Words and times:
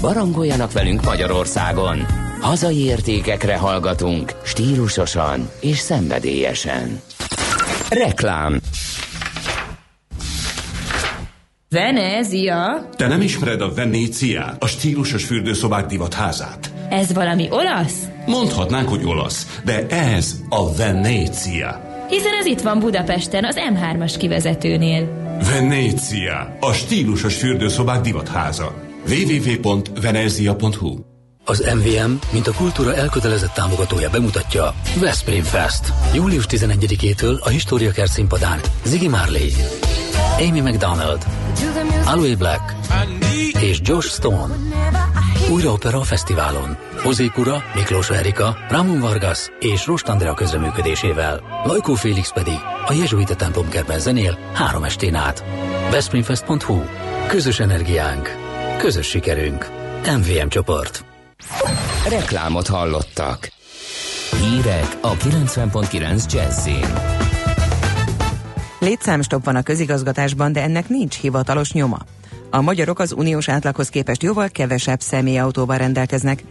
Barangoljanak 0.00 0.72
velünk 0.72 1.04
Magyarországon! 1.04 2.06
Hazai 2.40 2.76
értékekre 2.76 3.56
hallgatunk, 3.56 4.32
stílusosan 4.44 5.50
és 5.60 5.78
szenvedélyesen. 5.78 7.00
Reklám 7.90 8.60
Venezia? 11.68 12.88
Te 12.96 13.06
nem 13.06 13.20
ismered 13.20 13.60
a 13.60 13.74
Venéciát, 13.74 14.62
a 14.62 14.66
stílusos 14.66 15.24
fürdőszobák 15.24 15.86
divatházát? 15.86 16.72
Ez 16.88 17.12
valami 17.12 17.48
olasz? 17.50 18.08
Mondhatnánk, 18.26 18.88
hogy 18.88 19.04
olasz, 19.04 19.60
de 19.64 19.86
ez 19.86 20.34
a 20.48 20.74
Venécia. 20.74 21.80
Hiszen 22.08 22.32
ez 22.40 22.46
itt 22.46 22.60
van 22.60 22.78
Budapesten, 22.78 23.44
az 23.44 23.56
M3-as 23.74 24.14
kivezetőnél. 24.18 25.08
Venécia, 25.50 26.56
a 26.60 26.72
stílusos 26.72 27.36
fürdőszobák 27.36 28.00
divatháza 28.00 28.87
www.venezia.hu 29.08 30.98
Az 31.44 31.70
MVM, 31.74 32.12
mint 32.30 32.46
a 32.46 32.52
kultúra 32.52 32.94
elkötelezett 32.94 33.52
támogatója 33.52 34.10
bemutatja 34.10 34.74
Veszprém 35.00 35.42
Fest. 35.42 35.92
Július 36.14 36.44
11-től 36.48 37.40
a 37.40 37.48
Históriakert 37.48 38.10
színpadán 38.10 38.60
Ziggy 38.84 39.08
Marley, 39.08 39.48
Amy 40.38 40.60
McDonald, 40.60 41.26
Aloe 42.04 42.36
Black 42.36 42.74
és 43.60 43.80
Josh 43.82 44.08
Stone. 44.08 44.54
Újra 45.50 45.72
opera 45.72 45.98
a 45.98 46.02
fesztiválon. 46.02 46.76
Hozé 47.02 47.26
Kura, 47.26 47.62
Miklós 47.74 48.10
Erika, 48.10 48.56
Ramon 48.68 49.00
Vargas 49.00 49.50
és 49.60 49.86
Rost 49.86 50.08
Andrea 50.08 50.34
közreműködésével. 50.34 51.62
Lajkó 51.64 51.94
Félix 51.94 52.32
pedig 52.32 52.58
a 52.86 52.92
Jezsuita 52.92 53.34
templomkerben 53.34 54.00
zenél 54.00 54.38
három 54.52 54.84
estén 54.84 55.14
át. 55.14 55.44
Veszprémfest.hu 55.90 56.82
Közös 57.28 57.60
energiánk. 57.60 58.47
Közös 58.78 59.06
sikerünk. 59.06 59.70
MVM 60.02 60.48
csoport. 60.48 61.04
Reklámot 62.08 62.66
hallottak. 62.66 63.52
Hírek 64.40 64.96
a 65.00 65.16
90.9 65.16 66.32
Jazzin. 66.32 66.94
Létszámstopp 68.78 69.44
van 69.44 69.56
a 69.56 69.62
közigazgatásban, 69.62 70.52
de 70.52 70.62
ennek 70.62 70.88
nincs 70.88 71.16
hivatalos 71.16 71.72
nyoma. 71.72 71.98
A 72.50 72.60
magyarok 72.60 72.98
az 72.98 73.12
uniós 73.12 73.48
átlaghoz 73.48 73.88
képest 73.88 74.22
jóval 74.22 74.48
kevesebb 74.48 75.00
személyautóval 75.00 75.76
rendelkeznek. 75.76 76.42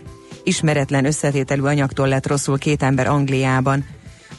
Ismeretlen 0.43 1.05
összetételű 1.05 1.61
anyagtól 1.61 2.07
lett 2.07 2.27
rosszul 2.27 2.57
két 2.57 2.83
ember 2.83 3.07
Angliában. 3.07 3.85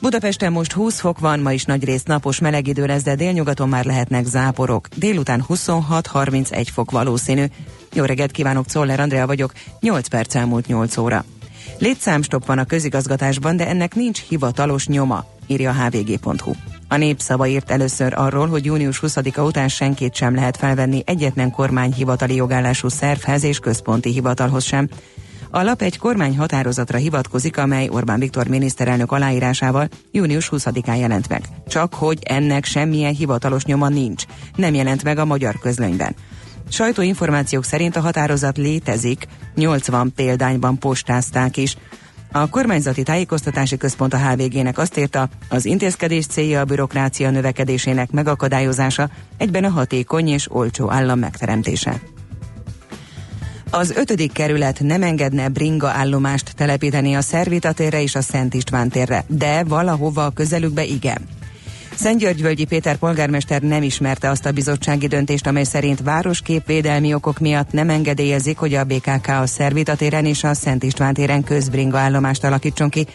Budapesten 0.01 0.53
most 0.53 0.73
20 0.73 1.01
fok 1.01 1.19
van, 1.19 1.41
ma 1.41 1.53
is 1.53 1.65
nagy 1.65 1.85
részt 1.85 2.07
napos 2.07 2.39
meleg 2.39 2.67
idő 2.67 2.87
lesz, 2.87 3.03
de 3.03 3.15
délnyugaton 3.15 3.69
már 3.69 3.85
lehetnek 3.85 4.25
záporok. 4.25 4.89
Délután 4.97 5.45
26-31 5.49 6.67
fok 6.73 6.91
valószínű. 6.91 7.45
Jó 7.93 8.05
reggelt 8.05 8.31
kívánok, 8.31 8.67
Czoller 8.67 9.01
Andrea 9.01 9.27
vagyok, 9.27 9.53
8 9.81 10.09
perc 10.09 10.35
elmúlt 10.35 10.67
8 10.67 10.97
óra. 10.97 11.25
Létszámstopp 11.79 12.47
van 12.47 12.59
a 12.59 12.65
közigazgatásban, 12.65 13.57
de 13.57 13.69
ennek 13.69 13.95
nincs 13.95 14.21
hivatalos 14.29 14.87
nyoma, 14.87 15.25
írja 15.47 15.71
a 15.71 15.73
hvg.hu. 15.73 16.53
A 16.89 16.97
népszava 16.97 17.47
írt 17.47 17.71
először 17.71 18.13
arról, 18.17 18.47
hogy 18.47 18.65
június 18.65 19.01
20-a 19.03 19.41
után 19.41 19.69
senkit 19.69 20.15
sem 20.15 20.35
lehet 20.35 20.57
felvenni 20.57 21.03
egyetlen 21.07 21.51
kormányhivatali 21.51 22.35
jogállású 22.35 22.89
szervhez 22.89 23.45
és 23.45 23.59
központi 23.59 24.13
hivatalhoz 24.13 24.65
sem. 24.65 24.89
A 25.51 25.63
lap 25.63 25.83
egy 25.83 25.99
kormány 25.99 26.37
határozatra 26.37 26.99
hivatkozik, 26.99 27.59
amely 27.59 27.89
Orbán 27.89 28.19
Viktor 28.19 28.47
miniszterelnök 28.47 29.13
aláírásával 29.13 29.89
június 30.11 30.49
20-án 30.53 30.99
jelent 30.99 31.29
meg. 31.29 31.43
Csak 31.69 31.95
hogy 31.95 32.19
ennek 32.23 32.65
semmilyen 32.65 33.15
hivatalos 33.15 33.65
nyoma 33.65 33.89
nincs. 33.89 34.25
Nem 34.57 34.75
jelent 34.75 35.05
meg 35.05 35.19
a 35.19 35.25
magyar 35.25 35.59
közlönyben. 35.59 36.15
Sajtóinformációk 36.69 37.65
szerint 37.65 37.97
a 37.97 38.01
határozat 38.01 38.57
létezik, 38.57 39.27
80 39.55 40.13
példányban 40.17 40.79
postázták 40.79 41.57
is. 41.57 41.77
A 42.33 42.49
kormányzati 42.49 43.03
tájékoztatási 43.03 43.77
központ 43.77 44.15
a 44.15 44.19
HVG-nek 44.19 44.79
azt 44.79 44.99
írta, 44.99 45.29
az 45.49 45.65
intézkedés 45.65 46.27
célja 46.27 46.61
a 46.61 46.65
bürokrácia 46.65 47.31
növekedésének 47.31 48.11
megakadályozása, 48.11 49.11
egyben 49.37 49.65
a 49.65 49.71
hatékony 49.71 50.29
és 50.29 50.51
olcsó 50.51 50.91
állam 50.91 51.19
megteremtése. 51.19 52.01
Az 53.71 53.91
ötödik 53.91 54.33
kerület 54.33 54.81
nem 54.81 55.03
engedne 55.03 55.49
bringa 55.49 55.89
állomást 55.89 56.55
telepíteni 56.57 57.15
a 57.15 57.21
Szervita 57.21 57.73
térre 57.73 58.03
és 58.03 58.15
a 58.15 58.21
Szent 58.21 58.55
István 58.55 58.89
térre, 58.89 59.25
de 59.27 59.65
valahova 59.65 60.25
a 60.25 60.31
közelükbe 60.31 60.85
igen. 60.85 61.38
Szentgyörgyvölgyi 61.99 62.65
Péter 62.65 62.97
polgármester 62.97 63.63
nem 63.63 63.83
ismerte 63.83 64.31
azt 64.31 64.47
a 64.47 64.53
bizottsági 64.53 65.07
döntést, 65.07 65.47
amely 65.47 65.65
szerint 65.65 66.01
városképvédelmi 66.01 67.15
okok 67.15 67.39
miatt 67.39 67.73
nem 67.73 67.91
engedélyezik, 67.91 68.59
hogy 68.59 68.75
a 68.75 68.85
BKK 68.85 69.29
a 69.29 69.47
Szervita 69.47 69.97
téren 69.97 70.25
és 70.25 70.45
a 70.45 70.55
Szent 70.55 70.83
István 70.83 71.15
téren 71.15 71.45
közbringa 71.45 71.99
állomást 71.99 72.45
alakítson 72.45 72.89
ki. 72.89 73.07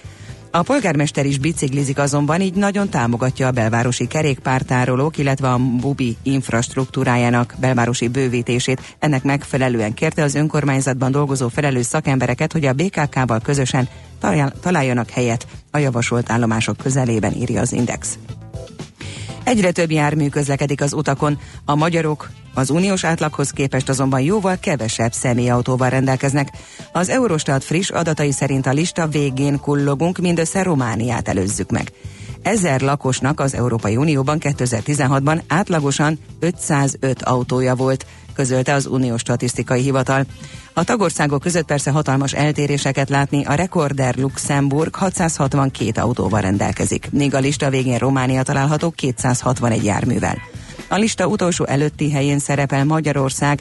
A 0.51 0.61
polgármester 0.61 1.25
is 1.25 1.37
biciklizik 1.37 1.97
azonban, 1.97 2.41
így 2.41 2.53
nagyon 2.53 2.89
támogatja 2.89 3.47
a 3.47 3.51
belvárosi 3.51 4.07
kerékpártárolók, 4.07 5.17
illetve 5.17 5.51
a 5.51 5.57
Bubi 5.57 6.17
infrastruktúrájának 6.23 7.55
belvárosi 7.59 8.07
bővítését. 8.07 8.95
Ennek 8.99 9.23
megfelelően 9.23 9.93
kérte 9.93 10.23
az 10.23 10.35
önkormányzatban 10.35 11.11
dolgozó 11.11 11.47
felelős 11.47 11.85
szakembereket, 11.85 12.51
hogy 12.51 12.65
a 12.65 12.73
BKK-val 12.73 13.39
közösen 13.39 13.87
találjanak 14.61 15.09
helyet 15.09 15.47
a 15.71 15.77
javasolt 15.77 16.31
állomások 16.31 16.77
közelében, 16.77 17.33
írja 17.33 17.61
az 17.61 17.71
Index. 17.71 18.17
Egyre 19.43 19.71
több 19.71 19.91
jármű 19.91 20.27
közlekedik 20.27 20.81
az 20.81 20.93
utakon. 20.93 21.39
A 21.65 21.75
magyarok 21.75 22.29
az 22.53 22.69
uniós 22.69 23.03
átlaghoz 23.03 23.49
képest 23.49 23.89
azonban 23.89 24.21
jóval 24.21 24.57
kevesebb 24.59 25.11
személyautóval 25.11 25.89
rendelkeznek. 25.89 26.49
Az 26.91 27.09
Eurostat 27.09 27.63
friss 27.63 27.89
adatai 27.89 28.31
szerint 28.31 28.65
a 28.65 28.71
lista 28.71 29.07
végén 29.07 29.59
kullogunk, 29.59 30.17
mindössze 30.17 30.63
Romániát 30.63 31.27
előzzük 31.27 31.71
meg. 31.71 31.91
Ezer 32.41 32.81
lakosnak 32.81 33.39
az 33.39 33.53
Európai 33.53 33.95
Unióban 33.95 34.37
2016-ban 34.41 35.41
átlagosan 35.47 36.19
505 36.39 37.21
autója 37.21 37.75
volt, 37.75 38.05
közölte 38.33 38.73
az 38.73 38.85
Uniós 38.85 39.19
Statisztikai 39.19 39.81
Hivatal. 39.81 40.25
A 40.73 40.83
tagországok 40.83 41.41
között 41.41 41.65
persze 41.65 41.91
hatalmas 41.91 42.33
eltéréseket 42.33 43.09
látni, 43.09 43.45
a 43.45 43.53
rekorder 43.53 44.15
Luxemburg 44.15 44.95
662 44.95 46.01
autóval 46.01 46.41
rendelkezik, 46.41 47.09
míg 47.11 47.35
a 47.35 47.39
lista 47.39 47.69
végén 47.69 47.97
Románia 47.97 48.43
található 48.43 48.91
261 48.91 49.83
járművel. 49.83 50.37
A 50.87 50.95
lista 50.95 51.27
utolsó 51.27 51.65
előtti 51.65 52.11
helyén 52.11 52.39
szerepel 52.39 52.85
Magyarország, 52.85 53.59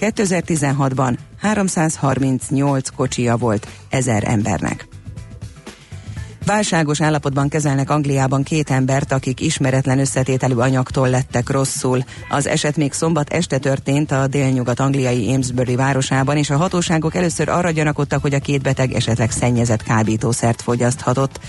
2016-ban 0.00 1.16
338 1.40 2.88
kocsia 2.88 3.36
volt 3.36 3.68
ezer 3.88 4.22
embernek. 4.26 4.91
Válságos 6.44 7.00
állapotban 7.00 7.48
kezelnek 7.48 7.90
Angliában 7.90 8.42
két 8.42 8.70
embert, 8.70 9.12
akik 9.12 9.40
ismeretlen 9.40 9.98
összetételű 9.98 10.54
anyagtól 10.54 11.08
lettek 11.08 11.50
rosszul. 11.50 12.04
Az 12.28 12.46
eset 12.46 12.76
még 12.76 12.92
szombat 12.92 13.32
este 13.32 13.58
történt 13.58 14.10
a 14.10 14.26
délnyugat-angliai 14.26 15.32
Amesbury 15.34 15.76
városában, 15.76 16.36
és 16.36 16.50
a 16.50 16.56
hatóságok 16.56 17.14
először 17.14 17.48
arra 17.48 17.70
gyanakodtak, 17.70 18.22
hogy 18.22 18.34
a 18.34 18.38
két 18.38 18.62
beteg 18.62 18.92
esetleg 18.92 19.30
szennyezett 19.30 19.82
kábítószert 19.82 20.62
fogyaszthatott. 20.62 21.40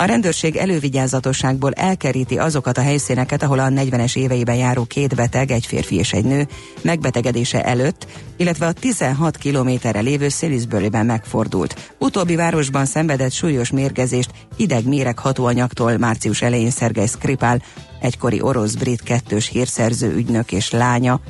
A 0.00 0.04
rendőrség 0.04 0.56
elővigyázatosságból 0.56 1.72
elkeríti 1.72 2.38
azokat 2.38 2.78
a 2.78 2.80
helyszíneket, 2.80 3.42
ahol 3.42 3.58
a 3.58 3.68
40-es 3.68 4.16
éveiben 4.16 4.56
járó 4.56 4.84
két 4.84 5.14
beteg, 5.14 5.50
egy 5.50 5.66
férfi 5.66 5.96
és 5.96 6.12
egy 6.12 6.24
nő 6.24 6.48
megbetegedése 6.82 7.64
előtt, 7.64 8.06
illetve 8.36 8.66
a 8.66 8.72
16 8.72 9.36
kilométerre 9.36 10.00
lévő 10.00 10.28
Salisbury-ben 10.28 11.06
megfordult. 11.06 11.94
Utóbbi 11.98 12.36
városban 12.36 12.84
szenvedett 12.84 13.32
súlyos 13.32 13.70
mérgezést 13.70 14.30
ideg-méreg 14.56 15.18
hatóanyagtól 15.18 15.96
március 15.96 16.42
elején 16.42 16.70
Szergej 16.70 17.06
Skripál, 17.06 17.62
egykori 18.00 18.40
orosz-brit 18.40 19.02
kettős 19.02 19.48
hírszerző 19.48 20.14
ügynök 20.14 20.52
és 20.52 20.70
lánya, 20.70 21.20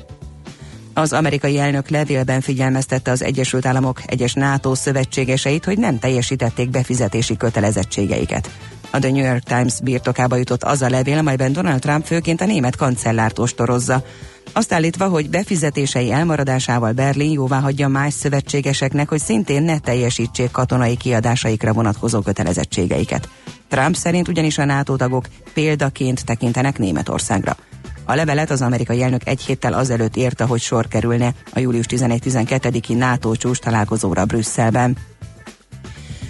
az 1.00 1.12
amerikai 1.12 1.58
elnök 1.58 1.88
levélben 1.88 2.40
figyelmeztette 2.40 3.10
az 3.10 3.22
Egyesült 3.22 3.66
Államok 3.66 4.02
egyes 4.06 4.32
NATO 4.32 4.74
szövetségeseit, 4.74 5.64
hogy 5.64 5.78
nem 5.78 5.98
teljesítették 5.98 6.70
befizetési 6.70 7.36
kötelezettségeiket. 7.36 8.50
A 8.90 8.98
The 8.98 9.10
New 9.10 9.24
York 9.24 9.42
Times 9.42 9.80
birtokába 9.82 10.36
jutott 10.36 10.62
az 10.62 10.82
a 10.82 10.88
levél, 10.88 11.18
amelyben 11.18 11.52
Donald 11.52 11.80
Trump 11.80 12.06
főként 12.06 12.40
a 12.40 12.44
német 12.44 12.76
kancellárt 12.76 13.38
ostorozza. 13.38 14.04
Azt 14.52 14.72
állítva, 14.72 15.08
hogy 15.08 15.30
befizetései 15.30 16.12
elmaradásával 16.12 16.92
Berlin 16.92 17.32
jóvá 17.32 17.60
hagyja 17.60 17.88
más 17.88 18.14
szövetségeseknek, 18.14 19.08
hogy 19.08 19.20
szintén 19.20 19.62
ne 19.62 19.78
teljesítsék 19.78 20.50
katonai 20.50 20.96
kiadásaikra 20.96 21.72
vonatkozó 21.72 22.20
kötelezettségeiket. 22.20 23.28
Trump 23.68 23.96
szerint 23.96 24.28
ugyanis 24.28 24.58
a 24.58 24.64
NATO 24.64 24.96
tagok 24.96 25.24
példaként 25.54 26.24
tekintenek 26.24 26.78
Németországra. 26.78 27.56
A 28.10 28.14
levelet 28.14 28.50
az 28.50 28.62
amerikai 28.62 29.02
elnök 29.02 29.26
egy 29.26 29.40
héttel 29.40 29.72
azelőtt 29.72 30.16
írta, 30.16 30.46
hogy 30.46 30.60
sor 30.60 30.88
kerülne 30.88 31.34
a 31.52 31.58
július 31.58 31.86
11-12-i 31.88 32.96
NATO 32.96 33.34
csúcs 33.34 33.58
találkozóra 33.58 34.24
Brüsszelben. 34.24 34.96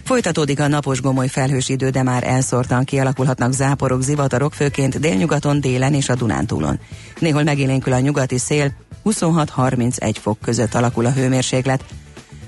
Folytatódik 0.05 0.61
a 0.61 0.69
napos 0.69 1.01
gomoly 1.01 1.29
felhős 1.29 1.69
idő, 1.69 1.91
de 1.91 2.03
már 2.03 2.25
elszórtan 2.25 2.85
kialakulhatnak 2.85 3.53
záporok, 3.53 4.03
zivatarok, 4.03 4.55
főként 4.55 5.01
délnyugaton, 5.01 5.61
délen 5.61 5.95
és 5.95 6.09
a 6.09 6.15
Dunántúlon. 6.15 6.81
Néhol 7.19 7.43
megélénkül 7.43 7.93
a 7.93 8.01
nyugati 8.01 8.39
szél, 8.39 8.73
26-31 9.05 10.15
fok 10.21 10.39
között 10.41 10.75
alakul 10.75 11.07
a 11.07 11.13
hőmérséklet. 11.13 11.85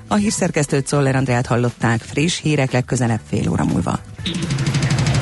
A 0.08 0.14
hírszerkesztőt 0.14 0.86
Szoller 0.86 1.16
Andrát 1.16 1.46
hallották 1.46 2.00
friss 2.00 2.40
hírek 2.40 2.72
legközelebb 2.72 3.20
fél 3.28 3.50
óra 3.50 3.64
múlva. 3.64 4.00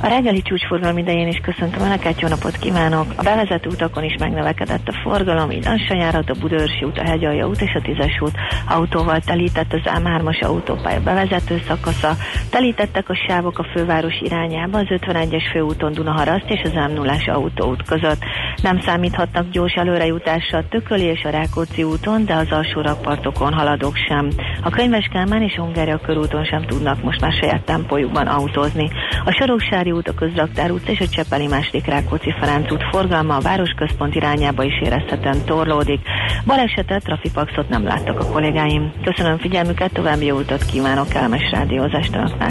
A 0.00 0.06
reggeli 0.06 0.42
csúcsforgalom 0.42 0.98
idején 0.98 1.28
is 1.28 1.40
köszöntöm 1.42 1.80
Önöket, 1.80 2.20
jó 2.20 2.28
napot 2.28 2.56
kívánok! 2.56 3.06
A 3.16 3.22
bevezető 3.22 3.68
utakon 3.68 4.04
is 4.04 4.16
megnövekedett 4.18 4.88
a 4.88 5.00
forgalom, 5.02 5.50
így 5.50 5.64
lassan 5.64 5.96
járhat 5.96 6.30
a 6.30 6.34
Budörsi 6.40 6.84
út, 6.84 6.98
a 6.98 7.02
Hegyalja 7.02 7.46
út 7.46 7.60
és 7.60 7.74
a 7.74 7.80
Tízes 7.80 8.20
út 8.20 8.34
autóval 8.68 9.20
telített 9.20 9.72
az 9.72 9.80
M3-as 9.84 10.44
autópálya 10.44 11.00
bevezető 11.00 11.62
szakasza, 11.66 12.16
telítettek 12.50 13.08
a 13.08 13.14
sávok 13.28 13.58
a 13.58 13.66
főváros 13.74 14.20
irányába 14.20 14.78
az 14.78 14.86
51-es 14.88 15.48
főúton 15.52 15.92
Dunaharaszt 15.92 16.50
és 16.50 16.60
az 16.64 16.72
m 16.72 16.92
0 16.92 17.12
autóút 17.26 17.82
között. 17.82 18.22
Nem 18.62 18.80
számíthatnak 18.80 19.50
gyors 19.50 19.74
előrejutásra 19.74 20.58
a 20.58 20.68
Tököli 20.68 21.04
és 21.04 21.24
a 21.24 21.30
Rákóczi 21.30 21.82
úton, 21.82 22.24
de 22.24 22.34
az 22.34 22.50
alsó 22.50 22.80
rakpartokon 22.80 23.52
haladók 23.52 23.96
sem. 23.96 24.28
A 24.62 24.70
Könyves 24.70 25.08
Kálmán 25.12 25.42
és 25.42 25.54
Hungária 25.56 25.98
körúton 25.98 26.44
sem 26.44 26.62
tudnak 26.62 27.02
most 27.02 27.20
már 27.20 27.32
saját 27.32 27.64
tempójukban 27.64 28.26
autózni. 28.26 28.90
A 29.24 29.30
Soroksári 29.30 29.87
Vári 29.88 30.00
út, 30.00 30.08
a 30.08 30.14
Közraktár 30.14 30.70
út 30.70 30.88
és 30.88 31.00
a 31.00 31.08
Csepeli 31.08 31.46
második 31.46 31.86
Rákóczi 31.86 32.34
Ferenc 32.40 32.72
út 32.72 32.82
forgalma 32.90 33.36
a 33.36 33.40
városközpont 33.40 34.14
irányába 34.14 34.62
is 34.62 34.80
érezhetően 34.82 35.44
torlódik. 35.44 36.00
Balesetet, 36.46 37.04
trafipaxot 37.04 37.68
nem 37.68 37.84
láttak 37.84 38.20
a 38.20 38.26
kollégáim. 38.26 38.92
Köszönöm 39.04 39.38
figyelmüket, 39.38 39.92
további 39.92 40.24
jó 40.24 40.36
utat 40.36 40.64
kívánok, 40.64 41.08
kellemes 41.08 41.50
rádiózást 41.50 42.14
önöknek. 42.14 42.50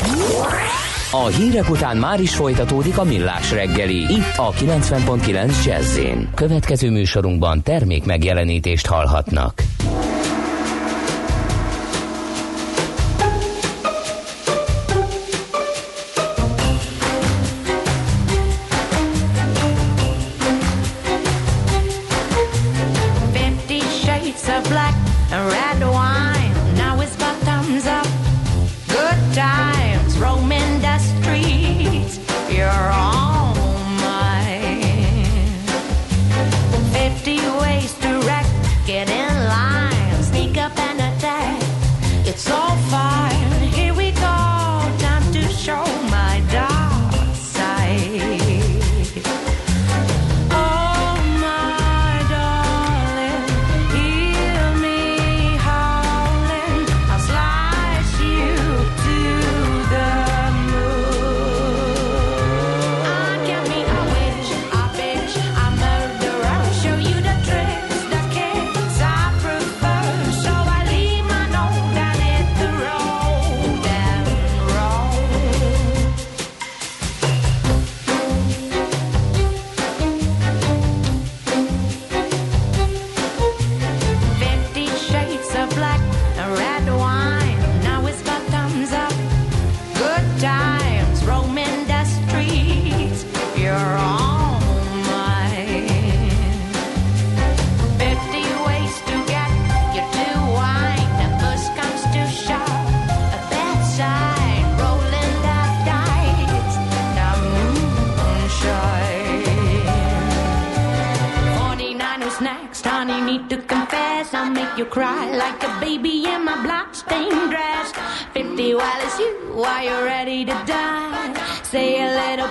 A 1.12 1.26
hírek 1.26 1.70
után 1.70 1.98
már 1.98 2.20
is 2.20 2.36
folytatódik 2.36 2.98
a 2.98 3.04
millás 3.04 3.52
reggeli, 3.52 3.98
itt 3.98 4.34
a 4.36 4.52
90.9 4.52 5.66
jazz 5.66 6.00
Következő 6.36 6.92
műsorunkban 6.92 7.64
termék 7.64 8.06
megjelenítést 8.06 8.86
hallhatnak. 8.86 9.54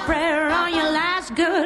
prayer 0.04 0.50
on 0.50 0.74
your 0.74 0.90
last 0.90 1.34
good. 1.34 1.65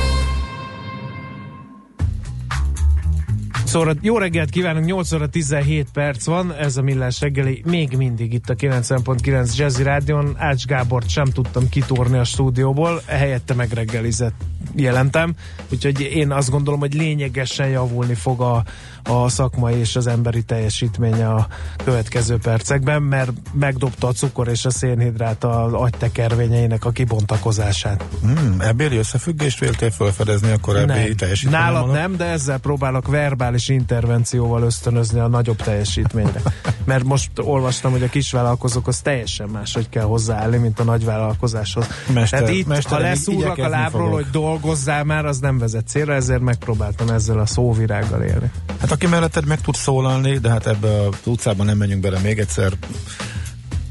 Szóval 3.71 3.95
jó 4.01 4.17
reggelt 4.17 4.49
kívánunk, 4.49 4.85
8 4.85 5.11
óra 5.11 5.29
17 5.29 5.87
perc 5.93 6.25
van, 6.25 6.53
ez 6.53 6.77
a 6.77 6.81
Millás 6.81 7.21
reggeli, 7.21 7.61
még 7.65 7.97
mindig 7.97 8.33
itt 8.33 8.49
a 8.49 8.55
90.9 8.55 9.55
Jazzy 9.55 9.83
Rádion, 9.83 10.35
Ács 10.37 10.65
Gábort 10.65 11.09
sem 11.09 11.25
tudtam 11.25 11.69
kitúrni 11.69 12.17
a 12.17 12.23
stúdióból, 12.23 13.01
helyette 13.05 13.53
megreggelizett 13.53 14.33
jelentem, 14.75 15.33
úgyhogy 15.71 16.01
én 16.01 16.31
azt 16.31 16.49
gondolom, 16.49 16.79
hogy 16.79 16.93
lényegesen 16.93 17.67
javulni 17.67 18.13
fog 18.13 18.41
a, 18.41 18.63
a 19.03 19.29
szakmai 19.29 19.75
és 19.75 19.95
az 19.95 20.07
emberi 20.07 20.43
teljesítménye 20.43 21.29
a 21.29 21.47
következő 21.83 22.37
percekben, 22.37 23.01
mert 23.01 23.31
megdobta 23.53 24.07
a 24.07 24.11
cukor 24.11 24.47
és 24.47 24.65
a 24.65 24.69
szénhidrát 24.69 25.43
az 25.43 25.73
agytekervényeinek 25.73 26.85
a 26.85 26.91
kibontakozását. 26.91 28.03
Hmm, 28.21 28.55
ebbéli 28.59 28.97
összefüggést 28.97 29.59
véltél 29.59 29.91
felfedezni 29.91 30.51
a 30.51 30.57
korábbi 30.61 31.15
teljesítmény? 31.15 31.59
Nálad 31.59 31.91
nem, 31.91 32.17
de 32.17 32.25
ezzel 32.25 32.57
próbálok 32.57 33.07
verbális 33.07 33.69
intervencióval 33.69 34.63
ösztönözni 34.63 35.19
a 35.19 35.27
nagyobb 35.27 35.61
teljesítményre. 35.61 36.41
Mert 36.83 37.03
most 37.03 37.31
olvastam, 37.35 37.91
hogy 37.91 38.03
a 38.03 38.09
kisvállalkozókhoz 38.09 39.01
teljesen 39.01 39.49
máshogy 39.49 39.89
kell 39.89 40.03
hozzáállni, 40.03 40.57
mint 40.57 40.79
a 40.79 40.83
nagyvállalkozáshoz. 40.83 41.87
Mester, 42.13 42.39
Tehát 42.39 42.55
itt, 42.55 42.67
mester, 42.67 42.91
ha 42.91 42.99
leszúrnak 42.99 43.57
a 43.57 43.69
lábról, 43.69 44.01
fogok. 44.01 44.15
hogy 44.15 44.29
dolgozzál 44.31 45.03
már, 45.03 45.25
az 45.25 45.39
nem 45.39 45.57
vezet 45.57 45.87
célra, 45.87 46.13
ezért 46.13 46.41
megpróbáltam 46.41 47.09
ezzel 47.09 47.39
a 47.39 47.45
szóvirággal 47.45 48.21
élni. 48.21 48.51
Hát 48.79 48.90
aki 48.91 49.07
melletted 49.07 49.45
meg 49.45 49.61
tud 49.61 49.75
szólalni, 49.75 50.37
de 50.37 50.49
hát 50.49 50.67
ebbe 50.67 51.01
a 51.01 51.09
utcában 51.23 51.65
nem 51.65 51.77
menjünk 51.77 52.01
bele 52.01 52.19
még 52.19 52.39
egyszer. 52.39 52.71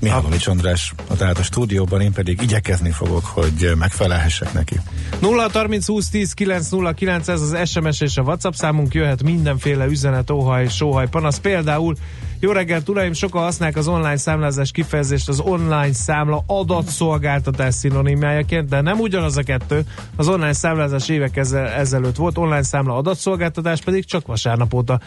Mihálovics 0.01 0.47
András, 0.47 0.95
tehát 1.17 1.39
a 1.39 1.43
stúdióban, 1.43 2.01
én 2.01 2.13
pedig 2.13 2.43
igyekezni 2.43 2.91
fogok, 2.91 3.25
hogy 3.25 3.73
megfelelhessek 3.79 4.53
neki. 4.53 4.81
0 5.21 5.49
30 5.53 5.87
20 5.87 6.09
10 6.09 6.33
909 6.33 7.29
ez 7.29 7.41
az 7.41 7.69
SMS 7.69 8.01
és 8.01 8.17
a 8.17 8.23
WhatsApp 8.23 8.53
számunk, 8.53 8.95
jöhet 8.95 9.23
mindenféle 9.23 9.85
üzenet, 9.85 10.31
óhaj, 10.31 10.69
sóhaj, 10.69 11.09
panasz. 11.09 11.39
Például 11.39 11.95
jó 12.41 12.53
reggelt, 12.53 12.89
uraim! 12.89 13.13
Sokan 13.13 13.43
használják 13.43 13.79
az 13.79 13.89
online 13.89 14.17
számlázás 14.17 14.71
kifejezést 14.71 15.29
az 15.29 15.41
online 15.41 15.93
számla 15.93 16.43
adatszolgáltatás 16.47 17.75
szinonimájaként, 17.75 18.69
de 18.69 18.81
nem 18.81 18.99
ugyanaz 18.99 19.37
a 19.37 19.43
kettő. 19.43 19.83
Az 20.17 20.29
online 20.29 20.53
számlázás 20.53 21.09
évek 21.09 21.37
ezelőtt 21.77 22.17
volt, 22.17 22.39
online 22.39 22.63
számla 22.63 22.97
adatszolgáltatás 22.97 23.81
pedig 23.81 24.05
csak 24.05 24.27
vasárnap 24.27 24.75
óta 24.75 25.01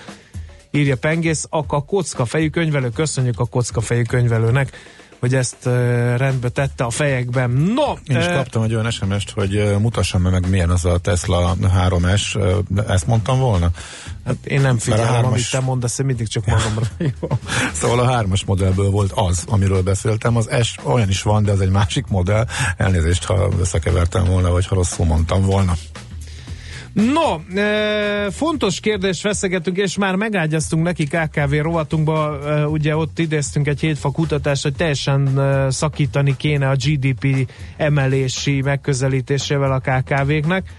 írja 0.71 0.97
Pengész, 0.97 1.47
a 1.49 1.85
kocka 1.85 2.25
fejű 2.25 2.49
könyvelő, 2.49 2.89
köszönjük 2.89 3.39
a 3.39 3.45
kocka 3.45 3.81
fejű 3.81 4.01
könyvelőnek 4.01 4.77
hogy 5.23 5.35
ezt 5.35 5.65
rendbe 6.17 6.49
tette 6.49 6.83
a 6.83 6.89
fejekben. 6.89 7.49
No! 7.49 7.93
Én 8.07 8.17
is 8.17 8.25
kaptam 8.25 8.63
egy 8.63 8.73
olyan 8.73 8.91
SMS-t, 8.91 9.31
hogy 9.31 9.75
mutassam 9.79 10.21
meg 10.21 10.49
milyen 10.49 10.69
az 10.69 10.85
a 10.85 10.97
Tesla 10.97 11.55
3S, 11.61 12.35
uh, 12.35 12.89
ezt 12.89 13.07
mondtam 13.07 13.39
volna? 13.39 13.69
Hát 14.25 14.35
én 14.43 14.61
nem 14.61 14.77
figyelem, 14.77 15.05
hármas... 15.07 15.31
amit 15.31 15.51
te 15.51 15.59
mondasz, 15.59 15.99
én 15.99 16.05
mindig 16.05 16.27
csak 16.27 16.45
magamra. 16.45 16.85
szóval 17.79 17.99
a 17.99 18.11
hármas 18.11 18.45
modellből 18.45 18.89
volt 18.89 19.11
az, 19.11 19.43
amiről 19.47 19.81
beszéltem. 19.81 20.37
Az 20.37 20.49
S 20.61 20.75
olyan 20.83 21.09
is 21.09 21.21
van, 21.21 21.43
de 21.43 21.51
az 21.51 21.61
egy 21.61 21.71
másik 21.71 22.07
modell. 22.07 22.47
Elnézést, 22.77 23.23
ha 23.23 23.49
összekevertem 23.59 24.23
volna, 24.23 24.51
vagy 24.51 24.67
ha 24.67 24.75
rosszul 24.75 25.05
mondtam 25.05 25.41
volna. 25.45 25.73
No, 26.93 27.59
e, 27.59 28.31
fontos 28.31 28.79
kérdés 28.79 29.21
feszegetünk, 29.21 29.77
és 29.77 29.97
már 29.97 30.15
megágyaztunk 30.15 30.83
neki 30.83 31.05
KKV 31.05 31.53
rovatunkba, 31.61 32.39
e, 32.45 32.67
ugye 32.67 32.95
ott 32.95 33.19
idéztünk 33.19 33.67
egy 33.67 33.79
hétfa 33.79 34.11
kutatást, 34.11 34.63
hogy 34.63 34.75
teljesen 34.75 35.39
e, 35.39 35.69
szakítani 35.69 36.35
kéne 36.37 36.69
a 36.69 36.75
GDP 36.75 37.51
emelési 37.77 38.61
megközelítésével 38.61 39.71
a 39.71 39.79
KKV-knek, 39.79 40.69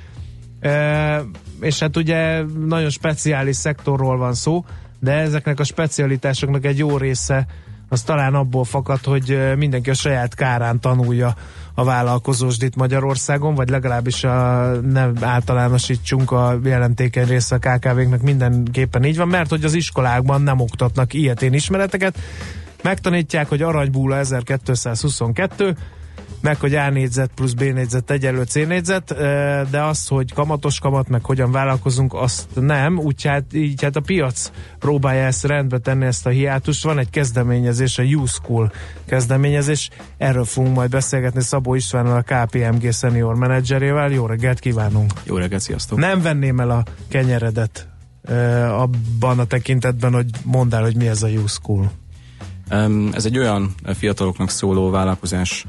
e, 0.60 1.22
és 1.60 1.78
hát 1.78 1.96
ugye 1.96 2.42
nagyon 2.66 2.90
speciális 2.90 3.56
szektorról 3.56 4.16
van 4.16 4.34
szó, 4.34 4.64
de 5.00 5.12
ezeknek 5.12 5.60
a 5.60 5.64
specialitásoknak 5.64 6.64
egy 6.64 6.78
jó 6.78 6.96
része 6.96 7.46
az 7.88 8.02
talán 8.02 8.34
abból 8.34 8.64
fakad, 8.64 9.04
hogy 9.04 9.38
mindenki 9.56 9.90
a 9.90 9.94
saját 9.94 10.34
kárán 10.34 10.80
tanulja 10.80 11.34
a 11.74 11.84
vállalkozósdit 11.84 12.76
Magyarországon, 12.76 13.54
vagy 13.54 13.68
legalábbis 13.68 14.24
a, 14.24 14.70
ne 14.80 15.08
általánosítsunk 15.20 16.30
a 16.30 16.58
jelentékeny 16.64 17.26
része 17.26 17.54
a 17.54 17.58
KKV-knek 17.58 18.22
mindenképpen 18.22 19.04
így 19.04 19.16
van, 19.16 19.28
mert 19.28 19.50
hogy 19.50 19.64
az 19.64 19.74
iskolákban 19.74 20.42
nem 20.42 20.60
oktatnak 20.60 21.14
ilyetén 21.14 21.52
ismereteket, 21.52 22.18
megtanítják, 22.82 23.48
hogy 23.48 23.62
aranybúla 23.62 24.16
1222, 24.16 25.76
meg 26.40 26.60
hogy 26.60 26.74
A 26.74 26.90
négyzet 26.90 27.30
plusz 27.34 27.52
B 27.52 27.60
négyzet 27.60 28.10
egyelő 28.10 28.42
C 28.42 28.54
négyzet, 28.54 29.14
de 29.70 29.82
az, 29.82 30.08
hogy 30.08 30.32
kamatos 30.32 30.78
kamat, 30.78 31.08
meg 31.08 31.24
hogyan 31.24 31.52
vállalkozunk, 31.52 32.14
azt 32.14 32.48
nem, 32.54 32.98
úgy 32.98 33.24
hát, 33.24 33.44
így 33.52 33.82
hát 33.82 33.96
a 33.96 34.00
piac 34.00 34.50
próbálja 34.78 35.24
ezt 35.24 35.44
rendbe 35.44 35.78
tenni, 35.78 36.04
ezt 36.04 36.26
a 36.26 36.30
hiátust. 36.30 36.84
Van 36.84 36.98
egy 36.98 37.10
kezdeményezés, 37.10 37.98
a 37.98 38.02
U-School 38.02 38.72
kezdeményezés, 39.06 39.90
erről 40.18 40.44
fogunk 40.44 40.74
majd 40.74 40.90
beszélgetni 40.90 41.42
Szabó 41.42 41.74
Istvánnal, 41.74 42.24
a 42.26 42.34
KPMG 42.34 42.92
senior 42.92 43.34
menedzserével. 43.34 44.10
Jó 44.10 44.26
reggelt 44.26 44.58
kívánunk! 44.58 45.12
Jó 45.24 45.36
reggelt, 45.36 45.62
sziasztok! 45.62 45.98
Nem 45.98 46.22
venném 46.22 46.60
el 46.60 46.70
a 46.70 46.84
kenyeredet 47.08 47.88
abban 48.68 49.38
a 49.38 49.44
tekintetben, 49.44 50.12
hogy 50.12 50.26
mondd 50.42 50.74
el, 50.74 50.82
hogy 50.82 50.96
mi 50.96 51.08
ez 51.08 51.22
a 51.22 51.28
U-School. 51.28 51.90
Ez 53.12 53.24
egy 53.24 53.38
olyan 53.38 53.74
fiataloknak 53.84 54.50
szóló 54.50 54.90
vállalkozás 54.90 55.66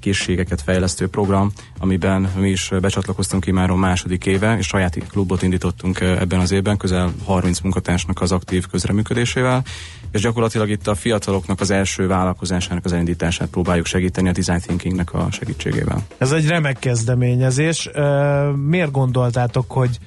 készségeket 0.00 0.62
fejlesztő 0.62 1.08
program, 1.08 1.52
amiben 1.78 2.30
mi 2.36 2.48
is 2.48 2.70
becsatlakoztunk 2.80 3.44
ki 3.44 3.50
már 3.50 3.70
a 3.70 3.76
második 3.76 4.26
éve, 4.26 4.58
és 4.58 4.66
saját 4.66 4.98
klubot 5.08 5.42
indítottunk 5.42 6.00
ebben 6.00 6.40
az 6.40 6.50
évben, 6.52 6.76
közel 6.76 7.12
30 7.24 7.60
munkatársnak 7.60 8.20
az 8.20 8.32
aktív 8.32 8.66
közreműködésével, 8.66 9.62
és 10.12 10.20
gyakorlatilag 10.20 10.68
itt 10.68 10.86
a 10.86 10.94
fiataloknak 10.94 11.60
az 11.60 11.70
első 11.70 12.06
vállalkozásának 12.06 12.84
az 12.84 12.92
elindítását 12.92 13.48
próbáljuk 13.48 13.86
segíteni 13.86 14.28
a 14.28 14.32
design 14.32 14.60
thinkingnek 14.60 15.14
a 15.14 15.28
segítségével. 15.30 16.06
Ez 16.18 16.32
egy 16.32 16.46
remek 16.46 16.78
kezdeményezés. 16.78 17.90
Miért 18.66 18.90
gondoltátok, 18.90 19.70
hogy, 19.72 19.98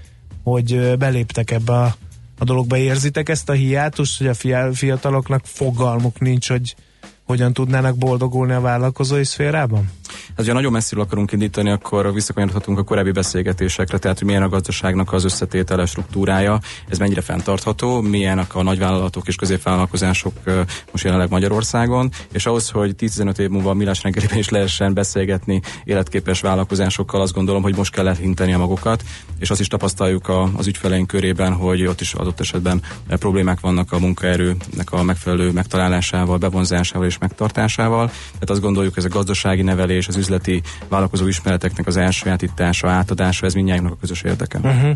hogy 0.44 0.98
beléptek 0.98 1.52
ebbe 1.52 1.74
a 1.74 1.96
a 2.38 2.44
dologba 2.44 2.78
érzitek 2.78 3.30
ezt 3.30 3.50
a 3.50 3.54
hiátust, 3.54 4.18
hogy 4.18 4.28
a 4.28 4.74
fiataloknak 4.74 5.46
fogalmuk 5.46 6.20
nincs, 6.20 6.50
hogy 6.50 6.76
hogyan 7.24 7.54
tudnának 7.54 7.98
boldogulni 7.98 8.54
a 8.54 8.62
vállalkozói 8.62 9.24
szférában? 9.24 9.92
Hát, 10.38 10.48
ha 10.48 10.54
nagyon 10.54 10.72
messziről 10.72 11.04
akarunk 11.04 11.32
indítani, 11.32 11.70
akkor 11.70 12.14
visszakanyarodhatunk 12.14 12.78
a 12.78 12.84
korábbi 12.84 13.12
beszélgetésekre, 13.12 13.98
tehát 13.98 14.18
hogy 14.18 14.28
milyen 14.28 14.44
a 14.44 14.50
gazdaságnak 14.50 15.14
az 15.14 15.24
összetétele, 15.24 15.86
struktúrája, 15.86 16.60
ez 16.88 16.98
mennyire 16.98 17.22
fenntartható, 17.22 18.02
milyenek 18.02 18.56
a 18.56 18.64
nagyvállalatok 18.64 19.28
és 19.28 19.36
középvállalkozások 19.36 20.34
most 20.92 21.04
jelenleg 21.04 21.30
Magyarországon, 21.30 22.12
és 22.32 22.46
ahhoz, 22.46 22.70
hogy 22.70 22.96
10-15 23.00 23.38
év 23.38 23.50
múlva 23.50 23.70
a 23.70 23.74
Millás 23.74 24.04
reggelében 24.04 24.38
is 24.38 24.50
lehessen 24.50 24.94
beszélgetni 24.94 25.62
életképes 25.84 26.42
vállalkozásokkal, 26.42 27.22
azt 27.22 27.34
gondolom, 27.34 27.62
hogy 27.62 27.76
most 27.76 27.92
kell 27.92 28.08
elhinteni 28.08 28.54
a 28.54 28.58
magukat, 28.58 29.04
és 29.40 29.50
azt 29.50 29.60
is 29.60 29.68
tapasztaljuk 29.68 30.28
a, 30.28 30.50
az 30.56 30.68
ügyfeleink 30.68 31.08
körében, 31.08 31.54
hogy 31.54 31.86
ott 31.86 32.02
is 32.02 32.14
adott 32.14 32.40
esetben 32.40 32.82
problémák 33.08 33.60
vannak 33.60 33.92
a 33.92 34.00
munkaerőnek 34.00 34.92
a 34.92 35.04
megfelelő 35.04 35.52
megtalálásával, 35.52 36.38
bevonzásával 36.38 37.08
és 37.08 37.18
megtartásával. 37.18 38.08
Tehát 38.08 38.50
azt 38.50 38.62
gondoljuk, 38.62 38.98
ez 38.98 39.06
a 39.06 39.10
gazdasági 39.10 39.62
nevelés, 39.62 40.03
az 40.08 40.16
üzleti 40.16 40.62
vállalkozó 40.88 41.28
ismereteknek 41.28 41.88
az 41.88 41.98
elsajátítása, 41.98 42.90
átadása, 42.90 43.46
ez 43.46 43.54
mindjárt 43.54 43.86
a 43.86 43.98
közös 44.00 44.22
érdeke. 44.22 44.58
Uh-huh. 44.58 44.92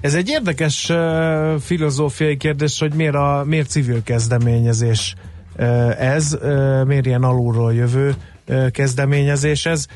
Ez 0.00 0.14
egy 0.14 0.28
érdekes 0.28 0.88
uh, 0.88 1.60
filozófiai 1.60 2.36
kérdés, 2.36 2.78
hogy 2.78 2.94
miért, 2.94 3.14
a, 3.14 3.44
miért 3.46 3.68
civil 3.68 4.02
kezdeményezés 4.02 5.14
uh, 5.56 6.02
ez, 6.02 6.38
uh, 6.42 6.84
miért 6.84 7.06
ilyen 7.06 7.22
alulról 7.22 7.74
jövő 7.74 8.14
uh, 8.48 8.70
kezdeményezés 8.70 9.66
ez 9.66 9.86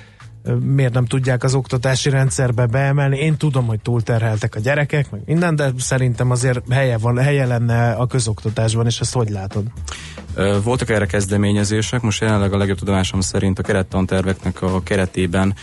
miért 0.60 0.92
nem 0.92 1.04
tudják 1.04 1.44
az 1.44 1.54
oktatási 1.54 2.10
rendszerbe 2.10 2.66
beemelni. 2.66 3.18
Én 3.18 3.36
tudom, 3.36 3.66
hogy 3.66 3.80
túlterheltek 3.80 4.54
a 4.54 4.60
gyerekek, 4.60 5.10
meg 5.10 5.20
minden, 5.26 5.56
de 5.56 5.72
szerintem 5.78 6.30
azért 6.30 6.72
helye, 6.72 6.98
van, 6.98 7.18
helye 7.18 7.46
lenne 7.46 7.92
a 7.92 8.06
közoktatásban, 8.06 8.86
és 8.86 9.00
ezt 9.00 9.14
hogy 9.14 9.30
látod? 9.30 9.64
Voltak 10.62 10.90
erre 10.90 11.06
kezdeményezések, 11.06 12.00
most 12.00 12.20
jelenleg 12.20 12.52
a 12.52 12.56
legjobb 12.56 12.78
tudomásom 12.78 13.20
szerint 13.20 13.58
a 13.58 13.62
kerettanterveknek 13.62 14.62
a 14.62 14.82
keretében 14.82 15.54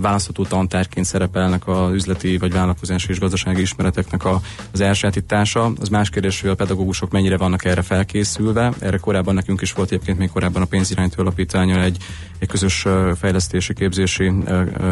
választható 0.00 0.44
tantárként 0.44 1.06
szerepelnek 1.06 1.68
az 1.68 1.92
üzleti 1.92 2.38
vagy 2.38 2.52
vállalkozási 2.52 3.10
és 3.10 3.18
gazdasági 3.18 3.60
ismereteknek 3.60 4.24
a, 4.24 4.40
az 4.72 4.80
elsajátítása. 4.80 5.72
Az 5.80 5.88
más 5.88 6.10
kérdés, 6.10 6.40
hogy 6.40 6.50
a 6.50 6.54
pedagógusok 6.54 7.10
mennyire 7.10 7.36
vannak 7.36 7.64
erre 7.64 7.82
felkészülve. 7.82 8.72
Erre 8.78 8.96
korábban 8.96 9.34
nekünk 9.34 9.60
is 9.60 9.72
volt 9.72 9.90
egyébként 9.90 10.18
még 10.18 10.30
korábban 10.30 10.62
a 10.62 10.66
pénzirányító 10.66 11.22
alapítványon 11.22 11.78
egy, 11.78 11.96
egy 12.38 12.48
közös 12.48 12.86
fejlesztési 13.18 13.72
képzési 14.06 14.32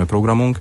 programunk. 0.07 0.59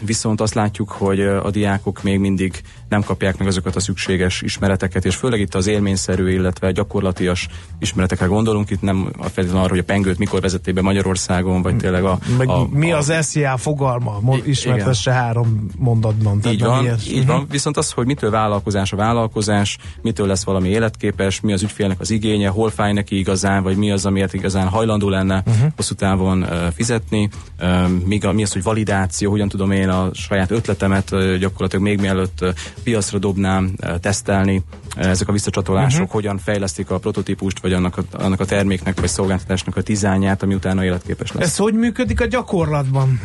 Viszont 0.00 0.40
azt 0.40 0.54
látjuk, 0.54 0.90
hogy 0.90 1.20
a 1.20 1.50
diákok 1.50 2.02
még 2.02 2.18
mindig 2.18 2.60
nem 2.88 3.02
kapják 3.02 3.38
meg 3.38 3.46
azokat 3.46 3.76
a 3.76 3.80
szükséges 3.80 4.42
ismereteket, 4.42 5.04
és 5.04 5.14
főleg 5.14 5.40
itt 5.40 5.54
az 5.54 5.66
élményszerű, 5.66 6.30
illetve 6.30 6.72
gyakorlatias 6.72 7.48
ismeretekre 7.78 8.26
gondolunk, 8.26 8.70
itt 8.70 8.82
nem 8.82 9.08
a 9.18 9.22
feltétlenül 9.22 9.58
arra, 9.58 9.68
hogy 9.68 9.78
a 9.78 9.84
pengőt 9.84 10.18
mikor 10.18 10.40
vezették 10.40 10.74
be 10.74 10.82
Magyarországon, 10.82 11.62
vagy 11.62 11.76
tényleg 11.76 12.04
a... 12.04 12.18
Meg 12.38 12.48
a, 12.48 12.68
mi 12.70 12.92
a, 12.92 12.96
az 12.96 13.12
SZIA 13.20 13.56
fogalma? 13.56 14.20
Ismertesse 14.44 15.12
három 15.12 15.66
mondatban. 15.78 16.40
Így 16.46 16.60
van, 16.60 16.86
így 17.08 17.26
van. 17.26 17.36
Uh-huh. 17.36 17.50
Viszont 17.50 17.76
az, 17.76 17.90
hogy 17.90 18.06
mitől 18.06 18.30
vállalkozás 18.30 18.92
a 18.92 18.96
vállalkozás, 18.96 19.78
mitől 20.02 20.26
lesz 20.26 20.44
valami 20.44 20.68
életképes, 20.68 21.40
mi 21.40 21.52
az 21.52 21.62
ügyfélnek 21.62 22.00
az 22.00 22.10
igénye, 22.10 22.48
hol 22.48 22.70
fáj 22.70 22.92
neki 22.92 23.18
igazán, 23.18 23.62
vagy 23.62 23.76
mi 23.76 23.90
az, 23.90 24.06
amiért 24.06 24.34
igazán 24.34 24.68
hajlandó 24.68 25.08
lenne 25.08 25.42
uh-huh. 25.46 25.72
hosszú 25.76 25.94
távon 25.94 26.42
uh, 26.42 26.48
fizetni, 26.74 27.28
uh, 27.60 27.88
mi, 28.06 28.20
mi 28.32 28.42
az, 28.42 28.52
hogy 28.52 28.62
validáció, 28.98 29.30
hogyan 29.30 29.48
tudom 29.48 29.70
én 29.70 29.88
a 29.88 30.10
saját 30.12 30.50
ötletemet 30.50 31.38
gyakorlatilag 31.38 31.84
még 31.84 32.00
mielőtt 32.00 32.44
piacra 32.82 33.18
dobnám, 33.18 33.74
tesztelni, 34.00 34.62
ezek 34.96 35.28
a 35.28 35.32
visszacsatolások 35.32 36.00
uh-huh. 36.00 36.14
hogyan 36.14 36.38
fejlesztik 36.38 36.90
a 36.90 36.98
prototípust, 36.98 37.60
vagy 37.60 37.72
annak 37.72 37.96
a, 37.96 38.02
annak 38.12 38.40
a 38.40 38.44
terméknek, 38.44 39.00
vagy 39.00 39.08
szolgáltatásnak 39.08 39.76
a 39.76 39.82
dizájnját, 39.82 40.42
ami 40.42 40.54
utána 40.54 40.84
életképes 40.84 41.32
lesz. 41.32 41.44
Ez 41.44 41.56
hogy 41.56 41.74
működik 41.74 42.20
a 42.20 42.26
gyakorlatban? 42.26 43.20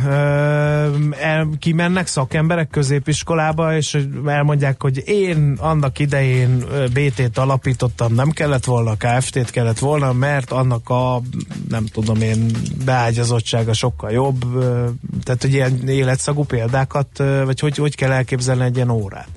El, 1.19 1.49
kimennek 1.59 2.07
szakemberek 2.07 2.69
középiskolába, 2.69 3.75
és 3.75 3.97
elmondják, 4.25 4.81
hogy 4.81 5.07
én 5.07 5.57
annak 5.59 5.99
idején 5.99 6.65
BT-t 6.93 7.37
alapítottam, 7.37 8.13
nem 8.13 8.29
kellett 8.29 8.65
volna, 8.65 8.95
KFT-t 8.97 9.49
kellett 9.49 9.79
volna, 9.79 10.13
mert 10.13 10.51
annak 10.51 10.89
a, 10.89 11.21
nem 11.69 11.85
tudom 11.85 12.21
én, 12.21 12.51
beágyazottsága 12.85 13.73
sokkal 13.73 14.11
jobb, 14.11 14.45
tehát 15.23 15.41
hogy 15.41 15.53
ilyen 15.63 15.87
életszagú 15.87 16.43
példákat, 16.43 17.17
vagy 17.17 17.59
hogy, 17.59 17.75
hogy 17.77 17.95
kell 17.95 18.11
elképzelni 18.11 18.63
egy 18.63 18.75
ilyen 18.75 18.89
órát? 18.89 19.29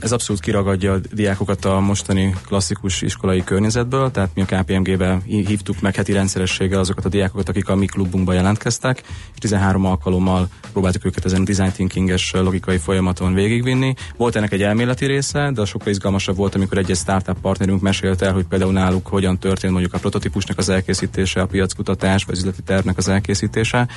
Ez 0.00 0.12
abszolút 0.12 0.42
kiragadja 0.42 0.92
a 0.92 0.98
diákokat 1.12 1.64
a 1.64 1.80
mostani 1.80 2.34
klasszikus 2.46 3.02
iskolai 3.02 3.44
környezetből, 3.44 4.10
tehát 4.10 4.30
mi 4.34 4.42
a 4.42 4.44
KPMG-be 4.44 5.18
hívtuk 5.24 5.80
meg 5.80 5.94
heti 5.94 6.12
rendszerességgel 6.12 6.78
azokat 6.78 7.04
a 7.04 7.08
diákokat, 7.08 7.48
akik 7.48 7.68
a 7.68 7.74
mi 7.74 7.86
klubunkba 7.86 8.32
jelentkeztek, 8.32 9.02
és 9.32 9.38
13 9.38 9.84
alkalommal 9.84 10.48
próbáltuk 10.72 11.04
őket 11.04 11.24
ezen 11.24 11.40
a 11.40 11.44
design 11.44 11.72
thinkinges 11.72 12.32
logikai 12.32 12.78
folyamaton 12.78 13.34
végigvinni. 13.34 13.94
Volt 14.16 14.36
ennek 14.36 14.52
egy 14.52 14.62
elméleti 14.62 15.06
része, 15.06 15.50
de 15.54 15.64
sokkal 15.64 15.88
izgalmasabb 15.88 16.36
volt, 16.36 16.54
amikor 16.54 16.78
egy, 16.78 16.90
egy 16.90 16.96
startup 16.96 17.40
partnerünk 17.40 17.80
mesélte 17.80 18.26
el, 18.26 18.32
hogy 18.32 18.46
például 18.46 18.72
náluk 18.72 19.06
hogyan 19.06 19.38
történt 19.38 19.72
mondjuk 19.72 19.94
a 19.94 19.98
prototípusnak 19.98 20.58
az 20.58 20.68
elkészítése, 20.68 21.40
a 21.40 21.46
piackutatás, 21.46 22.24
vagy 22.24 22.36
üzleti 22.36 22.62
tervnek 22.62 22.96
az 22.96 23.08
elkészítése 23.08 23.88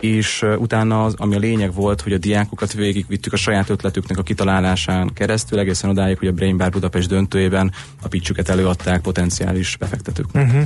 és 0.00 0.46
utána 0.58 1.04
az, 1.04 1.14
ami 1.16 1.34
a 1.34 1.38
lényeg 1.38 1.74
volt, 1.74 2.00
hogy 2.00 2.12
a 2.12 2.18
diákokat 2.18 2.72
végigvittük 2.72 3.32
a 3.32 3.36
saját 3.36 3.70
ötletüknek 3.70 4.18
a 4.18 4.22
kitalálásán 4.22 5.12
keresztül, 5.12 5.58
egészen 5.58 5.90
odáig, 5.90 6.18
hogy 6.18 6.28
a 6.28 6.32
Brain 6.32 6.56
Bar 6.56 6.70
Budapest 6.70 7.08
döntőjében 7.08 7.72
a 8.02 8.08
pitchüket 8.08 8.48
előadták 8.48 9.00
potenciális 9.00 9.76
befektetők. 9.76 10.26
Uh-huh. 10.34 10.62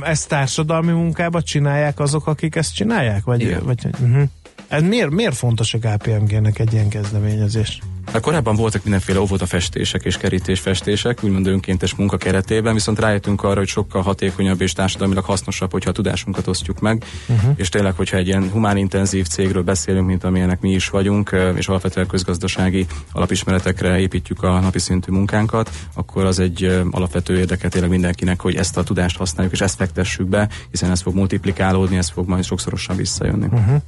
Ezt 0.00 0.28
társadalmi 0.28 0.92
munkába 0.92 1.42
csinálják 1.42 1.98
azok, 1.98 2.26
akik 2.26 2.54
ezt 2.54 2.74
csinálják? 2.74 3.24
Vagy, 3.24 3.40
Igen. 3.40 3.64
vagy, 3.64 3.86
uh-huh. 4.00 4.22
Ez 4.68 4.82
miért, 4.82 5.10
miért 5.10 5.36
fontos 5.36 5.74
a 5.74 5.78
KPMG-nek 5.78 6.58
egy 6.58 6.72
ilyen 6.72 6.88
kezdeményezés? 6.88 7.80
Hát 8.12 8.22
korábban 8.22 8.56
voltak 8.56 8.82
mindenféle 8.82 9.20
óvodafestések 9.20 10.04
és 10.04 10.16
kerítésfestések, 10.16 11.24
úgymond 11.24 11.46
önkéntes 11.46 11.94
munka 11.94 12.16
keretében, 12.16 12.74
viszont 12.74 12.98
rájöttünk 12.98 13.42
arra, 13.42 13.58
hogy 13.58 13.68
sokkal 13.68 14.02
hatékonyabb 14.02 14.60
és 14.60 14.72
társadalmilag 14.72 15.24
hasznosabb, 15.24 15.72
hogyha 15.72 15.90
a 15.90 15.92
tudásunkat 15.92 16.46
osztjuk 16.46 16.80
meg, 16.80 17.04
uh-huh. 17.28 17.52
és 17.56 17.68
tényleg, 17.68 17.94
hogyha 17.94 18.16
egy 18.16 18.26
ilyen 18.26 18.50
humánintenzív 18.50 19.26
cégről 19.26 19.62
beszélünk, 19.62 20.06
mint 20.06 20.24
amilyenek 20.24 20.60
mi 20.60 20.70
is 20.70 20.88
vagyunk, 20.88 21.36
és 21.54 21.68
alapvetően 21.68 22.06
közgazdasági 22.06 22.86
alapismeretekre 23.12 23.98
építjük 23.98 24.42
a 24.42 24.60
napi 24.60 24.78
szintű 24.78 25.12
munkánkat, 25.12 25.70
akkor 25.94 26.24
az 26.24 26.38
egy 26.38 26.82
alapvető 26.90 27.38
érdeke 27.38 27.68
tényleg 27.68 27.90
mindenkinek, 27.90 28.40
hogy 28.40 28.56
ezt 28.56 28.76
a 28.76 28.82
tudást 28.82 29.16
használjuk, 29.16 29.54
és 29.54 29.60
ezt 29.60 29.76
fektessük 29.76 30.26
be, 30.26 30.48
hiszen 30.70 30.90
ez 30.90 31.00
fog 31.00 31.14
multiplikálódni, 31.14 31.96
ez 31.96 32.08
fog 32.08 32.28
majd 32.28 32.44
sokszorosan 32.44 32.96
visszajönni. 32.96 33.46
Uh-huh. 33.46 33.82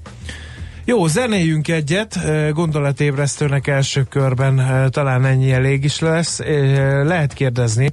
Jó, 0.84 1.06
zenéjünk 1.06 1.68
egyet, 1.68 2.18
gondolatébresztőnek 2.52 3.66
első 3.66 4.02
körben 4.02 4.90
talán 4.90 5.24
ennyi 5.24 5.52
elég 5.52 5.84
is 5.84 5.98
lesz. 5.98 6.38
Lehet 7.02 7.32
kérdezni, 7.32 7.90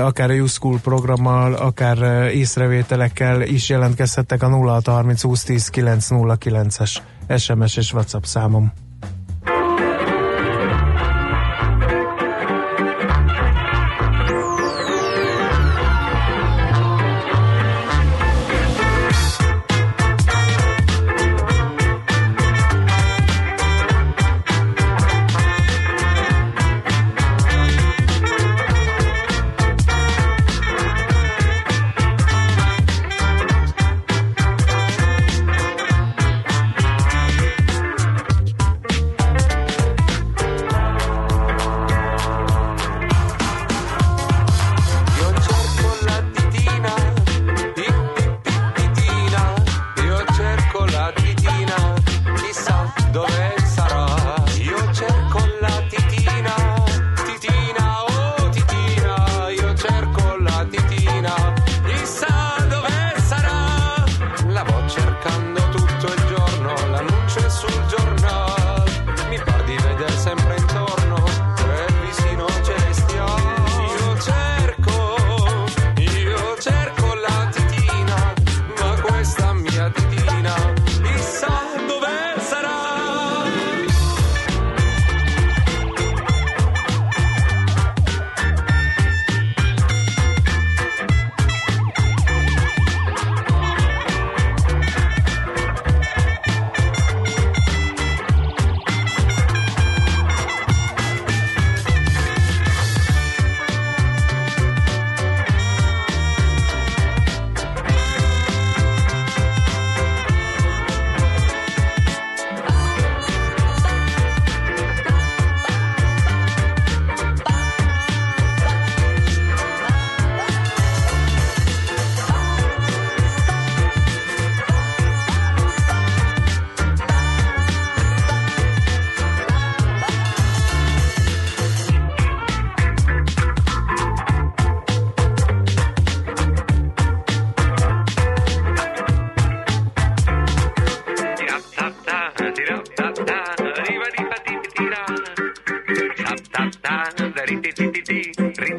akár 0.00 0.30
a 0.30 0.32
YouSchool 0.32 0.78
programmal, 0.82 1.54
akár 1.54 2.26
észrevételekkel 2.30 3.42
is 3.42 3.68
jelentkezhettek 3.68 4.42
a 4.42 4.48
0630 4.48 5.20
2010 5.20 5.70
909-es 5.74 6.96
SMS 7.36 7.76
és 7.76 7.92
WhatsApp 7.92 8.22
számom. 8.22 8.72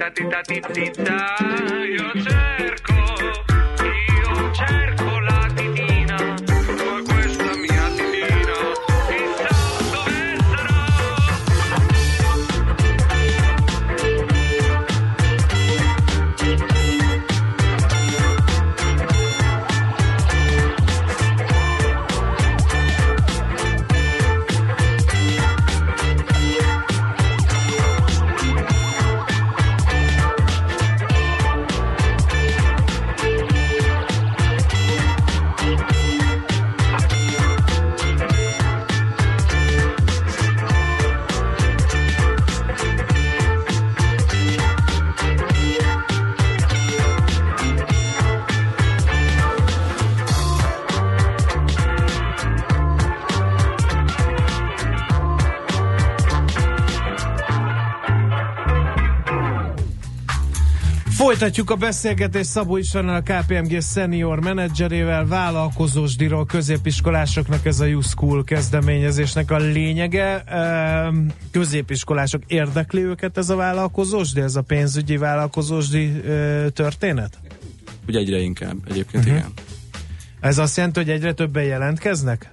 da 0.04 0.10
di 0.10 0.28
da 0.28 0.42
di 0.42 0.60
di 0.74 0.92
da 1.04 1.12
Folytatjuk 61.23 61.69
a 61.69 61.75
beszélgetést 61.75 62.49
Szabó 62.49 62.77
Istvánál, 62.77 63.15
a 63.15 63.33
KPMG 63.33 63.81
senior 63.81 64.39
menedzserével, 64.39 65.25
vállalkozósdiról, 65.25 66.45
középiskolásoknak 66.45 67.65
ez 67.65 67.79
a 67.79 67.86
You 67.86 68.01
School 68.01 68.43
kezdeményezésnek 68.43 69.51
a 69.51 69.57
lényege. 69.57 70.39
Ehm, 70.43 71.17
Középiskolások 71.51 72.41
érdekli 72.47 73.01
őket 73.01 73.38
ez 73.38 73.49
a 73.49 73.55
vállalkozósdi, 73.55 74.41
ez 74.41 74.55
a 74.55 74.62
pénzügyi 74.62 75.17
vállalkozósdi 75.17 76.12
történet? 76.73 77.39
Ugye 78.07 78.19
egyre 78.19 78.39
inkább 78.39 78.75
egyébként, 78.89 79.25
Mhm. 79.25 79.33
igen. 79.36 79.51
Ez 80.39 80.57
azt 80.57 80.77
jelenti, 80.77 80.99
hogy 80.99 81.09
egyre 81.09 81.33
többen 81.33 81.63
jelentkeznek? 81.63 82.51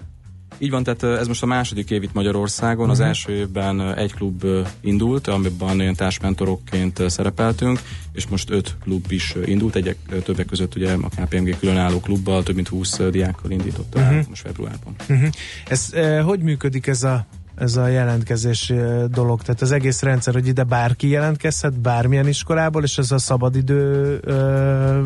Így 0.62 0.70
van, 0.70 0.82
tehát 0.82 1.02
ez 1.20 1.26
most 1.26 1.42
a 1.42 1.46
második 1.46 1.90
év 1.90 2.02
itt 2.02 2.12
Magyarországon. 2.12 2.90
Az 2.90 2.98
Mhm. 2.98 3.06
első 3.06 3.32
évben 3.32 3.94
egy 3.94 4.14
klub 4.14 4.44
indult, 4.80 5.26
amiben 5.26 5.80
olyan 5.80 5.94
társmentorokként 5.94 7.02
szerepeltünk, 7.10 7.80
és 8.12 8.26
most 8.26 8.50
öt 8.50 8.76
klub 8.82 9.04
is 9.08 9.34
indult, 9.44 9.74
egyek 9.76 9.96
többek 10.24 10.46
között 10.46 10.74
ugye 10.74 10.92
a 10.92 11.08
KPMG 11.08 11.58
különálló 11.58 12.00
klubbal, 12.00 12.42
több 12.42 12.54
mint 12.54 12.68
20 12.68 12.98
diákkal 13.10 13.50
indította 13.50 13.98
Mhm. 14.00 14.08
el 14.14 14.24
most 14.28 14.42
februárban. 14.42 14.94
Uh-huh. 15.08 15.28
Ez 15.68 15.88
uh, 15.94 16.20
hogy 16.20 16.40
működik 16.40 16.86
ez 16.86 17.02
a 17.02 17.26
ez 17.56 17.76
a 17.76 17.86
jelentkezés 17.86 18.72
dolog, 19.10 19.42
tehát 19.42 19.60
az 19.62 19.72
egész 19.72 20.02
rendszer, 20.02 20.34
hogy 20.34 20.46
ide 20.46 20.62
bárki 20.62 21.08
jelentkezhet 21.08 21.80
bármilyen 21.80 22.28
iskolából, 22.28 22.82
és 22.82 22.98
ez 22.98 23.10
a 23.10 23.18
szabadidő 23.18 24.18
ö, 24.22 25.02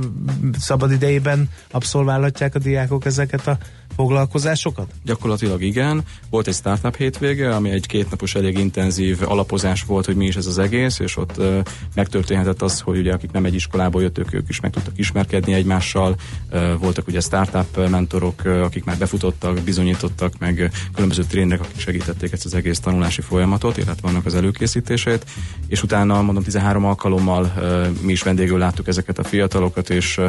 szabadidejében 0.58 1.48
abszolválhatják 1.70 2.54
a 2.54 2.58
diákok 2.58 3.04
ezeket 3.04 3.46
a 3.46 3.58
foglalkozásokat? 3.96 4.92
Gyakorlatilag 5.04 5.62
igen. 5.62 6.02
Volt 6.30 6.46
egy 6.46 6.54
startup 6.54 6.96
hétvége, 6.96 7.54
ami 7.54 7.70
egy 7.70 7.86
kétnapos 7.86 8.34
elég 8.34 8.58
intenzív 8.58 9.22
alapozás 9.22 9.82
volt, 9.82 10.06
hogy 10.06 10.16
mi 10.16 10.26
is 10.26 10.36
ez 10.36 10.46
az 10.46 10.58
egész, 10.58 10.98
és 10.98 11.16
ott 11.16 11.38
uh, 11.38 11.58
megtörténhetett 11.94 12.62
az, 12.62 12.80
hogy 12.80 12.98
ugye 12.98 13.12
akik 13.12 13.30
nem 13.30 13.44
egy 13.44 13.54
iskolából 13.54 14.02
jöttek, 14.02 14.34
ők 14.34 14.48
is 14.48 14.60
meg 14.60 14.70
tudtak 14.70 14.98
ismerkedni 14.98 15.52
egymással. 15.52 16.16
Uh, 16.52 16.78
voltak 16.78 17.06
ugye 17.06 17.20
startup 17.20 17.88
mentorok, 17.90 18.42
uh, 18.44 18.62
akik 18.62 18.84
már 18.84 18.98
befutottak, 18.98 19.60
bizonyítottak, 19.60 20.38
meg 20.38 20.70
különböző 20.92 21.22
trénerek, 21.22 21.60
akik 21.60 21.80
segítették 21.80 22.32
ezt 22.32 22.44
az 22.44 22.54
egész 22.54 22.80
tanulási 22.80 23.20
folyamatot, 23.20 23.76
illetve 23.76 24.08
vannak 24.08 24.26
az 24.26 24.34
előkészítését. 24.34 25.24
És 25.66 25.82
utána, 25.82 26.22
mondom, 26.22 26.42
13 26.42 26.84
alkalommal 26.84 27.52
mi 28.00 28.12
is 28.12 28.22
vendégül 28.22 28.58
láttuk 28.58 28.88
ezeket 28.88 29.18
a 29.18 29.24
fiatalokat, 29.24 29.90
és 29.90 30.20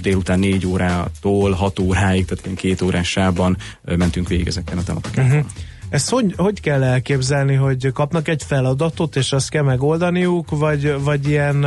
délután 0.00 0.38
4 0.38 0.66
órától 0.66 1.52
6 1.52 1.78
óráig, 1.78 2.24
tehát 2.24 2.37
ilyen 2.44 2.56
két 2.56 2.82
órás 2.82 3.08
sávban 3.08 3.56
uh, 3.84 3.96
mentünk 3.96 4.28
végig 4.28 4.46
ezeken 4.46 4.78
a 4.78 4.82
tematikákon. 4.82 5.30
Uh-huh. 5.30 5.46
Ezt 5.88 6.10
hogy, 6.10 6.34
hogy 6.36 6.60
kell 6.60 6.82
elképzelni, 6.82 7.54
hogy 7.54 7.92
kapnak 7.92 8.28
egy 8.28 8.42
feladatot, 8.46 9.16
és 9.16 9.32
azt 9.32 9.50
kell 9.50 9.62
megoldaniuk, 9.62 10.50
vagy, 10.50 11.02
vagy 11.02 11.28
ilyen 11.28 11.64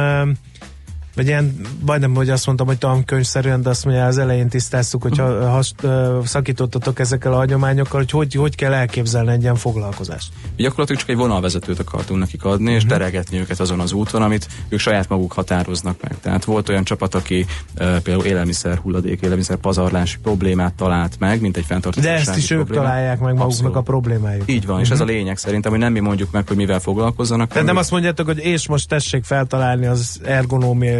vagy 1.16 1.26
ilyen, 1.28 1.56
majdnem, 1.86 2.16
hogy 2.16 2.30
azt 2.30 2.46
mondtam, 2.46 2.68
hogy 2.68 2.78
tankönyvszerűen, 2.78 3.62
de 3.62 3.70
azt 3.70 3.86
mondja, 3.86 4.06
az 4.06 4.18
elején 4.18 4.50
tisztáztuk, 4.50 5.02
hogy 5.02 5.18
ha, 5.18 5.50
has, 5.50 5.72
ö, 5.82 6.20
szakítottatok 6.26 7.00
ezekkel 7.00 7.34
a 7.34 7.36
hagyományokkal, 7.36 8.00
hogy, 8.00 8.12
hogy 8.12 8.34
hogy 8.34 8.56
kell 8.56 8.74
elképzelni 8.74 9.32
egy 9.32 9.42
ilyen 9.42 9.56
foglalkozást. 9.56 10.32
Gyakorlatilag 10.58 11.02
csak 11.02 11.10
egy 11.10 11.16
vonalvezetőt 11.16 11.80
akartunk 11.80 12.20
nekik 12.20 12.44
adni, 12.44 12.72
és 12.72 12.86
teregetni 12.86 13.38
őket 13.40 13.60
azon 13.60 13.80
az 13.80 13.92
úton, 13.92 14.22
amit 14.22 14.48
ők 14.70 14.80
saját 14.80 15.10
maguk 15.10 15.32
határoznak 15.34 15.98
meg. 16.02 16.20
Tehát 16.22 16.46
volt 16.46 16.70
olyan 16.70 16.84
csapat, 16.84 17.16
aki 17.16 17.46
uh, 17.80 17.98
például 17.98 18.26
élelmiszer 18.26 18.78
hulladék, 18.78 19.22
élelmiszer 19.22 19.58
pazarlási 19.58 20.18
problémát 20.20 20.74
talált 20.74 21.16
meg, 21.20 21.42
mint 21.42 21.58
egy 21.58 21.62
De 21.62 21.68
fenntarthatósági 21.68 22.20
ezt 22.20 22.38
is 22.38 22.50
ők 22.52 22.58
problémát. 22.58 22.86
találják 22.86 23.20
meg 23.20 23.34
maguknak 23.34 23.48
Abszolút. 23.50 23.76
a 23.76 23.82
problémájukat. 23.82 24.50
Így 24.50 24.66
van, 24.66 24.80
és 24.80 24.90
ez 24.90 25.00
a 25.00 25.06
lényeg 25.06 25.38
szerintem, 25.38 25.72
hogy 25.72 25.80
nem 25.80 25.92
mi 25.92 26.00
mondjuk 26.00 26.32
meg, 26.32 26.48
hogy 26.48 26.58
mivel 26.58 26.80
foglalkozzanak. 26.80 27.50
Tehát 27.52 27.68
nem 27.68 27.78
azt 27.78 27.92
mondjátok, 27.92 28.26
hogy 28.26 28.38
és 28.38 28.68
most 28.68 28.88
tessék 28.88 29.24
feltalálni 29.24 29.86
az 29.86 30.20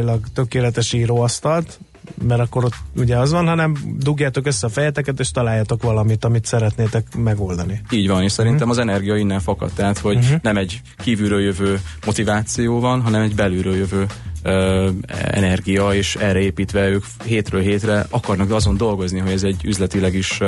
ergonómiailag 0.02 0.22
tökéletes 0.34 0.94
íróasztalt, 0.94 1.80
mert 2.28 2.42
akkor 2.42 2.66
ott 2.66 2.74
ugye 2.96 3.18
az 3.18 3.32
van, 3.32 3.48
hanem 3.48 3.76
dugjátok 3.98 4.46
össze 4.48 4.68
a 4.68 4.70
fejeteket, 4.70 5.20
és 5.20 5.32
találjatok 5.32 5.84
valamit, 5.84 6.26
amit 6.26 6.46
szeretnétek 6.46 7.16
megoldani. 7.16 7.82
Így 7.92 8.08
van, 8.08 8.24
és 8.24 8.32
szerintem 8.32 8.70
az 8.70 8.78
energia 8.78 9.16
innen 9.16 9.40
fakad, 9.40 9.72
tehát 9.76 9.98
hogy 9.98 10.18
Mhm. 10.18 10.34
nem 10.42 10.58
egy 10.58 10.82
kívülről 10.98 11.42
jövő 11.42 11.80
motiváció 12.06 12.80
van, 12.80 13.02
hanem 13.02 13.22
egy 13.22 13.36
belülről 13.36 13.76
jövő 13.76 14.06
ö, 14.44 14.90
energia, 15.32 15.94
és 15.94 16.16
erre 16.16 16.40
építve 16.40 16.88
ők 16.90 17.04
hétről 17.26 17.62
hétre 17.62 18.06
akarnak 18.10 18.52
azon 18.52 18.78
dolgozni, 18.78 19.20
hogy 19.20 19.32
ez 19.32 19.44
egy 19.44 19.66
üzletileg 19.66 20.14
is 20.16 20.40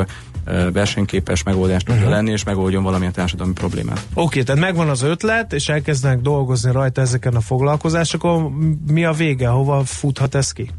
versenyképes 0.73 1.43
megoldás 1.43 1.83
tudja 1.83 2.01
Mhm. 2.01 2.09
lenni, 2.09 2.31
és 2.31 2.43
megoldjon 2.43 2.83
valamilyen 2.83 3.13
társadalmi 3.13 3.53
problémát. 3.53 4.05
Oké, 4.13 4.43
tehát 4.43 4.61
megvan 4.61 4.89
az 4.89 5.01
ötlet, 5.01 5.53
és 5.53 5.69
elkezdenek 5.69 6.19
dolgozni 6.19 6.71
rajta 6.71 7.01
ezeken 7.01 7.35
a 7.35 7.41
foglalkozásokon. 7.41 8.41
Mi 8.87 9.05
a 9.05 9.11
vége? 9.11 9.47
Hova 9.47 9.83
futhat 9.83 10.35
ez 10.35 10.51
ki? 10.51 10.69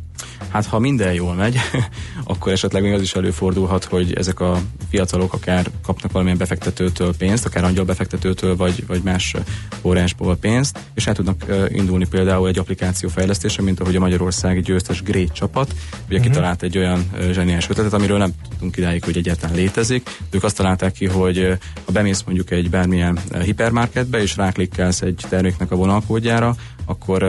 Hát 0.49 0.67
ha 0.67 0.79
minden 0.79 1.13
jól 1.13 1.35
megy, 1.35 1.59
akkor 2.25 2.53
esetleg 2.53 2.83
még 2.83 2.93
az 2.93 3.03
is 3.03 3.15
előfordulhat, 3.15 3.85
hogy 3.85 4.13
ezek 4.15 4.41
a 4.41 4.61
fiatalok 4.91 5.33
akár 5.33 5.71
kapnak 5.83 6.13
valamilyen 6.13 6.39
befektetőtől 6.39 7.15
pénzt, 7.17 7.47
akár 7.47 7.65
angyalbefektetőtől, 7.65 8.57
vagy, 8.57 8.87
vagy 8.87 9.03
más 9.03 9.35
forrásból 9.83 10.37
pénzt, 10.37 10.79
és 10.95 11.07
el 11.07 11.15
tudnak 11.15 11.45
indulni 11.69 12.07
például 12.07 12.49
egy 12.49 12.59
applikáció 12.59 13.09
fejlesztése, 13.09 13.63
mint 13.63 13.81
ahogy 13.81 13.97
a 13.97 14.01
Magyarországi 14.01 14.61
győztes 14.61 15.03
Great 15.03 15.33
csapat, 15.33 15.75
ugye 16.09 16.19
Mhm. 16.19 16.27
kitalált 16.27 16.63
egy 16.63 16.79
olyan 16.79 17.11
zseniális 17.33 17.69
ötletet, 17.69 17.93
amiről 17.93 18.19
nem 18.19 18.33
tudtunk 18.49 18.77
idáig, 18.77 19.05
hogy 19.05 19.17
egyáltalán 19.17 19.55
létezik. 19.57 20.09
Ők 20.31 20.45
azt 20.45 20.57
találták 20.57 20.93
ki, 20.93 21.07
hogy 21.07 21.59
ha 21.85 21.93
bemész 21.93 22.23
mondjuk 22.27 22.51
egy 22.51 22.71
bármilyen 22.71 23.19
hipermarketbe, 23.43 24.23
és 24.23 24.37
ráklikkelsz 24.37 25.03
egy 25.03 25.25
terméknek 25.29 25.71
a 25.71 25.77
vonalkódjára, 25.77 26.55
akkor 26.87 27.23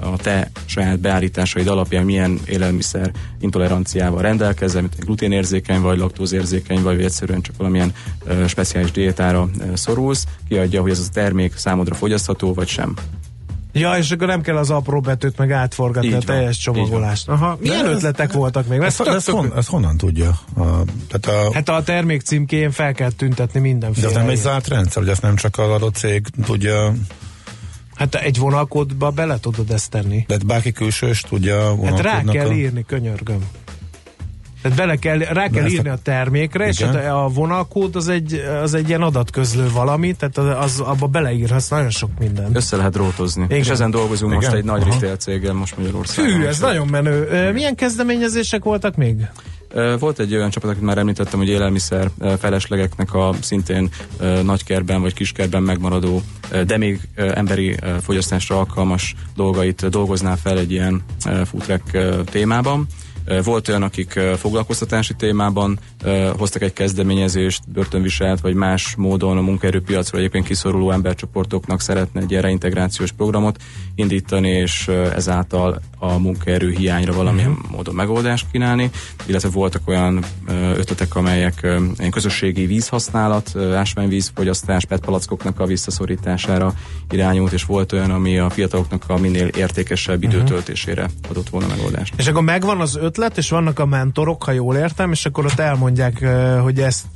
a 0.00 0.16
te 0.16 0.50
saját 0.64 0.98
beállításaid 0.98 1.66
alapján 1.66 2.04
milyen 2.04 2.40
élelmiszer 2.46 3.10
intoleranciával 3.40 4.22
rendelkezel, 4.22 4.80
mint 4.80 5.04
gluténérzékeny 5.04 5.80
vagy, 5.80 5.98
laktózérzékeny 5.98 6.82
vagy, 6.82 6.96
vagy 6.96 7.04
egyszerűen 7.04 7.40
csak 7.40 7.56
valamilyen 7.56 7.92
speciális 8.46 8.90
diétára 8.90 9.48
szorulsz, 9.74 10.24
kiadja, 10.48 10.80
hogy 10.80 10.90
ez 10.90 10.98
a 10.98 11.12
termék 11.12 11.56
számodra 11.56 11.94
fogyasztható 11.94 12.54
vagy 12.54 12.68
sem. 12.68 12.94
Ja, 13.72 13.96
és 13.96 14.10
akkor 14.10 14.26
nem 14.26 14.40
kell 14.40 14.56
az 14.56 14.70
apró 14.70 15.00
betűt 15.00 15.36
meg 15.38 15.52
átforgatni 15.52 16.08
Így 16.08 16.14
a 16.14 16.16
van, 16.16 16.26
teljes 16.26 16.56
így 16.56 16.62
csomagolást. 16.62 17.28
Aha, 17.28 17.56
milyen 17.60 17.84
De 17.84 17.90
ez- 17.90 17.96
ötletek 17.96 18.32
voltak 18.32 18.66
még? 18.66 18.80
Ezt, 18.80 19.00
ezt, 19.00 19.30
hon, 19.30 19.52
ezt 19.56 19.68
honnan 19.68 19.96
tudja? 19.96 20.28
A, 20.56 20.64
tehát 21.08 21.46
a, 21.46 21.52
Hát 21.52 21.68
a 21.68 21.82
termék 21.82 22.20
címkéjén 22.20 22.70
fel 22.70 22.92
kell 22.92 23.10
tüntetni 23.10 23.60
de 23.60 23.66
mindenféle. 23.66 24.06
az 24.06 24.12
nem 24.12 24.28
egy 24.28 24.36
zárt 24.36 24.68
rendszer, 24.68 25.02
hogy 25.02 25.10
ezt 25.10 25.22
nem 25.22 25.36
csak 25.36 25.58
az 25.58 25.70
adott 25.70 25.94
cég 25.94 26.26
tudja, 26.44 26.92
Hát 27.96 28.14
egy 28.14 28.38
vonalkódba 28.38 29.10
bele 29.10 29.38
tudod 29.40 29.70
ezt 29.70 29.90
tenni. 29.90 30.24
de 30.28 30.36
bárki 30.46 30.72
külső 30.72 31.08
is 31.08 31.20
tudja 31.20 31.84
Hát 31.84 32.00
rá 32.00 32.22
kell 32.22 32.48
a... 32.48 32.52
írni, 32.52 32.84
könyörgöm. 32.86 33.44
Tehát 34.62 34.76
bele 34.78 34.96
kell, 34.96 35.18
rá 35.18 35.48
kell 35.48 35.66
írni 35.66 35.88
a- 35.88 35.92
a 35.92 35.98
termékre, 36.02 36.66
és 36.66 36.78
Igen. 36.80 36.94
a, 36.94 37.24
a 37.24 37.28
vonalkód 37.28 37.96
az 37.96 38.08
egy, 38.08 38.34
az 38.62 38.74
egy 38.74 38.88
ilyen 38.88 39.02
adatközlő 39.02 39.70
valami, 39.70 40.12
tehát 40.14 40.38
az, 40.38 40.64
az 40.64 40.80
abba 40.80 41.06
beleírhatsz 41.06 41.68
nagyon 41.68 41.90
sok 41.90 42.10
minden. 42.18 42.50
Össze 42.56 42.76
lehet 42.76 42.92
drótozni. 42.92 43.44
Igen. 43.44 43.58
És 43.58 43.68
ezen 43.68 43.90
dolgozunk 43.90 44.32
Igen? 44.32 44.44
most 44.44 44.56
egy 44.56 44.64
nagy 44.64 44.80
Aha. 44.82 44.90
retail 44.92 45.16
céggel 45.16 45.52
most 45.52 45.76
Magyarországon. 45.76 46.32
Fű, 46.32 46.44
ez 46.46 46.58
nagyon 46.58 46.86
menő. 46.86 47.52
Milyen 47.52 47.74
kezdeményezések 47.74 48.64
voltak 48.64 48.96
még? 48.96 49.26
Volt 49.98 50.18
egy 50.18 50.34
olyan 50.34 50.50
csapat, 50.50 50.70
akit 50.70 50.82
már 50.82 50.98
említettem, 50.98 51.38
hogy 51.38 51.48
élelmiszer 51.48 52.10
feleslegeknek 52.38 53.14
a 53.14 53.34
szintén 53.40 53.88
nagykerben 54.42 55.00
vagy 55.00 55.14
kiskerben 55.14 55.62
megmaradó, 55.62 56.22
de 56.66 56.76
még 56.76 57.00
emberi 57.16 57.76
fogyasztásra 58.00 58.58
alkalmas 58.58 59.14
dolgait 59.34 59.88
dolgozná 59.88 60.34
fel 60.34 60.58
egy 60.58 60.72
ilyen 60.72 61.02
ö, 61.26 61.44
food 61.44 61.62
truck 61.62 61.92
ö, 61.92 62.20
témában. 62.24 62.86
Volt 63.44 63.68
olyan, 63.68 63.82
akik 63.82 64.20
foglalkoztatási 64.36 65.14
témában 65.14 65.78
hoztak 66.36 66.62
egy 66.62 66.72
kezdeményezést, 66.72 67.70
börtönviselt 67.70 68.40
vagy 68.40 68.54
más 68.54 68.94
módon 68.96 69.36
a 69.36 69.40
munkaerőpiacról 69.40 70.20
egyébként 70.20 70.46
kiszoruló 70.46 70.90
embercsoportoknak 70.90 71.80
szeretne 71.80 72.20
egy 72.20 72.30
ilyen 72.30 72.42
reintegrációs 72.42 73.12
programot 73.12 73.62
indítani, 73.94 74.48
és 74.48 74.88
ezáltal 75.14 75.80
a 75.98 76.18
munkaerő 76.18 76.70
hiányra 76.70 77.12
valamilyen 77.12 77.50
uh-huh. 77.50 77.70
módon 77.70 77.94
megoldást 77.94 78.46
kínálni, 78.52 78.90
illetve 79.26 79.48
voltak 79.48 79.88
olyan 79.88 80.24
ötletek, 80.76 81.14
amelyek 81.14 81.60
ilyen 81.98 82.10
közösségi 82.10 82.66
vízhasználat, 82.66 83.56
ásványvízfogyasztás, 83.56 84.84
petpalackoknak 84.84 85.60
a 85.60 85.66
visszaszorítására 85.66 86.74
irányult, 87.10 87.52
és 87.52 87.64
volt 87.64 87.92
olyan, 87.92 88.10
ami 88.10 88.38
a 88.38 88.50
fiataloknak 88.50 89.04
a 89.06 89.16
minél 89.16 89.46
értékesebb 89.46 90.22
időtöltésére 90.22 91.10
adott 91.28 91.48
volna 91.48 91.66
megoldást. 91.66 92.14
És 92.16 92.26
akkor 92.26 92.42
megvan 92.42 92.80
az 92.80 92.96
ötlet, 92.96 93.14
és 93.34 93.50
vannak 93.50 93.78
a 93.78 93.86
mentorok, 93.86 94.44
ha 94.44 94.52
jól 94.52 94.76
értem, 94.76 95.12
és 95.12 95.26
akkor 95.26 95.44
ott 95.44 95.58
elmondják, 95.58 96.26
hogy 96.62 96.80
ezt 96.80 97.06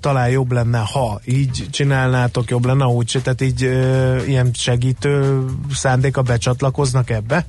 talán 0.00 0.28
jobb 0.28 0.52
lenne, 0.52 0.78
ha 0.78 1.20
így 1.24 1.66
csinálnátok, 1.70 2.50
jobb 2.50 2.64
lenne, 2.64 2.84
úgy, 2.84 3.18
tehát 3.22 3.40
így 3.40 3.60
ilyen 4.26 4.50
segítő 4.52 5.44
szándéka 5.72 6.22
becsatlakoznak 6.22 7.10
ebbe. 7.10 7.46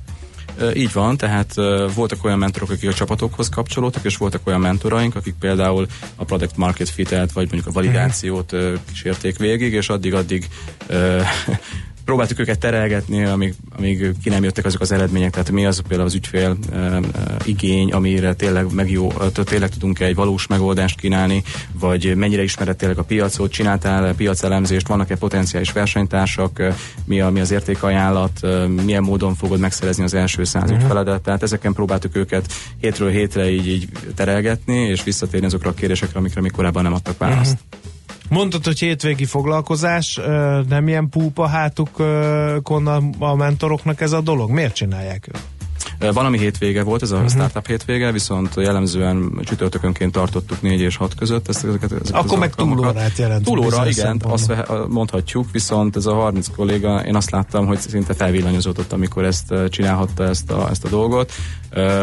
Így 0.74 0.92
van, 0.92 1.16
tehát 1.16 1.54
voltak 1.94 2.24
olyan 2.24 2.38
mentorok, 2.38 2.70
akik 2.70 2.88
a 2.88 2.94
csapatokhoz 2.94 3.48
kapcsolódtak, 3.48 4.04
és 4.04 4.16
voltak 4.16 4.40
olyan 4.44 4.60
mentoraink, 4.60 5.14
akik 5.14 5.34
például 5.40 5.86
a 6.16 6.24
product 6.24 6.56
market 6.56 6.88
fitet, 6.88 7.32
vagy 7.32 7.44
mondjuk 7.50 7.66
a 7.66 7.72
validációt 7.72 8.52
ö, 8.52 8.74
kísérték 8.88 9.38
végig, 9.38 9.72
és 9.72 9.88
addig-addig 9.88 10.48
próbáltuk 12.04 12.38
őket 12.38 12.58
terelgetni, 12.58 13.24
amíg, 13.24 13.54
amíg 13.76 14.14
ki 14.22 14.28
nem 14.28 14.44
jöttek 14.44 14.64
azok 14.64 14.80
az 14.80 14.92
eredmények, 14.92 15.30
tehát 15.30 15.50
mi 15.50 15.66
az 15.66 15.82
például 15.88 16.08
az 16.08 16.14
ügyfél 16.14 16.56
ö, 16.72 16.98
igény, 17.44 17.92
amire 17.92 18.34
tényleg, 18.34 18.72
meg 18.72 18.90
jó, 18.90 19.08
tényleg 19.44 19.70
tudunk 19.70 20.00
egy 20.00 20.14
valós 20.14 20.46
megoldást 20.46 21.00
kínálni, 21.00 21.42
vagy 21.72 22.16
mennyire 22.16 22.42
ismered 22.42 22.76
tényleg 22.76 22.98
a 22.98 23.02
piacot, 23.02 23.52
csináltál 23.52 24.14
piacelemzést, 24.14 24.88
vannak-e 24.88 25.16
potenciális 25.16 25.72
versenytársak, 25.72 26.62
mi, 27.04 27.20
a, 27.20 27.30
mi 27.30 27.40
az 27.40 27.50
értékajánlat, 27.50 28.40
milyen 28.84 29.02
módon 29.02 29.34
fogod 29.34 29.60
megszerezni 29.60 30.04
az 30.04 30.14
első 30.14 30.44
száz 30.44 30.62
uh-huh. 30.62 30.78
ügyfeledet, 30.80 31.22
tehát 31.22 31.42
ezeken 31.42 31.72
próbáltuk 31.72 32.16
őket 32.16 32.52
hétről 32.80 33.10
hétre 33.10 33.50
így, 33.50 33.66
így 33.66 33.88
terelgetni, 34.14 34.78
és 34.78 35.04
visszatérni 35.04 35.46
azokra 35.46 35.70
a 35.70 35.74
kérdésekre, 35.74 36.18
amikre 36.18 36.40
mi 36.40 36.48
korábban 36.48 36.82
nem 36.82 36.92
adtak 36.92 37.18
választ. 37.18 37.58
Uh-huh. 37.72 37.91
Mondtad, 38.32 38.64
hogy 38.64 38.78
hétvégi 38.78 39.24
foglalkozás, 39.24 40.20
nem 40.68 40.88
ilyen 40.88 41.08
púpa 41.08 41.46
hátukon 41.46 42.86
a, 43.18 43.34
mentoroknak 43.34 44.00
ez 44.00 44.12
a 44.12 44.20
dolog? 44.20 44.50
Miért 44.50 44.74
csinálják 44.74 45.28
ők? 45.28 45.61
Ö, 46.02 46.12
Van, 46.12 46.26
ami 46.26 46.38
hétvége 46.38 46.82
volt, 46.82 47.02
ez 47.02 47.10
a 47.10 47.14
uh-huh. 47.14 47.30
startup 47.30 47.66
hétvége, 47.66 48.12
viszont 48.12 48.54
jellemzően 48.56 49.40
csütörtökönként 49.42 50.12
tartottuk 50.12 50.62
4 50.62 50.80
és 50.80 50.96
6 50.96 51.14
között 51.14 51.48
ezt, 51.48 51.64
ezeket, 51.64 51.92
ezeket 51.92 52.10
Akkor 52.10 52.38
meg 52.38 52.54
túlórát 52.54 53.18
jelent 53.18 53.44
Túlóra, 53.44 53.88
igen, 53.88 54.20
azt 54.24 54.52
mondhatjuk, 54.88 55.50
viszont 55.52 55.96
ez 55.96 56.06
a 56.06 56.14
30 56.14 56.48
kolléga, 56.56 57.04
én 57.04 57.14
azt 57.14 57.30
láttam, 57.30 57.66
hogy 57.66 57.78
szinte 57.78 58.14
felvillanyozódott, 58.14 58.92
amikor 58.92 59.24
ezt 59.24 59.54
csinálhatta 59.68 60.24
ezt 60.24 60.50
a, 60.50 60.68
ezt 60.70 60.84
a 60.84 60.88
dolgot. 60.88 61.32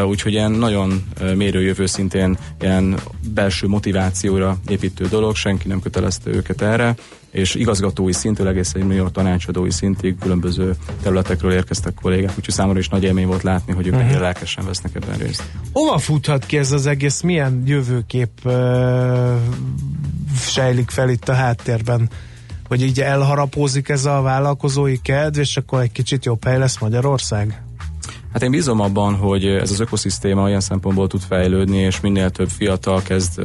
Úgyhogy 0.06 0.32
ilyen 0.32 0.50
nagyon 0.50 1.04
mérőjövő 1.34 1.86
szintén 1.86 2.38
ilyen 2.60 3.00
belső 3.34 3.66
motivációra 3.66 4.56
építő 4.68 5.06
dolog, 5.08 5.36
senki 5.36 5.68
nem 5.68 5.80
kötelezte 5.80 6.30
őket 6.30 6.62
erre, 6.62 6.94
és 7.30 7.54
igazgatói 7.54 8.12
szintől 8.12 8.48
egészen 8.48 8.86
millió 8.86 9.08
tanácsadói 9.08 9.70
szintig 9.70 10.16
különböző 10.20 10.74
területekről 11.02 11.52
érkeztek 11.52 11.94
kollégák, 12.02 12.32
úgyhogy 12.38 12.54
számomra 12.54 12.78
is 12.78 12.88
nagy 12.88 13.02
élmény 13.02 13.26
volt 13.26 13.42
látni, 13.42 13.72
hogy 13.72 13.89
Mhm. 13.94 14.04
uh-huh. 14.04 14.20
lelkesen 14.20 14.64
vesznek 14.64 14.94
ebben 14.94 15.18
részt. 15.18 15.42
Hova 15.72 15.98
futhat 15.98 16.46
ki 16.46 16.58
ez 16.58 16.72
az 16.72 16.86
egész? 16.86 17.20
Milyen 17.20 17.62
jövőkép 17.66 18.30
ö, 18.44 19.34
sejlik 20.38 20.90
fel 20.90 21.08
itt 21.08 21.28
a 21.28 21.34
háttérben? 21.34 22.10
Hogy 22.68 22.82
így 22.82 23.00
elharapózik 23.00 23.88
ez 23.88 24.04
a 24.04 24.20
vállalkozói 24.20 25.00
kedv, 25.02 25.38
és 25.38 25.56
akkor 25.56 25.80
egy 25.80 25.92
kicsit 25.92 26.24
jobb 26.24 26.44
hely 26.44 26.58
lesz 26.58 26.78
Magyarország? 26.78 27.62
Hát 28.32 28.42
én 28.42 28.50
bízom 28.50 28.80
abban, 28.80 29.14
hogy 29.14 29.46
ez 29.46 29.70
az 29.70 29.80
ökoszisztéma 29.80 30.48
ilyen 30.48 30.60
szempontból 30.60 31.06
tud 31.06 31.20
fejlődni, 31.20 31.76
és 31.76 32.00
minél 32.00 32.30
több 32.30 32.48
fiatal 32.48 33.02
kezd 33.02 33.40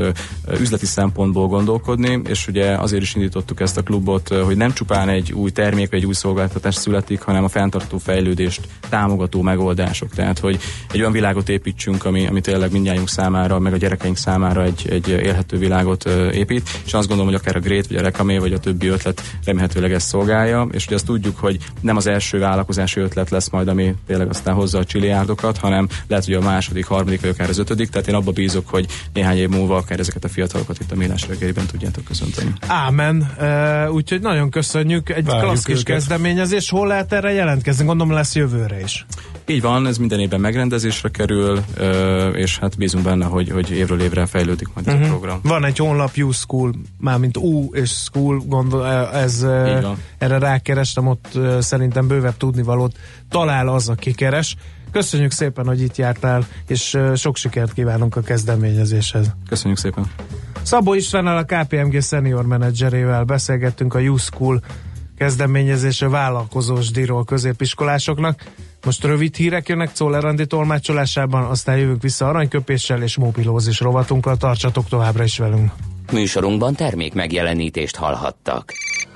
üzleti 0.60 0.86
szempontból 0.86 1.48
gondolkodni, 1.48 2.22
és 2.28 2.48
ugye 2.48 2.78
azért 2.78 3.02
is 3.02 3.16
indítottuk 3.16 3.60
ezt 3.60 3.78
a 3.78 3.82
klubot, 3.82 4.28
hogy 4.28 4.58
nem 4.58 4.74
csupán 4.74 5.10
egy 5.10 5.34
új 5.34 5.52
termék 5.52 5.90
vagy 5.90 6.00
egy 6.00 6.06
új 6.06 6.14
szolgáltatás 6.14 6.76
születik, 6.76 7.22
hanem 7.22 7.44
a 7.44 7.48
fenntartó 7.48 7.98
fejlődést 7.98 8.68
támogató 8.90 9.42
megoldások. 9.42 10.10
Tehát, 10.10 10.40
hogy 10.40 10.60
egy 10.92 11.00
olyan 11.00 11.12
világot 11.12 11.50
építsünk, 11.50 12.06
ami, 12.06 12.28
ami 12.28 12.42
tényleg 12.42 12.72
mindjárt 12.72 13.08
számára, 13.08 13.60
meg 13.60 13.74
a 13.74 13.78
gyerekeink 13.78 14.18
számára 14.18 14.64
egy, 14.64 14.88
egy 14.90 15.10
élhető 15.10 15.58
világot 15.58 16.06
épít, 16.34 16.70
és 16.86 16.94
azt 16.94 17.08
gondolom, 17.08 17.32
hogy 17.32 17.42
akár 17.42 17.56
a 17.56 17.60
Great, 17.60 17.88
vagy 17.88 17.98
a 17.98 18.02
Rekamé, 18.02 18.38
vagy 18.38 18.54
a 18.54 18.60
többi 18.60 18.88
ötlet 18.88 19.22
remélhetőleg 19.46 19.94
ezt 19.94 20.08
szolgálja, 20.08 20.68
és 20.72 20.86
ugye 20.86 20.96
azt 20.96 21.06
tudjuk, 21.06 21.38
hogy 21.38 21.58
nem 21.82 21.96
az 21.96 22.08
első 22.08 22.40
vállalkozási 22.40 23.00
ötlet 23.00 23.30
lesz 23.30 23.50
majd, 23.50 23.68
ami 23.68 23.96
tényleg 24.08 24.30
aztán 24.30 24.54
hozza 24.54 24.75
a 24.78 24.84
csiliárdokat, 24.86 25.58
hanem 25.58 25.88
lehet, 26.08 26.26
hogy 26.26 26.34
a 26.34 26.42
második, 26.42 26.86
harmadik, 26.86 27.22
vagy 27.22 27.30
akár 27.30 27.50
az 27.50 27.58
ötödik, 27.58 27.90
tehát 27.90 28.08
én 28.08 28.16
abba 28.16 28.32
bízok, 28.32 28.70
hogy 28.70 28.86
néhány 29.14 29.38
év 29.38 29.50
múlva 29.50 29.76
akár 29.76 30.00
ezeket 30.00 30.24
a 30.24 30.30
fiatalokat 30.30 30.80
itt 30.80 30.92
a 30.92 30.96
Mélás 30.96 31.28
reggeliben 31.28 31.66
tudjátok 31.66 32.04
köszönteni. 32.04 32.52
Ámen. 32.68 33.32
Uh, 33.40 33.94
úgyhogy 33.94 34.22
nagyon 34.22 34.50
köszönjük. 34.50 35.10
Egy 35.10 35.26
Várjuk 35.26 35.44
klassz 35.46 35.64
kis 35.64 35.80
őket. 35.80 35.86
kezdeményezés. 35.96 36.70
Hol 36.70 36.88
lehet 36.88 37.14
erre 37.14 37.32
jelentkezni? 37.32 37.86
Gondolom 37.86 38.14
lesz 38.14 38.36
jövőre 38.36 38.80
is. 38.82 39.06
Így 39.48 39.62
van, 39.62 39.88
ez 39.88 39.98
minden 39.98 40.20
évben 40.20 40.40
megrendezésre 40.40 41.10
kerül, 41.10 41.60
és 42.34 42.58
hát 42.60 42.78
bízunk 42.78 43.04
benne, 43.04 43.26
hogy, 43.26 43.50
hogy 43.50 43.72
évről 43.72 44.02
évre 44.02 44.26
fejlődik 44.26 44.68
majd 44.74 44.88
ez 44.88 44.94
Mhm. 44.94 45.04
a 45.04 45.08
program. 45.08 45.40
Van 45.44 45.66
egy 45.66 45.78
honlap 45.78 46.18
U 46.18 46.32
School, 46.32 46.74
mármint 47.00 47.38
U 47.38 47.70
és 47.74 47.90
School, 47.90 48.42
gondol, 48.48 48.88
ez, 49.14 49.44
erre 50.18 50.38
rákerestem, 50.38 51.08
ott 51.08 51.40
szerintem 51.60 52.08
bővebb 52.08 52.38
tudnivalót 52.38 52.96
talál 53.30 53.68
az, 53.68 53.90
aki 53.90 54.14
keres. 54.14 54.56
Köszönjük 54.92 55.32
szépen, 55.32 55.66
hogy 55.66 55.82
itt 55.82 55.96
jártál, 55.96 56.48
és 56.68 56.98
sok 57.16 57.38
sikert 57.38 57.74
kívánunk 57.74 58.16
a 58.16 58.22
kezdeményezéshez. 58.22 59.32
Köszönjük 59.50 59.80
szépen. 59.80 60.12
Szabó 60.62 60.94
Istvánnal, 60.94 61.38
a 61.38 61.44
KPMG 61.44 62.02
senior 62.04 62.46
menedzserével 62.46 63.24
beszélgettünk 63.24 63.94
a 63.94 64.00
U 64.00 64.18
School 64.18 64.62
kezdeményezése 65.18 66.08
vállalkozós 66.08 66.92
díjról 66.92 67.24
középiskolásoknak. 67.26 68.44
Most 68.86 69.04
rövid 69.04 69.36
hírek 69.36 69.68
jönnek 69.68 69.92
Czoller 69.92 70.26
Andi 70.26 70.46
tolmácsolásában, 70.46 71.44
aztán 71.44 71.78
jövünk 71.78 72.02
vissza 72.02 72.28
aranyköpéssel 72.28 73.02
és 73.02 73.18
mobilózis 73.18 73.80
rovatunkkal. 73.80 74.38
Tartsatok 74.38 74.88
továbbra 74.88 75.24
is 75.24 75.38
velünk. 75.38 75.72
Műsorunkban 76.12 76.76
termék 76.76 77.14
megjelenítést 77.14 77.96
hallhattak. 77.96 78.74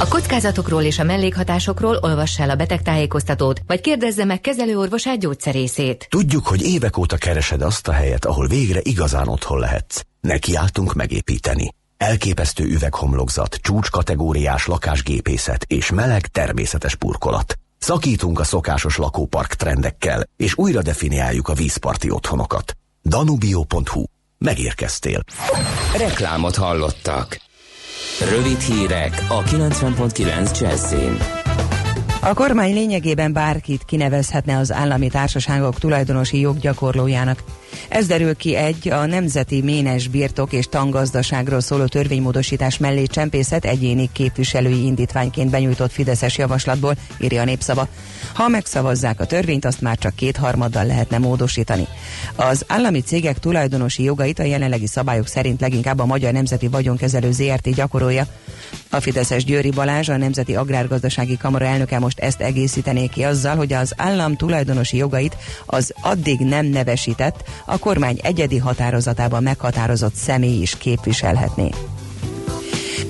A 0.00 0.08
kockázatokról 0.08 0.82
és 0.82 0.98
a 0.98 1.04
mellékhatásokról 1.04 1.98
olvassa 2.00 2.42
el 2.42 2.50
a 2.50 2.54
betegtájékoztatót, 2.54 3.60
vagy 3.66 3.80
kérdezze 3.80 4.24
meg 4.24 4.40
kezelőorvosát 4.40 5.18
gyógyszerészét. 5.18 6.06
Tudjuk, 6.10 6.46
hogy 6.46 6.62
évek 6.62 6.96
óta 6.96 7.16
keresed 7.16 7.62
azt 7.62 7.88
a 7.88 7.92
helyet, 7.92 8.24
ahol 8.24 8.46
végre 8.46 8.80
igazán 8.82 9.28
otthon 9.28 9.58
lehetsz. 9.58 10.00
Nekiálltunk 10.20 10.94
megépíteni. 10.94 11.74
Elképesztő 11.96 12.64
üveghomlokzat, 12.64 13.54
csúcskategóriás 13.54 14.66
lakásgépészet 14.66 15.64
és 15.64 15.90
meleg 15.90 16.26
természetes 16.26 16.96
burkolat. 16.96 17.58
Szakítunk 17.78 18.40
a 18.40 18.44
szokásos 18.44 18.96
lakópark 18.96 19.54
trendekkel, 19.54 20.28
és 20.36 20.56
újra 20.56 20.82
definiáljuk 20.82 21.48
a 21.48 21.54
vízparti 21.54 22.10
otthonokat. 22.10 22.76
Danubio.hu. 23.02 24.02
Megérkeztél. 24.38 25.22
Reklámot 25.96 26.56
hallottak. 26.56 27.47
Rövid 28.20 28.60
hírek 28.60 29.24
a 29.28 29.42
90.9 29.42 30.60
Jazzin. 30.60 31.16
A 32.22 32.34
kormány 32.34 32.72
lényegében 32.72 33.32
bárkit 33.32 33.84
kinevezhetne 33.84 34.58
az 34.58 34.72
állami 34.72 35.08
társaságok 35.08 35.78
tulajdonosi 35.78 36.40
joggyakorlójának. 36.40 37.42
Ez 37.88 38.06
derül 38.06 38.36
ki 38.36 38.54
egy 38.54 38.88
a 38.88 39.06
Nemzeti 39.06 39.62
Ménes 39.62 40.08
Birtok 40.08 40.52
és 40.52 40.66
Tangazdaságról 40.66 41.60
szóló 41.60 41.84
törvénymódosítás 41.84 42.78
mellé 42.78 43.06
csempészet 43.06 43.64
egyéni 43.64 44.10
képviselői 44.12 44.84
indítványként 44.84 45.50
benyújtott 45.50 45.92
Fideszes 45.92 46.38
javaslatból, 46.38 46.96
írja 47.18 47.40
a 47.40 47.44
népszava. 47.44 47.88
Ha 48.34 48.48
megszavazzák 48.48 49.20
a 49.20 49.26
törvényt, 49.26 49.64
azt 49.64 49.80
már 49.80 49.98
csak 49.98 50.14
kétharmaddal 50.14 50.84
lehetne 50.84 51.18
módosítani. 51.18 51.86
Az 52.36 52.64
állami 52.66 53.00
cégek 53.00 53.38
tulajdonosi 53.38 54.02
jogait 54.02 54.38
a 54.38 54.42
jelenlegi 54.42 54.86
szabályok 54.86 55.26
szerint 55.26 55.60
leginkább 55.60 55.98
a 55.98 56.06
Magyar 56.06 56.32
Nemzeti 56.32 56.68
Vagyonkezelő 56.68 57.32
ZRT 57.32 57.74
gyakorolja. 57.74 58.26
A 58.90 59.00
Fideszes 59.00 59.44
Győri 59.44 59.70
Balázs, 59.70 60.08
a 60.08 60.16
Nemzeti 60.16 60.56
Agrárgazdasági 60.56 61.36
Kamara 61.36 61.64
elnöke 61.64 61.98
most 61.98 62.18
ezt 62.18 62.40
egészítené 62.40 63.06
ki 63.06 63.24
azzal, 63.24 63.56
hogy 63.56 63.72
az 63.72 63.92
állam 63.96 64.36
tulajdonosi 64.36 64.96
jogait 64.96 65.36
az 65.66 65.92
addig 66.00 66.38
nem 66.38 66.66
nevesített, 66.66 67.44
a 67.64 67.78
kormány 67.78 68.18
egyedi 68.22 68.58
határozatában 68.58 69.42
meghatározott 69.42 70.14
személy 70.14 70.60
is 70.60 70.76
képviselhetné. 70.78 71.70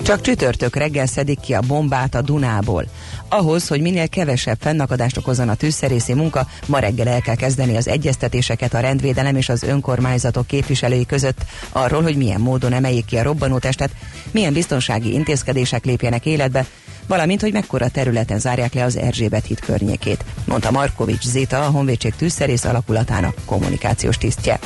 Csak 0.03 0.21
csütörtök 0.21 0.77
reggel 0.77 1.07
szedik 1.07 1.41
ki 1.41 1.55
a 1.55 1.61
bombát 1.61 2.15
a 2.15 2.23
Dunából. 2.23 2.85
Ahhoz, 3.29 3.69
hogy 3.69 3.81
minél 3.81 4.09
kevesebb 4.09 4.57
fennakadást 4.61 5.17
okozzon 5.17 5.49
a 5.49 5.55
tűzszerészi 5.55 6.15
munka, 6.15 6.47
ma 6.67 6.79
reggel 6.79 7.09
el 7.09 7.21
kell 7.21 7.35
kezdeni 7.35 7.77
az 7.77 7.89
egyeztetéseket 7.89 8.75
a 8.75 8.81
rendvédelem 8.81 9.37
és 9.37 9.49
az 9.49 9.63
önkormányzatok 9.63 10.47
képviselői 10.47 11.07
között 11.07 11.45
arról, 11.73 12.03
hogy 12.03 12.17
milyen 12.17 12.41
módon 12.41 12.73
emeljék 12.73 13.05
ki 13.05 13.17
a 13.17 13.23
robbanótestet, 13.23 13.91
milyen 14.31 14.53
biztonsági 14.53 15.13
intézkedések 15.13 15.85
lépjenek 15.85 16.27
életbe, 16.27 16.67
valamint, 17.09 17.41
hogy 17.41 17.53
mekkora 17.53 17.89
területen 17.89 18.39
zárják 18.39 18.75
le 18.75 18.85
az 18.85 18.97
Erzsébet 18.97 19.47
híd 19.47 19.61
környékét, 19.61 20.25
mondta 20.45 20.71
Markovics 20.71 21.25
Zita, 21.25 21.65
a 21.65 21.71
Honvédség 21.71 22.15
tűzszerész 22.15 22.65
alakulatának 22.65 23.35
kommunikációs 23.45 24.19
tisztje. 24.19 24.59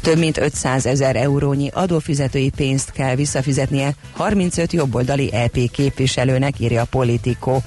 Több 0.00 0.18
mint 0.18 0.38
500 0.38 0.86
ezer 0.86 1.16
eurónyi 1.16 1.70
adófizetői 1.72 2.50
pénzt 2.56 2.90
kell 2.90 3.14
visszafizetnie 3.14 3.94
35 4.12 4.72
jobboldali 4.72 5.32
EP 5.32 5.70
képviselőnek, 5.70 6.60
írja 6.60 6.80
a 6.82 6.86
Politico. 6.90 7.60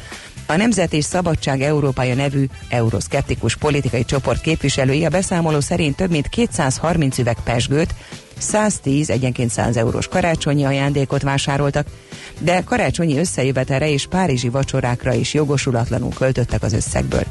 A 0.46 0.56
Nemzet 0.56 0.94
és 0.94 1.06
Szabadság 1.06 1.62
Európája 1.62 2.16
nevű 2.16 2.46
euroszkeptikus 2.70 3.56
politikai 3.56 4.06
csoport 4.06 4.42
képviselői 4.42 5.06
a 5.06 5.10
beszámoló 5.10 5.60
szerint 5.60 5.96
több 5.96 6.10
mint 6.10 6.28
230 6.28 7.18
üveg 7.18 7.38
pesgőt, 7.44 7.94
110 8.38 9.10
egyenként 9.10 9.50
100 9.50 9.78
eurós 9.78 10.08
karácsonyi 10.08 10.66
ajándékot 10.66 11.22
vásároltak, 11.22 11.88
de 12.40 12.62
karácsonyi 12.64 13.18
összejövetelre 13.18 13.90
és 13.90 14.08
párizsi 14.08 14.50
vacsorákra 14.50 15.14
is 15.14 15.34
jogosulatlanul 15.34 16.14
költöttek 16.14 16.64
az 16.64 16.74
összegből. 16.74 17.24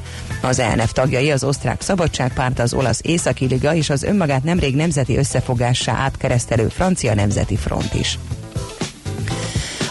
Az 0.43 0.59
ELNF 0.59 0.93
tagjai 0.93 1.31
az 1.31 1.45
osztrák 1.45 1.81
szabadságpárt, 1.81 2.59
az 2.59 2.75
olasz 2.75 3.01
északi 3.03 3.47
liga 3.47 3.75
és 3.75 3.91
az 3.91 4.03
önmagát 4.03 4.45
nemrég 4.45 4.75
nemzeti 4.75 5.17
összefogássá 5.17 5.95
átkeresztelő 5.95 6.69
francia 6.69 7.15
nemzeti 7.15 7.57
front 7.57 7.95
is. 7.95 8.19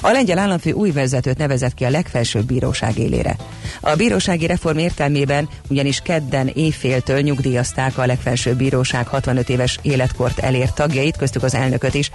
A 0.05 0.11
lengyel 0.11 0.37
államfő 0.37 0.71
új 0.71 0.91
vezetőt 0.91 1.37
nevezett 1.37 1.73
ki 1.73 1.83
a 1.83 1.89
legfelsőbb 1.89 2.45
bíróság 2.45 2.97
élére. 2.97 3.35
A 3.81 3.95
bírósági 3.95 4.45
reform 4.45 4.77
értelmében 4.77 5.49
ugyanis 5.67 5.99
kedden 6.03 6.47
éjféltől 6.47 7.19
nyugdíjazták 7.19 7.97
a 7.97 8.05
legfelsőbb 8.05 8.57
bíróság 8.57 9.07
65 9.07 9.49
éves 9.49 9.79
életkort 9.81 10.39
elért 10.39 10.75
tagjait, 10.75 11.17
köztük 11.17 11.43
az 11.43 11.55
elnököt 11.55 11.93
is. 11.93 12.11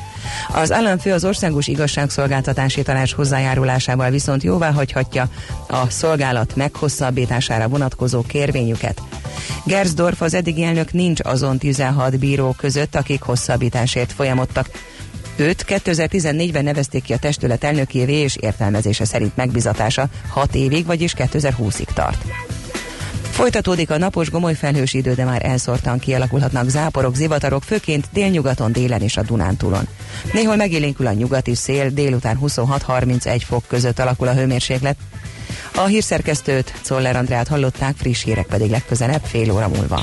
Az 0.55 0.73
államfő 0.73 1.13
az 1.13 1.25
országos 1.25 1.67
igazságszolgáltatási 1.67 2.83
tanács 2.83 3.13
hozzájárulásával 3.13 4.11
viszont 4.11 4.43
jóvá 4.43 4.73
hagyhatja 4.73 5.29
a 5.69 5.91
szolgálat 5.91 6.57
meghosszabbítására 6.57 7.69
vonatkozó 7.69 8.23
kérvényüket. 8.23 9.03
Gersdorf 9.65 10.21
az 10.21 10.35
eddigi 10.35 10.63
elnök 10.63 10.93
nincs 10.93 11.21
azon 11.23 11.59
16 11.59 12.19
bíró 12.19 12.55
között, 12.59 12.95
akik 12.95 13.23
hosszabbításért 13.23 14.13
folyamodtak. 14.13 14.71
Őt 15.41 15.65
2014-ben 15.69 16.65
nevezték 16.65 17.03
ki 17.03 17.13
a 17.13 17.19
testület 17.19 17.65
elnökévé, 17.65 18.13
és 18.13 18.37
értelmezése 18.37 19.05
szerint 19.05 19.37
megbizatása 19.37 20.09
6 20.29 20.55
évig, 20.55 20.87
vagyis 20.87 21.15
2020-ig 21.17 21.93
tart. 21.95 22.25
Folytatódik 23.31 23.91
a 23.91 23.99
napos 23.99 24.31
gomoly 24.31 24.55
felhős 24.55 24.95
idő, 24.95 25.15
de 25.15 25.25
már 25.25 25.47
elszórtan 25.47 25.99
kialakulhatnak 25.99 26.69
záporok, 26.69 27.15
zivatarok, 27.15 27.63
főként 27.63 28.09
délnyugaton, 28.13 28.73
délen 28.73 29.01
és 29.01 29.17
a 29.17 29.23
Dunántúlon. 29.23 29.89
Néhol 30.33 30.57
megélénkül 30.57 31.07
a 31.07 31.13
nyugati 31.13 31.55
szél, 31.55 31.91
délután 31.91 32.39
26-31 32.43 33.43
fok 33.47 33.65
között 33.67 33.99
alakul 33.99 34.29
a 34.29 34.35
hőmérséklet. 34.35 34.97
A 35.75 35.85
hírszerkesztőt, 35.85 36.73
Czoller 36.83 37.17
Andrát 37.17 37.49
hallották, 37.49 37.97
friss 37.97 38.23
hírek 38.23 38.47
pedig 38.47 38.71
legközelebb 38.71 39.23
fél 39.25 39.53
óra 39.53 39.69
múlva. 39.69 40.03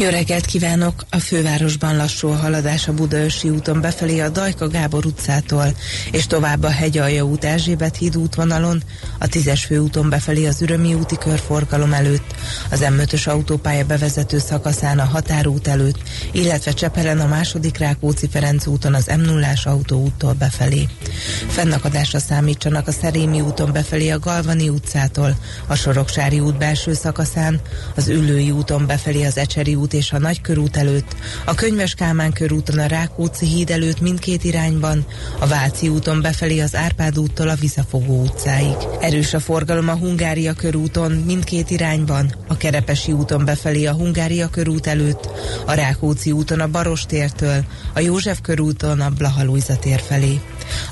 jó 0.00 0.08
reggelt 0.08 0.44
kívánok! 0.44 1.04
A 1.10 1.18
fővárosban 1.18 1.96
lassú 1.96 2.28
a 2.28 2.36
haladás 2.36 2.88
a 2.88 2.92
Budaörsi 2.92 3.48
úton 3.50 3.80
befelé 3.80 4.20
a 4.20 4.28
Dajka 4.28 4.68
Gábor 4.68 5.06
utcától, 5.06 5.74
és 6.12 6.26
tovább 6.26 6.62
a 6.62 6.70
Hegyalja 6.70 7.22
út 7.22 7.44
Erzsébet 7.44 7.96
híd 7.96 8.16
útvonalon, 8.16 8.82
a 9.18 9.26
tízes 9.26 9.64
főúton 9.64 10.08
befelé 10.08 10.46
az 10.46 10.62
Ürömi 10.62 10.94
úti 10.94 11.16
körforgalom 11.18 11.92
előtt, 11.92 12.34
az 12.70 12.80
M5-ös 12.82 13.28
autópálya 13.28 13.84
bevezető 13.84 14.38
szakaszán 14.38 14.98
a 14.98 15.04
Határút 15.04 15.68
előtt, 15.68 15.98
illetve 16.32 16.72
Csepelen 16.72 17.20
a 17.20 17.26
második 17.26 17.78
Rákóczi-Ferenc 17.78 18.66
úton 18.66 18.94
az 18.94 19.10
m 19.16 19.20
0 19.20 19.46
autóúttól 19.64 20.32
befelé. 20.32 20.88
Fennakadásra 21.48 22.18
számítsanak 22.18 22.88
a 22.88 22.92
Szerémi 22.92 23.40
úton 23.40 23.72
befelé 23.72 24.10
a 24.10 24.18
Galvani 24.18 24.68
utcától, 24.68 25.36
a 25.66 25.74
Soroksári 25.74 26.40
út 26.40 26.58
belső 26.58 26.94
szakaszán, 26.94 27.60
az 27.94 28.08
Üllői 28.08 28.50
úton 28.50 28.86
befelé 28.86 29.24
az 29.24 29.36
Ecseri 29.36 29.74
út 29.74 29.86
és 29.92 30.12
a 30.12 30.18
Nagykörút 30.18 30.76
előtt, 30.76 31.16
a 31.44 31.54
Könyves 31.54 31.94
Kálmán 31.94 32.32
körúton 32.32 32.78
a 32.78 32.86
Rákóczi 32.86 33.46
híd 33.46 33.70
előtt 33.70 34.00
mindkét 34.00 34.44
irányban, 34.44 35.06
a 35.38 35.46
Váci 35.46 35.88
úton 35.88 36.20
befelé 36.20 36.60
az 36.60 36.74
Árpád 36.74 37.18
úttól 37.18 37.48
a 37.48 37.54
Visszafogó 37.54 38.22
utcáig. 38.22 38.76
Erős 39.00 39.34
a 39.34 39.40
forgalom 39.40 39.88
a 39.88 39.96
Hungária 39.96 40.52
körúton 40.52 41.12
mindkét 41.12 41.70
irányban, 41.70 42.34
a 42.46 42.56
Kerepesi 42.56 43.12
úton 43.12 43.44
befelé 43.44 43.84
a 43.84 43.92
Hungária 43.92 44.48
körút 44.48 44.86
előtt, 44.86 45.28
a 45.66 45.72
Rákóczi 45.72 46.32
úton 46.32 46.60
a 46.60 46.68
Barostértől, 46.68 47.64
a 47.94 48.00
József 48.00 48.40
körúton 48.40 49.00
a 49.00 49.10
Blahalújza 49.10 49.76
tér 49.76 50.00
felé. 50.00 50.40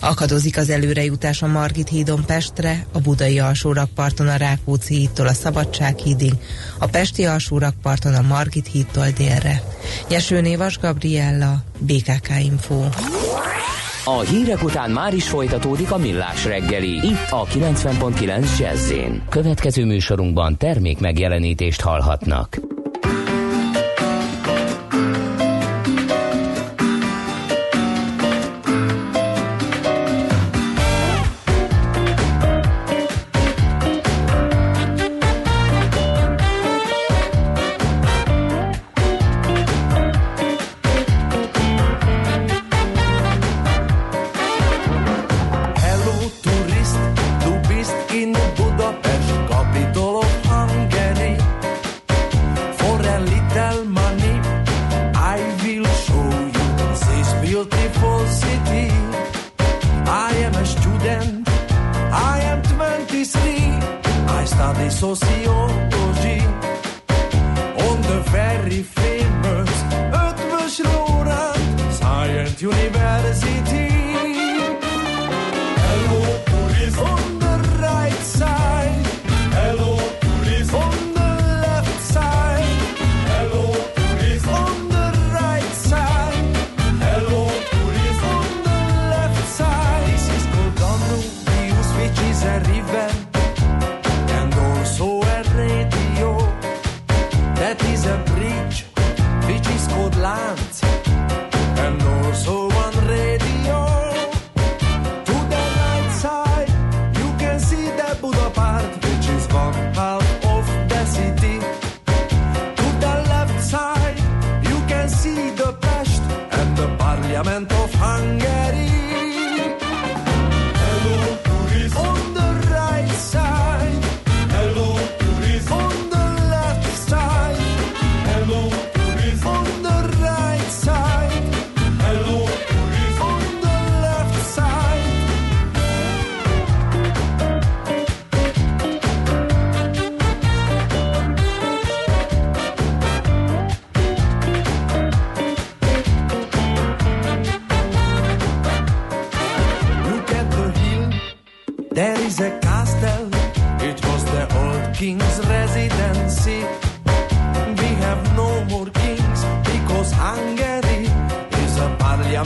Akadozik 0.00 0.56
az 0.56 0.70
előrejutás 0.70 1.42
a 1.42 1.46
Margit 1.46 1.88
hídon 1.88 2.24
Pestre, 2.26 2.86
a 2.92 2.98
Budai 2.98 3.38
alsórakparton 3.38 4.28
a 4.28 4.36
Rákóczi 4.36 4.94
hídtól 4.94 5.26
a 5.26 5.32
Szabadság 5.32 5.98
hídig, 5.98 6.32
a 6.78 6.86
Pesti 6.86 7.26
alsórakparton 7.26 8.14
a 8.14 8.22
Margit 8.22 8.66
hídtól 8.66 9.06
délre. 9.16 9.62
Nyesőné 10.08 10.56
Vas 10.56 10.78
Gabriella, 10.78 11.64
BKK 11.78 12.28
Info. 12.42 12.84
A 14.04 14.20
hírek 14.20 14.62
után 14.62 14.90
már 14.90 15.14
is 15.14 15.28
folytatódik 15.28 15.90
a 15.90 15.96
millás 15.96 16.44
reggeli, 16.44 17.06
itt 17.06 17.30
a 17.30 17.44
90.9 17.44 18.58
jazz 18.58 18.92
Következő 19.28 19.84
műsorunkban 19.84 20.56
termék 20.56 20.98
megjelenítést 20.98 21.80
hallhatnak. 21.80 22.75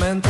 Coming 0.00 0.29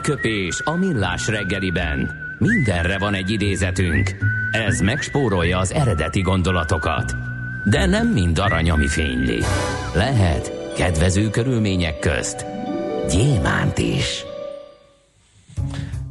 Aranyköpés 0.00 0.60
a 0.64 0.76
millás 0.76 1.26
reggeliben. 1.26 2.10
Mindenre 2.38 2.98
van 2.98 3.14
egy 3.14 3.30
idézetünk. 3.30 4.16
Ez 4.50 4.80
megspórolja 4.80 5.58
az 5.58 5.72
eredeti 5.72 6.20
gondolatokat. 6.20 7.14
De 7.64 7.86
nem 7.86 8.08
mind 8.08 8.38
arany, 8.38 8.70
ami 8.70 8.86
fényli. 8.86 9.38
Lehet 9.94 10.72
kedvező 10.76 11.30
körülmények 11.30 11.98
közt 11.98 12.46
gyémánt 13.10 13.78
is. 13.78 14.24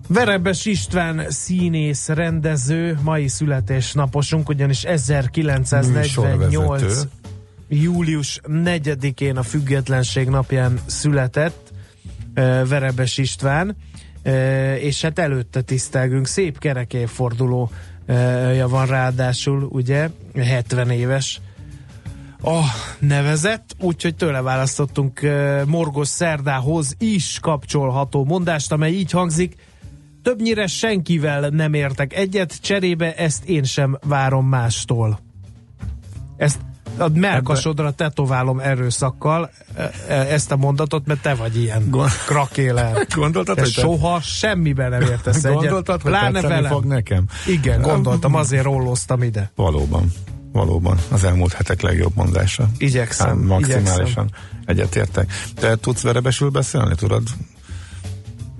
Verebes 0.08 0.66
István 0.66 1.26
színész, 1.30 2.08
rendező, 2.08 2.98
mai 3.04 3.28
születésnaposunk, 3.28 4.50
ugyanis 4.50 4.84
1948 4.84 6.82
Műsorvezető. 6.82 7.10
július 7.68 8.40
4-én 8.44 9.38
a 9.38 9.44
függetlenség 9.44 10.28
napján 10.28 10.80
született 10.86 11.69
Verebes 12.34 13.18
István, 13.18 13.76
és 14.80 15.02
hát 15.02 15.20
előtte 15.20 15.62
tisztelgünk, 15.62 16.28
szép 16.28 16.60
kerek 16.60 16.94
évfordulója 16.94 18.68
van 18.68 18.86
ráadásul, 18.86 19.68
ugye, 19.72 20.10
70 20.36 20.90
éves. 20.90 21.42
A 22.44 22.62
nevezett, 23.00 23.76
úgyhogy 23.80 24.16
tőle 24.16 24.42
választottunk 24.42 25.22
Morgos 25.66 26.08
Szerdához 26.08 26.96
is 26.98 27.40
kapcsolható 27.42 28.26
mondást, 28.26 28.72
amely 28.72 28.92
így 28.92 29.12
hangzik, 29.12 29.56
többnyire 30.24 30.68
senkivel 30.68 31.50
nem 31.50 31.74
értek 31.74 32.14
egyet, 32.14 32.62
cserébe 32.62 33.16
ezt 33.16 33.46
én 33.46 33.64
sem 33.64 33.98
várom 34.08 34.46
mástól. 34.46 35.20
Ezt 36.38 36.60
a 37.00 37.10
melkasodra 37.14 37.92
tetoválom 37.92 38.60
erőszakkal 38.60 39.50
e- 39.76 39.92
e- 40.08 40.14
ezt 40.34 40.52
a 40.52 40.56
mondatot, 40.56 41.06
mert 41.06 41.22
te 41.22 41.34
vagy 41.36 41.58
ilyen 41.62 41.90
krakéler. 42.28 43.06
Gondoltad, 43.16 43.56
Te 43.56 43.62
hogy 43.62 43.74
te- 43.74 43.82
soha 43.82 44.20
semmiben 44.22 44.90
nem 44.90 45.02
értesz 45.02 45.44
egyet. 45.44 45.54
Gondoltad, 45.60 46.02
hogy 46.02 46.12
Pláne 46.12 46.32
tetszeni 46.32 46.54
velem. 46.54 46.72
fog 46.72 46.86
nekem? 46.86 47.26
Igen, 47.48 47.82
gondoltam, 47.82 48.36
azért 48.36 48.64
rolloztam 48.64 49.24
ide. 49.24 49.52
Valóban. 49.56 50.12
Valóban. 50.52 50.98
Az 51.12 51.24
elmúlt 51.24 51.54
hetek 51.54 51.82
legjobb 51.82 52.16
mondása. 52.16 52.70
Igyekszem, 52.78 53.28
Hát, 53.28 53.38
maximálisan 53.48 53.96
igyekszem. 54.02 54.28
egyetértek. 54.66 55.32
Te 55.56 55.76
tudsz 55.76 56.02
verebesül 56.02 56.50
beszélni, 56.50 56.96
tudod? 56.96 57.24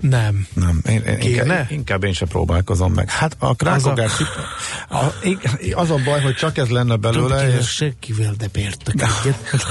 Nem. 0.00 0.46
Nem. 0.54 0.80
Én, 0.88 1.02
én, 1.02 1.18
inkább, 1.20 1.70
inkább 1.70 2.04
én 2.04 2.12
sem 2.12 2.28
próbálkozom 2.28 2.92
meg. 2.92 3.10
Hát 3.10 3.36
a 3.38 3.54
krákogás... 3.54 4.12
Az 4.12 4.26
Az 4.88 5.12
a... 5.74 5.80
az 5.82 5.90
a 5.90 5.96
baj, 6.04 6.20
hogy 6.20 6.34
csak 6.34 6.56
ez 6.56 6.68
lenne 6.68 6.96
belőle, 6.96 7.44
Tudod, 7.44 7.60
és 7.60 7.68
senkivel 7.68 8.34
nem 8.38 8.48
értek 8.54 8.94
egyet. 8.94 9.38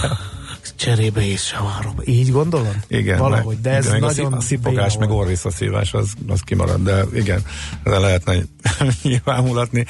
Cserébe 0.76 1.24
is 1.24 1.46
sem 1.46 1.64
várom. 1.64 1.96
Így 2.06 2.32
gondolod? 2.32 2.76
Igen, 2.88 3.18
Valahogy, 3.18 3.62
de 3.62 3.70
ez 3.70 3.86
igen, 3.86 4.00
nagyon 4.00 4.34
A, 4.34 4.38
a 4.38 4.42
szipogás, 4.42 4.98
meg 4.98 5.10
orvisszaszívás, 5.10 5.94
az, 5.94 6.14
az 6.28 6.42
kimarad, 6.42 6.84
de 6.84 7.04
igen, 7.14 7.42
de 7.84 8.00
lehetne 8.00 8.36
nyilvánmulatni. 9.04 9.86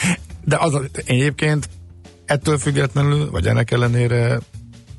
De 0.46 0.58
az 0.60 0.74
a, 0.74 0.82
egyébként 1.06 1.70
ettől 2.26 2.58
függetlenül, 2.58 3.32
vagy 3.32 3.48
ennek 3.48 3.72
ellenére 3.72 4.40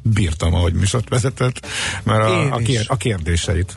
bírtam, 0.02 0.54
ahogy 0.54 0.72
műsort 0.72 1.08
vezetett, 1.08 1.66
mert 2.02 2.22
a, 2.22 2.54
a, 2.54 2.56
kér, 2.56 2.84
a 2.88 2.96
kérdéseit 2.96 3.76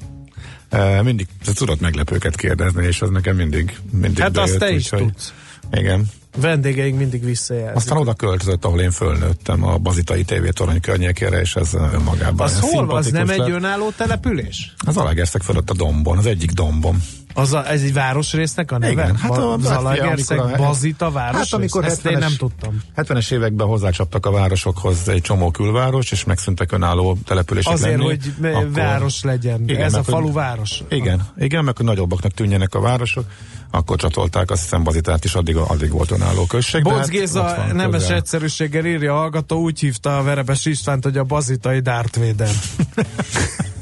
mindig 1.04 1.28
tudott 1.54 1.80
meglepőket 1.80 2.36
kérdezni, 2.36 2.86
és 2.86 3.02
az 3.02 3.10
nekem 3.10 3.36
mindig, 3.36 3.78
mindig 3.92 4.20
Hát 4.24 4.38
azt 4.38 4.60
bejött, 4.60 4.60
te 4.60 4.72
is 4.72 4.84
úgyhogy- 4.92 5.02
tudsz. 5.12 5.34
Igen. 5.72 6.06
Vendégeink 6.38 6.98
mindig 6.98 7.24
visszajelzik. 7.26 7.76
Aztán 7.76 7.98
oda 7.98 8.14
költözött, 8.14 8.66
ahol 8.66 8.82
én 8.82 8.92
fölnőttem, 8.92 9.64
a 9.64 9.78
Bazitai 9.78 10.24
TV 10.24 10.48
torony 10.50 10.80
környékére, 10.80 11.40
és 11.42 11.56
ez 11.56 11.74
önmagában 11.74 12.48
Az 12.48 12.60
hol 12.60 12.86
van? 12.86 12.98
Az 12.98 13.06
nem 13.06 13.14
szimpatikus 13.26 13.46
egy 13.48 13.52
lett. 13.52 13.64
önálló 13.64 13.90
település? 13.98 14.74
Az 14.86 14.98
Alegerszeg 14.98 15.42
fölött 15.42 15.70
a 15.70 15.74
dombon, 15.74 16.18
az 16.18 16.26
egyik 16.26 16.52
dombon. 16.52 17.02
Az 17.34 17.54
a, 17.54 17.70
ez 17.70 17.82
egy 17.82 17.94
városrésznek 17.94 18.72
a 18.72 18.78
neve? 18.78 18.92
Igen, 18.92 19.16
hát 19.16 19.32
a- 19.32 19.58
Zalaegerszeg, 19.62 20.40
amikor 20.40 20.60
a- 20.60 20.64
Bazita 20.68 21.12
város? 21.12 21.38
Hát 21.38 21.54
amikor 21.54 21.86
Ezt 21.86 22.06
én 22.06 22.18
70-es 22.18 22.20
nem 22.20 22.34
tudtam. 22.38 22.82
70-es 22.96 23.32
években 23.32 23.68
hozzácsaptak 23.68 24.26
a 24.26 24.32
városokhoz 24.32 25.08
egy 25.08 25.22
csomó 25.22 25.52
külváros, 25.52 26.12
és 26.12 26.24
megszűntek 26.24 26.72
önálló 26.72 27.18
települések 27.26 27.74
Azért, 27.74 27.92
lenni. 27.92 28.04
hogy 28.06 28.34
me- 28.40 28.74
város 28.74 29.22
legyen. 29.24 29.64
Ez 29.68 29.92
meg 29.92 30.02
a 30.02 30.04
falu 30.04 30.32
város. 30.32 30.82
Igen, 30.90 31.28
igen, 31.38 31.64
meg 31.64 31.78
hogy 31.78 31.86
nagyobbaknak 31.86 32.32
tűnjenek 32.32 32.76
a 32.76 32.80
városok, 32.80 33.26
akkor 33.72 33.98
csatolták 33.98 34.52
azt 34.52 34.62
hiszem 34.62 34.84
Bazitát 34.84 35.24
is, 35.26 35.34
addig, 35.36 35.56
addig 35.56 35.92
volt 35.92 36.12
önálló 36.12 36.46
község. 36.46 36.84
de 36.84 36.90
Bonc 36.90 37.02
hát 37.02 37.10
Géza 37.10 37.42
van 37.68 37.76
nemes 37.76 38.02
közel. 38.02 38.16
egyszerűséggel 38.16 38.86
írja 38.86 39.14
a 39.14 39.18
hallgató, 39.18 39.60
úgy 39.62 39.80
hívta 39.80 40.18
a 40.18 40.24
Verebes 40.24 40.66
Istvánt, 40.66 41.04
hogy 41.04 41.18
a 41.18 41.24
bazitai 41.24 41.80
Darth 41.80 42.20
Vader. 42.20 42.50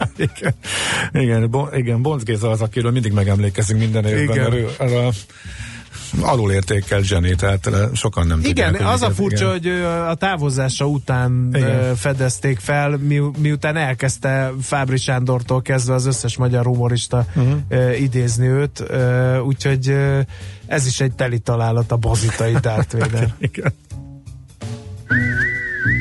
igen, 0.36 0.54
igen, 1.12 1.50
bo, 1.50 1.68
igen, 1.74 2.02
Bonc 2.02 2.24
Géza 2.24 2.50
az, 2.50 2.62
akiről 2.62 2.92
mindig 2.92 3.12
megemlékezünk 3.12 3.80
minden 3.80 4.06
évben, 4.06 4.24
Igen. 4.24 4.50
mert 4.50 4.54
ő 4.54 4.70
az 4.78 4.92
a 4.92 5.12
alulértékelt 6.22 7.04
zseni, 7.04 7.36
tehát 7.36 7.68
eh, 7.68 7.90
sokan 7.94 8.28
nem 8.28 8.40
Igen, 8.40 8.72
tudják. 8.72 8.76
hogy 8.76 8.94
az 8.94 9.02
a 9.02 9.12
furcsa, 9.12 9.56
igen. 9.56 9.74
hogy 9.74 9.86
a 10.10 10.16
távozása 10.16 10.86
után 10.86 11.50
Igen. 11.54 11.70
ö, 11.70 11.92
fedezték 11.96 12.60
fel, 12.60 12.98
mi, 12.98 13.22
miután 13.38 13.76
elkezdte 13.76 14.52
Fábri 14.62 14.98
Sándortól 14.98 15.62
kezdve 15.62 15.94
az 15.94 16.06
összes 16.06 16.38
magyar 16.38 16.66
humorista 16.66 17.26
uh-huh. 17.36 18.02
idézni 18.02 18.48
őt, 18.48 18.84
úgyhogy 19.46 19.96
ez 20.66 20.86
is 20.86 21.00
egy 21.00 21.12
teli 21.12 21.40
találat 21.40 21.92
a 21.92 21.98
bazitai 21.98 22.56
Darth 22.62 22.98
Vader. 23.00 23.34
Igen. 23.40 23.74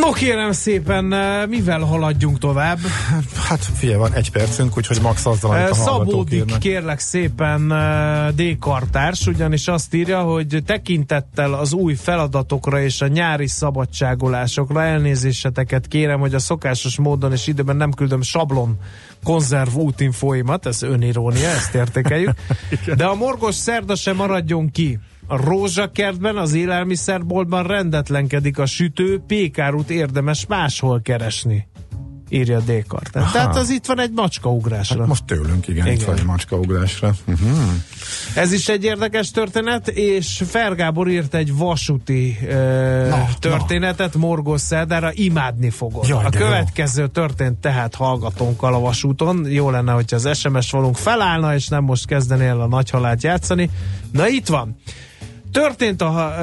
No 0.00 0.10
kérem 0.12 0.52
szépen, 0.52 1.12
ö, 1.12 1.46
mivel 1.46 1.80
haladjunk 1.80 2.38
tovább? 2.38 2.78
Hát 3.48 3.64
figyelj, 3.64 3.98
van 3.98 4.12
egy 4.12 4.30
percünk, 4.30 4.76
úgyhogy 4.76 5.00
max 5.02 5.26
azzal, 5.26 5.50
amit 5.50 5.70
a 5.70 5.74
hallgatók 5.74 6.28
Szabódik 6.28 6.58
kérlek 6.58 6.98
szépen 6.98 7.70
ö, 7.70 8.28
D. 8.34 8.58
Kartárs, 8.58 9.26
ugyanis 9.26 9.68
azt 9.68 9.94
írja, 9.94 10.20
hogy 10.20 10.62
tekintettel 10.66 11.54
az 11.54 11.72
új 11.72 11.94
feladatokra 11.94 12.80
és 12.80 13.00
a 13.00 13.06
nyári 13.06 13.46
szabadságolásokra 13.46 14.82
elnézéseteket 14.82 15.88
kérem, 15.88 16.20
hogy 16.20 16.34
a 16.34 16.38
szokásos 16.38 16.98
módon 16.98 17.32
és 17.32 17.46
időben 17.46 17.76
nem 17.76 17.92
küldöm 17.92 18.22
sablon 18.22 18.78
konzerv 19.24 19.76
útinfóimat, 19.76 20.66
ez 20.66 20.82
önirónia, 20.82 21.48
ezt 21.48 21.74
értékeljük, 21.74 22.34
de 22.96 23.04
a 23.04 23.14
morgos 23.14 23.54
szerda 23.54 23.94
sem 23.94 24.16
maradjon 24.16 24.70
ki. 24.70 24.98
A 25.26 25.36
rózsakertben, 25.36 26.36
az 26.36 26.54
élelmiszerboltban 26.54 27.66
rendetlenkedik 27.66 28.58
a 28.58 28.66
sütő, 28.66 29.22
pékárút 29.26 29.90
érdemes 29.90 30.46
máshol 30.46 31.00
keresni 31.02 31.66
írja 32.34 32.60
D. 32.60 32.86
Kartár. 32.86 33.22
Aha. 33.22 33.32
Tehát 33.32 33.56
az 33.56 33.70
itt 33.70 33.86
van 33.86 34.00
egy 34.00 34.10
macskaugrásra. 34.12 34.98
Hát 34.98 35.08
most 35.08 35.24
tőlünk, 35.24 35.68
igen, 35.68 35.84
igen. 35.84 35.96
itt 35.96 36.02
Igen. 36.02 36.14
vagy 36.14 36.24
macskaugrásra. 36.24 37.14
Uh-huh. 37.26 37.48
Ez 38.34 38.52
is 38.52 38.68
egy 38.68 38.84
érdekes 38.84 39.30
történet, 39.30 39.88
és 39.88 40.42
Fergábor 40.46 41.08
írt 41.08 41.34
egy 41.34 41.56
vasúti 41.56 42.38
ö, 42.48 43.06
Na, 43.08 43.28
történetet 43.38 44.14
Morgos 44.14 44.60
Szerdára, 44.60 45.10
imádni 45.12 45.70
fogod. 45.70 46.08
Jaj, 46.08 46.24
a 46.24 46.28
de 46.28 46.38
jó. 46.38 46.44
következő 46.44 47.08
történt 47.08 47.58
tehát 47.58 47.94
hallgatónkkal 47.94 48.74
a 48.74 48.78
vasúton. 48.78 49.46
Jó 49.48 49.70
lenne, 49.70 49.92
hogyha 49.92 50.16
az 50.16 50.38
SMS 50.38 50.70
valunk 50.70 50.96
felállna, 50.96 51.54
és 51.54 51.68
nem 51.68 51.84
most 51.84 52.06
kezdenél 52.06 52.60
a 52.60 52.66
nagy 52.66 52.90
halált 52.90 53.22
játszani. 53.22 53.70
Na 54.12 54.28
itt 54.28 54.46
van. 54.46 54.76
Történt 55.54 56.02
a, 56.02 56.34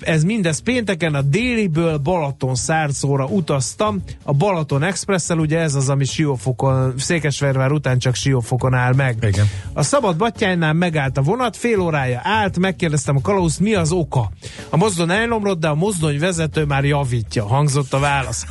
ez 0.00 0.22
mindez 0.22 0.58
pénteken 0.58 1.14
a 1.14 1.22
déliből 1.22 1.98
Balaton 1.98 2.54
szárcóra 2.54 3.24
utaztam. 3.24 4.02
A 4.22 4.32
Balaton 4.32 4.82
Expresszel, 4.82 5.38
ugye 5.38 5.58
ez 5.58 5.74
az, 5.74 5.88
ami 5.88 6.04
Siófokon, 6.04 6.94
Székesfehérvár 6.98 7.70
után 7.72 7.98
csak 7.98 8.14
Siófokon 8.14 8.74
áll 8.74 8.94
meg. 8.94 9.16
Igen. 9.20 9.46
A 9.72 9.82
Szabad 9.82 10.16
Battyánynál 10.16 10.72
megállt 10.72 11.18
a 11.18 11.22
vonat, 11.22 11.56
fél 11.56 11.80
órája 11.80 12.20
állt, 12.24 12.58
megkérdeztem 12.58 13.16
a 13.16 13.20
kalauzt, 13.20 13.60
mi 13.60 13.74
az 13.74 13.92
oka. 13.92 14.30
A 14.68 14.76
mozdony 14.76 15.10
elomlott, 15.10 15.60
de 15.60 15.68
a 15.68 15.74
mozdony 15.74 16.18
vezető 16.18 16.64
már 16.64 16.84
javítja, 16.84 17.46
hangzott 17.46 17.92
a 17.92 17.98
válasz. 17.98 18.46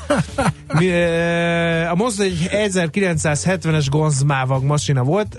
Mi, 0.74 0.92
a 1.86 1.96
mozdony 1.96 2.28
egy 2.28 2.50
1970-es 2.52 3.86
gonzmávag 3.90 4.64
masina 4.64 5.04
volt, 5.04 5.36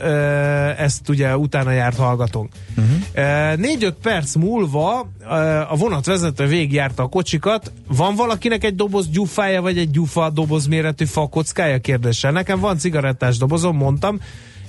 ezt 0.76 1.09
ugye 1.09 1.36
utána 1.36 1.70
járt 1.70 1.96
hallgatónk. 1.96 2.52
Uh-huh. 2.76 3.56
Négy-öt 3.56 3.96
perc 4.03 4.34
múlva 4.34 5.09
ö, 5.20 5.34
a 5.68 5.76
vonatvezető 5.76 6.46
végigjárta 6.46 7.03
a 7.03 7.09
kocsikat. 7.09 7.72
Van 7.86 8.14
valakinek 8.14 8.64
egy 8.64 8.74
doboz 8.74 9.09
gyufája, 9.09 9.62
vagy 9.62 9.78
egy 9.78 9.90
gyufa 9.90 10.30
doboz 10.30 10.66
méretű 10.66 11.05
fakockája 11.05 11.78
kérdéssel? 11.78 12.32
Nekem 12.32 12.61
van 12.61 12.78
cigarettás 12.78 13.38
dobozom, 13.38 13.76
mondtam. 13.76 14.20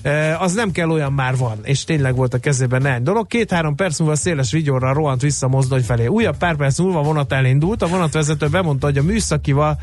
E, 0.02 0.40
az 0.40 0.54
nem 0.54 0.72
kell, 0.72 0.90
olyan 0.90 1.14
már 1.14 1.38
van. 1.38 1.58
És 1.64 1.84
tényleg 1.84 2.16
volt 2.16 2.34
a 2.34 2.38
kezében 2.38 2.82
néhány 2.82 3.04
dolog. 3.04 3.28
Két-három 3.28 3.76
perc 3.76 4.00
múlva 4.00 4.16
széles 4.16 4.52
vigyorral 4.52 4.94
rohant 4.94 5.22
vissza 5.22 5.48
mozdony 5.48 5.82
felé. 5.82 6.06
Újabb 6.06 6.38
pár 6.38 6.56
perc 6.56 6.80
múlva 6.80 7.02
vonat 7.02 7.34
elindult. 7.34 7.82
A 7.82 7.88
vonatvezető 7.88 8.48
bemondta, 8.48 8.86
hogy 8.86 8.98
a 8.98 9.04
műszakival 9.04 9.80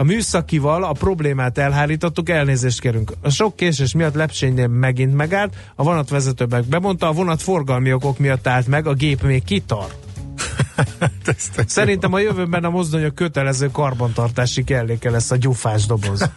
a 0.00 0.02
műszakival 0.02 0.84
a 0.84 0.92
problémát 0.92 1.58
elhárítottuk, 1.58 2.28
elnézést 2.28 2.80
kérünk. 2.80 3.12
A 3.22 3.30
sok 3.30 3.56
késés 3.56 3.94
miatt 3.94 4.14
Lepsénynél 4.14 4.66
megint 4.66 5.14
megállt, 5.14 5.54
a 5.74 5.82
vonatvezető 5.82 6.46
meg 6.50 6.64
bemondta, 6.64 7.08
a 7.08 7.12
vonat 7.12 7.42
forgalmi 7.42 7.92
okok 7.92 8.18
miatt 8.18 8.46
állt 8.46 8.66
meg, 8.66 8.86
a 8.86 8.94
gép 8.94 9.22
még 9.22 9.44
kitart. 9.44 9.94
Szerintem 11.66 12.12
a 12.12 12.18
jövőben 12.18 12.64
a 12.64 12.70
mozdonyok 12.70 13.14
kötelező 13.14 13.70
karbantartási 13.70 14.64
kelléke 14.64 15.10
lesz 15.10 15.30
a 15.30 15.36
gyufás 15.36 15.86
doboz. 15.86 16.30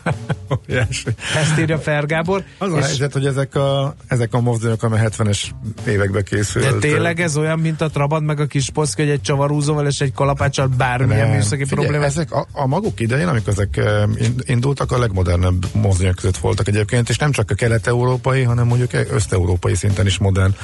Ezt 1.36 1.60
írja 1.60 1.80
Fergábor. 1.80 2.44
Az 2.58 2.74
a 2.74 2.82
helyzet, 2.82 3.14
hogy 3.14 3.26
ezek 3.26 3.56
a, 3.56 3.96
ezek 4.08 4.34
a 4.34 4.42
mozdonyok, 4.42 4.84
amely 4.84 5.08
70-es 5.10 5.44
években 5.88 6.24
készült. 6.24 6.72
de 6.72 6.80
tényleg 6.80 7.20
ez 7.20 7.38
olyan, 7.38 7.60
mint 7.60 7.82
a 7.82 7.90
Trabant 7.90 8.26
meg 8.26 8.40
a 8.40 8.46
kis 8.46 8.70
Poszki, 8.70 9.02
hogy 9.02 9.12
egy 9.12 9.22
csavarúzóval 9.22 9.88
és 9.88 10.02
egy 10.02 10.14
kalapáccsal 10.14 10.68
bármilyen 10.68 11.28
Nem. 11.28 11.36
műszaki 11.36 11.64
Figyelj, 11.64 11.82
problémát. 11.82 12.08
Ezek 12.08 12.32
a, 12.32 12.48
a 12.52 12.68
maguk 12.68 13.00
idején, 13.00 13.28
amikor 13.28 13.50
ezek 13.50 13.78
eh, 13.78 14.04
ind- 14.18 14.44
indultak, 14.46 14.92
a 14.92 15.00
legmodernebb 15.00 15.66
mozdonyok 15.74 16.16
között 16.16 16.38
voltak 16.38 16.68
egyébként, 16.68 17.10
és 17.10 17.18
nem 17.18 17.32
csak 17.32 17.52
a 17.52 17.54
kelet-európai, 17.54 18.44
hanem 18.44 18.68
mondjuk 18.68 18.94
össze-európai 18.94 19.76
szinten 19.76 20.06
is 20.06 20.18
modern 20.18 20.56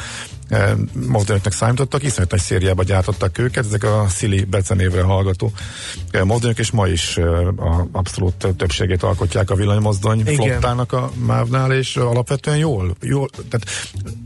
mozdonyoknak 1.08 1.54
számítottak, 1.54 2.04
iszonyat 2.04 2.32
nagy 2.32 2.40
szériába 2.40 2.84
gyártottak 2.84 3.38
őket, 3.38 3.66
ezek 3.66 3.84
a 3.84 4.06
Szili 4.10 4.44
becenévre 4.44 5.02
hallgató 5.02 5.52
mozdonyok, 6.24 6.60
és 6.60 6.72
ma 6.72 6.88
is 6.88 7.18
eh, 7.18 7.48
a 7.48 7.88
abszolút 7.92 8.48
többségét 8.58 9.04
alkotják 9.04 9.50
a 9.50 9.56
villanymozdony 9.56 10.20
Igen. 10.20 10.34
flottának 10.36 10.94
a 10.94 11.12
mávnál, 11.26 11.72
és 11.72 11.96
alapvetően 11.96 12.58
jól, 12.58 12.96
jól, 13.02 13.30
tehát 13.50 13.70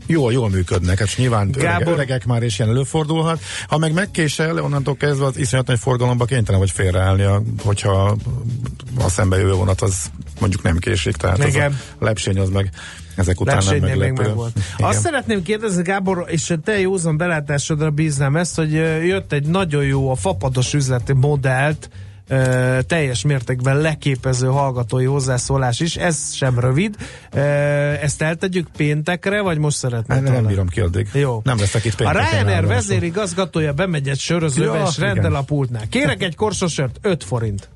jól, 0.06 0.32
jól 0.32 0.48
működnek. 0.48 0.98
Hát 0.98 1.16
nyilván 1.16 1.50
Gábor- 1.50 1.94
öregek 1.94 2.26
már 2.26 2.42
is 2.42 2.58
ilyen 2.58 2.70
előfordulhat. 2.70 3.40
Ha 3.68 3.78
meg 3.78 3.92
megkésel, 3.92 4.58
onnantól 4.58 4.96
kezdve 4.96 5.26
az 5.26 5.36
iszonyat 5.36 5.66
nagy 5.66 5.78
forgalomba 5.78 6.24
kénytelen 6.24 6.60
vagy 6.60 6.70
félreállni, 6.70 7.24
hogyha 7.64 8.16
a 8.98 9.08
szembe 9.08 9.36
jövő 9.36 9.52
vonat 9.52 9.80
az 9.80 10.10
mondjuk 10.40 10.62
nem 10.62 10.78
késik. 10.78 11.16
Tehát 11.16 11.38
az 11.38 11.46
Igen. 11.46 11.80
a 11.98 12.04
lepsény 12.04 12.38
az 12.38 12.48
meg 12.48 12.70
ezek 13.16 13.40
után 13.40 13.56
nem 13.56 13.64
Lepsénynél 13.64 13.90
még 13.96 13.98
meglepő. 13.98 14.28
meg 14.28 14.36
volt. 14.36 14.52
Igen. 14.76 14.88
Azt 14.90 15.00
szeretném 15.00 15.42
kérdezni, 15.42 15.82
Gábor, 15.82 16.24
és 16.28 16.50
a 16.50 16.56
te 16.58 16.80
józan 16.80 17.16
belátásodra 17.16 17.90
bíznám 17.90 18.36
ezt, 18.36 18.56
hogy 18.56 18.72
jött 19.06 19.32
egy 19.32 19.46
nagyon 19.46 19.84
jó 19.84 20.10
a 20.10 20.14
fapados 20.14 20.74
üzleti 20.74 21.12
modellt, 21.12 21.88
ö, 22.28 22.78
teljes 22.86 23.22
mértékben 23.24 23.76
leképező 23.76 24.46
hallgatói 24.46 25.04
hozzászólás 25.04 25.80
is, 25.80 25.96
ez 25.96 26.34
sem 26.34 26.58
rövid. 26.58 26.96
Ö, 27.32 27.38
ezt 27.92 28.22
eltegyük 28.22 28.68
péntekre, 28.76 29.40
vagy 29.40 29.58
most 29.58 29.76
szeretnél? 29.76 30.20
nem, 30.20 30.32
nem 30.32 30.46
bírom 30.46 30.68
ki 30.68 30.80
addig. 30.80 31.08
Jó. 31.12 31.40
Nem 31.44 31.58
leszek 31.58 31.84
itt 31.84 31.92
A 31.92 31.96
pénteken. 31.96 32.22
Ryanair 32.30 32.44
ráadásul. 32.46 32.68
vezérigazgatója 32.74 33.72
bemegy 33.72 34.08
egy 34.08 34.18
sörözőbe, 34.18 34.76
Ja, 34.78 34.84
és 34.88 34.98
rendel 34.98 35.24
igen. 35.24 35.34
a 35.34 35.42
pultnál. 35.42 35.88
Kérek 35.88 36.22
egy 36.28 36.34
korsosört, 36.34 36.98
5 37.02 37.24
forint. 37.24 37.68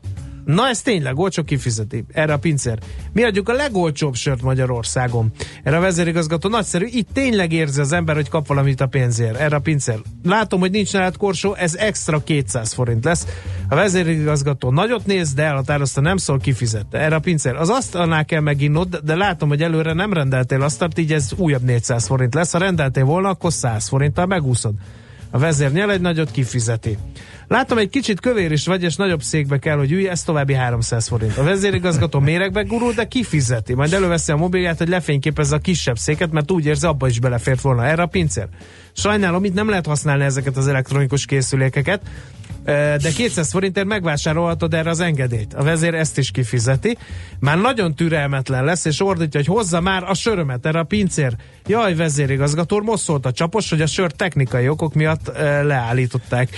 Na 0.55 0.68
ez 0.68 0.82
tényleg 0.82 1.18
olcsó 1.18 1.42
kifizeti. 1.42 2.05
Erre 2.12 2.32
a 2.32 2.38
pincér. 2.38 2.78
Mi 3.12 3.22
adjuk 3.22 3.49
a 3.49 3.53
legolcsóbb 3.53 4.14
sört 4.14 4.42
Magyarországon. 4.42 5.32
Erre 5.62 5.76
a 5.76 5.80
vezérigazgató 5.80 6.49
nagyszerű. 6.49 6.86
Itt 6.86 7.09
tényleg 7.12 7.53
érzi 7.53 7.80
az 7.80 7.92
ember, 7.92 8.14
hogy 8.14 8.28
kap 8.28 8.46
valamit 8.46 8.80
a 8.80 8.86
pénzért. 8.86 9.36
Erre 9.36 9.57
a 9.57 9.61
pincér. 9.61 10.01
Látom, 10.24 10.61
hogy 10.61 10.70
nincs 10.70 10.92
nálad 10.92 11.16
korsó, 11.16 11.55
ez 11.55 11.74
extra 11.74 12.22
200 12.22 12.72
forint 12.72 13.05
lesz. 13.05 13.26
A 13.68 13.74
vezérigazgató 13.74 14.70
nagyot 14.70 15.07
néz, 15.07 15.34
de 15.34 15.42
elhatározta, 15.42 16.01
nem 16.01 16.16
szól, 16.16 16.38
kifizette. 16.38 16.99
Erre 16.99 17.14
a 17.14 17.20
pincér. 17.20 17.55
Az 17.55 17.68
asztalnál 17.68 18.24
kell 18.24 18.40
meginnod, 18.40 18.96
de 19.05 19.14
látom, 19.14 19.49
hogy 19.49 19.62
előre 19.62 19.92
nem 19.92 20.12
rendeltél 20.12 20.62
asztalt, 20.62 20.99
így 20.99 21.12
ez 21.12 21.32
újabb 21.36 21.62
400 21.62 22.07
forint 22.07 22.34
lesz. 22.34 22.53
Ha 22.53 22.59
rendeltél 22.59 23.05
volna, 23.05 23.28
akkor 23.28 23.53
100 23.53 23.88
forinttal 23.88 24.26
megúszod. 24.26 24.74
A 25.30 25.38
vezér 25.38 25.72
nyel 25.72 25.90
egy 25.90 26.01
nagyot, 26.01 26.30
kifizeti. 26.30 26.99
Látom, 27.49 27.78
egy 27.78 27.90
kicsit 27.90 28.20
kövér 28.20 28.53
is 28.53 28.66
vagy, 28.66 28.82
és 28.82 28.96
nagyobb 28.96 29.22
székbe 29.22 29.59
kell, 29.59 29.76
hogy 29.76 29.92
ülj, 29.92 30.09
ez 30.09 30.22
további 30.22 30.55
300 30.55 31.09
forint. 31.09 31.36
A 31.36 31.42
vezérigazgató 31.42 32.20
méregbe 32.20 32.62
gurul, 32.62 32.92
de 32.92 33.09
kifizeti. 33.09 33.74
Majd 33.74 33.92
előveszi 33.92 34.32
a 34.32 34.36
mobilját, 34.36 34.78
hogy 34.78 34.88
lefényképezze 34.88 35.57
a 35.57 35.59
kisebb 35.59 35.99
széket, 35.99 36.32
mert 36.32 36.51
úgy 36.51 36.66
érzi, 36.66 36.86
abba 36.86 37.09
is 37.09 37.20
belefért 37.20 37.61
volna 37.61 37.86
erre 37.86 38.03
a 38.03 38.07
pincér. 38.07 38.49
Sajnálom, 38.92 39.44
itt 39.44 39.55
nem 39.55 39.68
lehet 39.68 39.86
használni 39.86 40.24
ezeket 40.24 40.57
az 40.57 40.68
elektronikus 40.68 41.24
készülékeket, 41.24 42.01
de 42.64 43.11
200 43.16 43.51
forintért 43.51 43.86
megvásárolhatod 43.86 44.74
erre 44.74 44.90
az 44.90 45.01
engedélyt. 45.01 45.55
A 45.55 45.62
vezér 45.62 45.94
ezt 45.94 46.18
is 46.18 46.30
kifizeti. 46.30 46.96
Már 47.40 47.59
nagyon 47.59 47.94
türelmetlen 47.94 48.64
lesz, 48.64 48.84
és 48.84 49.01
ordítja, 49.01 49.40
hogy 49.40 49.57
hozza 49.57 49.80
már 49.80 50.03
a 50.03 50.14
sörömet 50.14 50.66
erre 50.66 50.78
a 50.78 50.84
pincér. 50.84 51.36
Jaj, 51.66 51.94
vezérigazgató, 51.94 52.80
most 52.80 53.03
szólt 53.03 53.26
a 53.26 53.32
csapos, 53.32 53.70
hogy 53.70 53.80
a 53.80 53.86
sör 53.86 54.12
technikai 54.12 54.68
okok 54.68 54.94
miatt 54.94 55.32
leállították. 55.62 56.49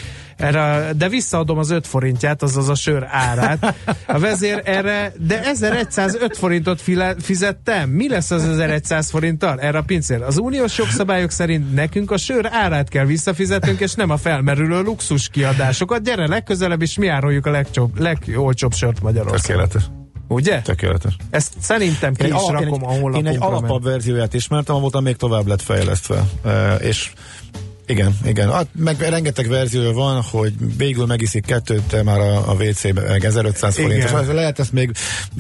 Erre, 0.41 0.93
de 0.97 1.09
visszaadom 1.09 1.59
az 1.59 1.71
5 1.71 1.87
forintját, 1.87 2.43
azaz 2.43 2.69
a 2.69 2.75
sör 2.75 3.07
árát. 3.09 3.75
A 4.07 4.19
vezér 4.19 4.63
erre, 4.65 5.13
de 5.19 5.43
1105 5.45 6.37
forintot 6.37 6.81
file, 6.81 7.15
fizettem. 7.19 7.91
Mi 7.91 8.09
lesz 8.09 8.31
az 8.31 8.45
1100 8.45 9.11
forinttal? 9.11 9.61
Erre 9.61 9.79
a 9.79 9.83
pincér. 9.83 10.23
Az 10.23 10.39
uniós 10.39 10.79
jogszabályok 10.79 11.31
szerint 11.31 11.75
nekünk 11.75 12.11
a 12.11 12.17
sör 12.17 12.49
árát 12.53 12.89
kell 12.89 13.05
visszafizetnünk, 13.05 13.81
és 13.81 13.95
nem 13.95 14.11
a 14.11 14.17
felmerülő 14.17 14.83
luxus 14.83 15.29
kiadásokat. 15.29 16.03
Gyere, 16.03 16.27
legközelebb 16.27 16.83
is 16.83 16.97
mi 16.97 17.09
áruljuk 17.09 17.47
a 17.47 17.51
legcsobb, 17.51 17.99
legolcsóbb 17.99 18.73
sört 18.73 19.03
Magyarországon. 19.03 19.69
Tökéletes. 19.69 19.99
Ugye? 20.29 20.61
Tökéletes. 20.61 21.17
Ezt 21.31 21.53
szerintem 21.61 22.15
ki 22.15 22.27
én 22.27 22.35
is 22.35 22.49
rakom 22.49 22.85
a 22.85 23.17
Én 23.17 23.27
egy 23.27 23.37
alapabb 23.39 23.85
verzióját 23.85 24.35
ismertem, 24.35 24.75
amóta 24.75 25.01
még 25.01 25.17
tovább 25.17 25.47
lett 25.47 25.63
fejlesztve. 25.63 26.25
E, 26.45 26.75
és 26.75 27.13
igen, 27.91 28.19
igen. 28.25 28.53
Hát, 28.53 28.67
meg 28.73 29.01
rengeteg 29.01 29.49
verzió 29.49 29.93
van, 29.93 30.23
hogy 30.23 30.53
végül 30.77 31.07
megiszik 31.07 31.45
kettőt, 31.45 32.05
már 32.05 32.19
a, 32.19 32.51
a 32.51 32.55
WC-be 32.55 33.03
meg 33.09 33.25
1500 33.25 33.75
forint. 33.75 34.27
Lehet 34.33 34.59
ezt 34.59 34.73
még 34.73 34.91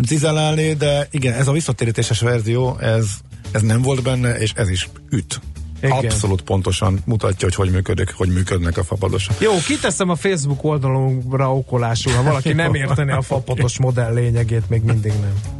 cizelálni, 0.06 0.72
de 0.72 1.08
igen, 1.10 1.34
ez 1.34 1.48
a 1.48 1.52
visszatérítéses 1.52 2.20
verzió, 2.20 2.78
ez, 2.80 3.06
ez 3.52 3.62
nem 3.62 3.82
volt 3.82 4.02
benne, 4.02 4.38
és 4.38 4.52
ez 4.54 4.68
is 4.68 4.88
üt. 5.10 5.40
Igen. 5.82 5.96
Abszolút 5.96 6.42
pontosan 6.42 7.00
mutatja, 7.04 7.48
hogy 7.48 7.54
hogy 7.54 7.70
működik, 7.70 8.14
hogy 8.16 8.28
működnek 8.28 8.76
a 8.76 8.84
fapadosok. 8.84 9.40
Jó, 9.40 9.52
kiteszem 9.66 10.10
a 10.10 10.14
Facebook 10.14 10.64
oldalunkra 10.64 11.54
okolásul, 11.54 12.12
ha 12.12 12.22
valaki 12.22 12.52
nem 12.62 12.74
érteni 12.74 13.12
a 13.12 13.22
fapados 13.22 13.78
modell 13.78 14.14
lényegét, 14.14 14.68
még 14.68 14.82
mindig 14.82 15.12
nem. 15.12 15.59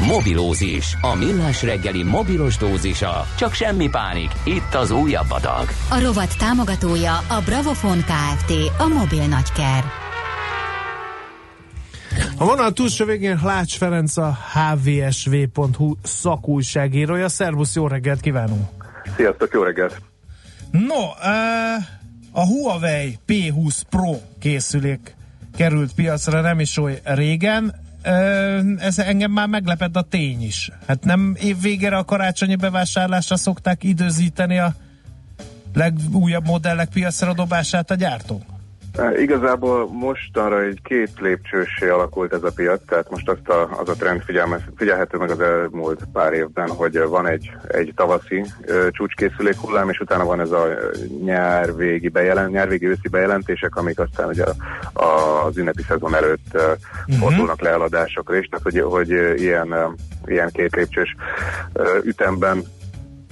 Mobilózis, 0.00 0.96
a 1.00 1.14
millás 1.14 1.62
reggeli 1.62 2.02
mobilos 2.02 2.56
dózisa. 2.56 3.26
Csak 3.36 3.52
semmi 3.52 3.88
pánik, 3.88 4.30
itt 4.44 4.74
az 4.74 4.90
újabb 4.90 5.30
adag. 5.30 5.68
A 5.90 6.00
rovat 6.00 6.38
támogatója 6.38 7.16
a 7.16 7.40
Bravofon 7.44 7.98
Kft. 7.98 8.52
A 8.78 8.86
mobil 8.86 9.26
nagyker. 9.26 9.84
A 12.38 12.44
vonal 12.44 12.72
túlsó 12.72 13.04
végén 13.04 13.38
Hlács 13.38 13.76
Ferenc 13.76 14.16
a 14.16 14.38
hvsv.hu 14.52 15.94
szakújságírója. 16.02 17.28
Szervusz, 17.28 17.74
jó 17.74 17.86
reggelt 17.86 18.20
kívánunk! 18.20 18.68
Sziasztok, 19.16 19.52
jó 19.52 19.62
reggelt! 19.62 20.00
No, 20.70 21.04
a 22.32 22.46
Huawei 22.46 23.18
P20 23.26 23.80
Pro 23.90 24.16
készülék 24.40 25.14
került 25.56 25.92
piacra 25.94 26.40
nem 26.40 26.60
is 26.60 26.76
oly 26.76 27.00
régen. 27.04 27.84
Ez 28.78 28.98
engem 28.98 29.30
már 29.30 29.48
meglepett 29.48 29.96
a 29.96 30.02
tény 30.02 30.42
is. 30.42 30.70
Hát 30.86 31.04
nem 31.04 31.36
év 31.42 31.60
végére 31.60 31.96
a 31.96 32.04
karácsonyi 32.04 32.56
bevásárlásra 32.56 33.36
szokták 33.36 33.84
időzíteni 33.84 34.58
a 34.58 34.74
legújabb 35.74 36.46
modellek 36.46 36.88
piacra 36.88 37.32
dobását 37.32 37.90
a 37.90 37.94
gyártók? 37.94 38.55
Igazából 39.18 39.88
mostanra 39.92 40.62
egy 40.62 40.78
két 40.82 41.10
lépcsősé 41.20 41.88
alakult 41.88 42.32
ez 42.32 42.42
a 42.42 42.52
piac, 42.54 42.80
tehát 42.86 43.10
most 43.10 43.28
azt 43.28 43.48
a, 43.48 43.78
az 43.80 43.88
a 43.88 43.94
trend 43.94 44.22
figyelhető 44.76 45.18
meg 45.18 45.30
az 45.30 45.40
elmúlt 45.40 46.00
pár 46.12 46.32
évben, 46.32 46.68
hogy 46.68 46.98
van 46.98 47.26
egy, 47.26 47.50
egy 47.68 47.92
tavaszi 47.96 48.44
ö, 48.64 48.86
csúcskészülék 48.90 49.56
hullám, 49.56 49.88
és 49.88 50.00
utána 50.00 50.24
van 50.24 50.40
ez 50.40 50.50
a 50.50 50.66
nyárvégi, 51.24 52.08
bejelent, 52.08 52.50
nyárvégi 52.50 52.86
őszi 52.86 53.08
bejelentések, 53.08 53.76
amik 53.76 53.98
aztán 53.98 54.28
ugye 54.28 54.44
a, 54.44 54.54
a, 55.02 55.44
az 55.44 55.56
ünnepi 55.56 55.82
szezon 55.82 56.14
előtt 56.14 56.46
ö, 56.52 56.58
uh-huh. 56.58 57.16
fordulnak 57.16 57.60
le 57.60 57.70
eladásokra 57.70 58.36
is, 58.36 58.46
tehát 58.46 58.64
hogy, 58.64 58.80
hogy 58.80 59.40
ilyen, 59.40 59.70
ö, 59.70 59.86
ilyen 60.24 60.50
két 60.52 60.74
lépcsős 60.74 61.16
ö, 61.72 61.98
ütemben 62.04 62.64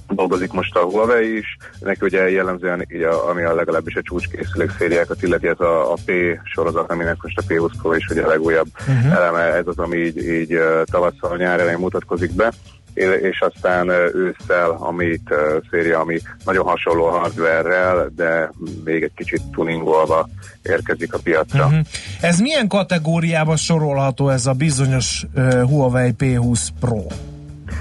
dolgozik 0.09 0.53
most 0.53 0.77
a 0.77 0.85
Huawei 0.85 1.37
is, 1.37 1.57
neki 1.81 1.99
ugye 2.03 2.31
jellemzően, 2.31 2.87
így 2.93 3.03
a, 3.03 3.29
ami 3.29 3.43
a 3.43 3.55
legalábbis 3.55 3.95
a 3.95 4.03
csúcskészülék 4.03 4.71
szériákat 4.79 5.23
illeti, 5.23 5.47
ez 5.47 5.61
a, 5.61 5.93
a 5.93 5.97
P 6.05 6.13
sorozat, 6.45 6.91
aminek 6.91 7.23
most 7.23 7.39
a 7.39 7.43
P20 7.49 7.71
Pro 7.83 7.95
is 7.95 8.09
ugye 8.09 8.23
a 8.23 8.29
legújabb 8.29 8.69
uh-huh. 8.89 9.13
eleme, 9.13 9.41
ez 9.41 9.67
az, 9.67 9.79
ami 9.79 9.97
így, 9.97 10.29
így 10.29 10.59
tavasszal, 10.85 11.37
nyár 11.37 11.61
elején 11.61 11.79
mutatkozik 11.79 12.33
be 12.33 12.53
és 12.95 13.41
aztán 13.41 13.89
ősszel, 14.15 14.71
amit 14.71 15.35
széria, 15.71 16.01
ami 16.01 16.21
nagyon 16.45 16.67
hasonló 16.67 17.07
hardware 17.07 18.05
de 18.17 18.51
még 18.85 19.03
egy 19.03 19.13
kicsit 19.17 19.43
tuningolva 19.53 20.29
érkezik 20.63 21.15
a 21.15 21.19
piacra. 21.19 21.65
Uh-huh. 21.65 21.81
Ez 22.21 22.39
milyen 22.39 22.69
kategóriába 22.69 23.57
sorolható 23.57 24.29
ez 24.29 24.47
a 24.47 24.53
bizonyos 24.53 25.27
uh, 25.35 25.63
Huawei 25.63 26.15
P20 26.19 26.69
Pro? 26.81 27.07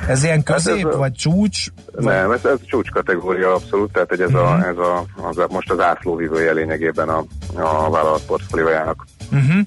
Ez 0.08 0.24
ilyen 0.24 0.44
közép, 0.44 0.84
hát 0.84 0.92
ez, 0.92 0.98
vagy 0.98 1.14
csúcs? 1.14 1.66
Nem, 1.98 2.32
ez, 2.32 2.46
ez 2.46 2.58
csúcs 2.66 2.90
kategória 2.90 3.54
abszolút, 3.54 3.92
tehát 3.92 4.10
hogy 4.10 4.22
ez, 4.22 4.30
uh-huh. 4.30 4.52
a, 4.52 4.56
mhm. 4.56 4.68
ez 4.68 4.78
a, 4.78 5.06
az 5.30 5.38
a, 5.38 5.48
most 5.50 5.72
az 5.72 5.80
átlóvívője 5.80 6.52
lényegében 6.52 7.10
a, 7.10 7.24
a 7.56 7.90
vállalat 7.90 8.26
portfóliójának. 8.26 9.06
Uh-huh. 9.32 9.60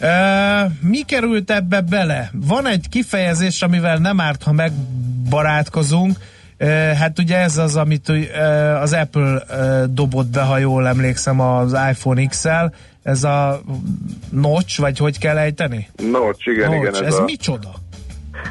Uh, 0.00 0.72
mi 0.80 1.02
került 1.02 1.50
ebbe 1.50 1.80
bele? 1.80 2.30
Van 2.32 2.66
egy 2.66 2.88
kifejezés, 2.88 3.62
amivel 3.62 3.96
nem 3.98 4.20
árt, 4.20 4.42
ha 4.42 4.52
megbarátkozunk, 4.52 6.16
hát 6.98 7.18
ugye 7.18 7.36
ez 7.36 7.58
az, 7.58 7.76
amit 7.76 8.12
az 8.80 8.92
Apple 8.92 9.42
dobott 9.90 10.26
be, 10.26 10.42
ha 10.42 10.58
jól 10.58 10.88
emlékszem, 10.88 11.40
az 11.40 11.76
iPhone 11.90 12.26
X-el, 12.26 12.74
ez 13.02 13.24
a 13.24 13.60
notch, 14.30 14.80
vagy 14.80 14.98
hogy 14.98 15.18
kell 15.18 15.38
ejteni? 15.38 15.88
Notch, 16.10 16.48
igen, 16.48 16.70
notch. 16.70 16.80
igen. 16.80 16.94
Ez, 16.94 17.14
ez 17.14 17.14
a... 17.14 17.24
micsoda? 17.24 17.70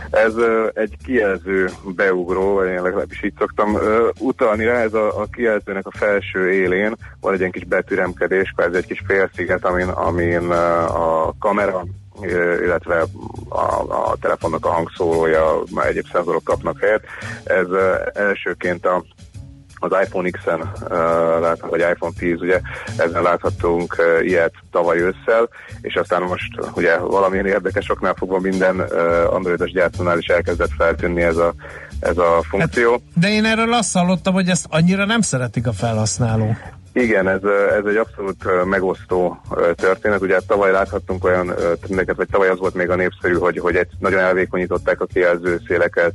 Ez 0.10 0.34
egy 0.74 0.98
kijelző 1.06 1.70
beugró, 1.96 2.54
vagy 2.54 2.68
én 2.68 2.82
legalábbis 2.82 3.24
így 3.24 3.34
szoktam 3.38 3.78
utalni 4.20 4.66
rá, 4.66 4.82
ez 4.82 4.94
a, 4.94 5.22
a 5.22 5.26
kijelzőnek 5.32 5.88
a 5.88 5.98
felső 5.98 6.52
élén 6.52 6.96
van 7.22 7.34
egy 7.34 7.40
ilyen 7.40 7.52
kis 7.52 7.66
betűremkedés, 7.66 8.54
ez 8.56 8.74
egy 8.74 8.86
kis 8.86 9.04
félsziget, 9.08 9.66
amin, 9.66 9.88
amin 9.88 10.50
a 10.50 11.34
kamera 11.40 11.84
illetve 12.62 13.06
a, 13.50 13.62
a 14.12 14.18
telefonnak 14.22 14.66
a 14.66 14.70
hangszórója, 14.70 15.64
már 15.72 15.88
egyéb 15.88 16.06
szenzorok 16.12 16.44
kapnak 16.44 16.80
helyet. 16.80 17.04
Ez 17.44 17.68
elsőként 18.14 18.86
a 18.86 19.04
az 19.80 19.92
iPhone 20.04 20.30
X-en 20.30 20.60
uh, 20.62 21.70
vagy 21.70 21.80
iPhone 21.80 22.14
10, 22.18 22.42
ugye 22.42 22.62
ezen 22.98 23.22
láthattunk 23.22 23.96
uh, 24.00 24.26
ilyet 24.26 24.54
tavaly 24.72 24.98
ősszel, 24.98 25.50
és 25.82 25.96
aztán 25.96 26.22
most 26.22 26.60
ugye 26.76 26.98
valamilyen 26.98 27.46
érdekes 27.46 27.90
oknál 27.90 28.14
fogva 28.14 28.40
minden 28.40 28.80
uh, 28.80 29.34
androidos 29.34 29.72
gyártónál 29.72 30.18
is 30.18 30.28
elkezdett 30.28 30.72
feltűnni 30.78 31.22
ez 31.22 31.38
a, 31.38 31.54
ez 32.00 32.18
a 32.18 32.44
funkció. 32.50 32.92
Hát, 32.92 33.02
de 33.14 33.30
én 33.30 33.46
erről 33.46 33.74
azt 33.74 33.94
hallottam, 33.94 34.34
hogy 34.34 34.50
ezt 34.50 34.66
annyira 34.70 35.06
nem 35.06 35.22
szeretik 35.22 35.68
a 35.68 35.74
felhasználók. 35.74 36.56
Igen, 36.98 37.28
ez, 37.28 37.44
ez 37.78 37.86
egy 37.86 37.96
abszolút 37.96 38.66
megosztó 38.66 39.42
történet. 39.76 40.22
Ugye 40.22 40.40
tavaly 40.48 40.72
láthattunk 40.72 41.24
olyan 41.24 41.54
trendeket, 41.82 42.16
vagy 42.16 42.28
tavaly 42.32 42.50
az 42.50 42.60
volt 42.60 42.74
még 42.74 42.90
a 42.90 42.96
népszerű, 42.96 43.34
hogy, 43.34 43.60
hogy 43.60 43.76
egy, 43.76 43.88
nagyon 44.00 44.20
elvékonyították 44.20 45.02
a 45.02 45.06
kijelző 45.06 45.62
széleket, 45.68 46.14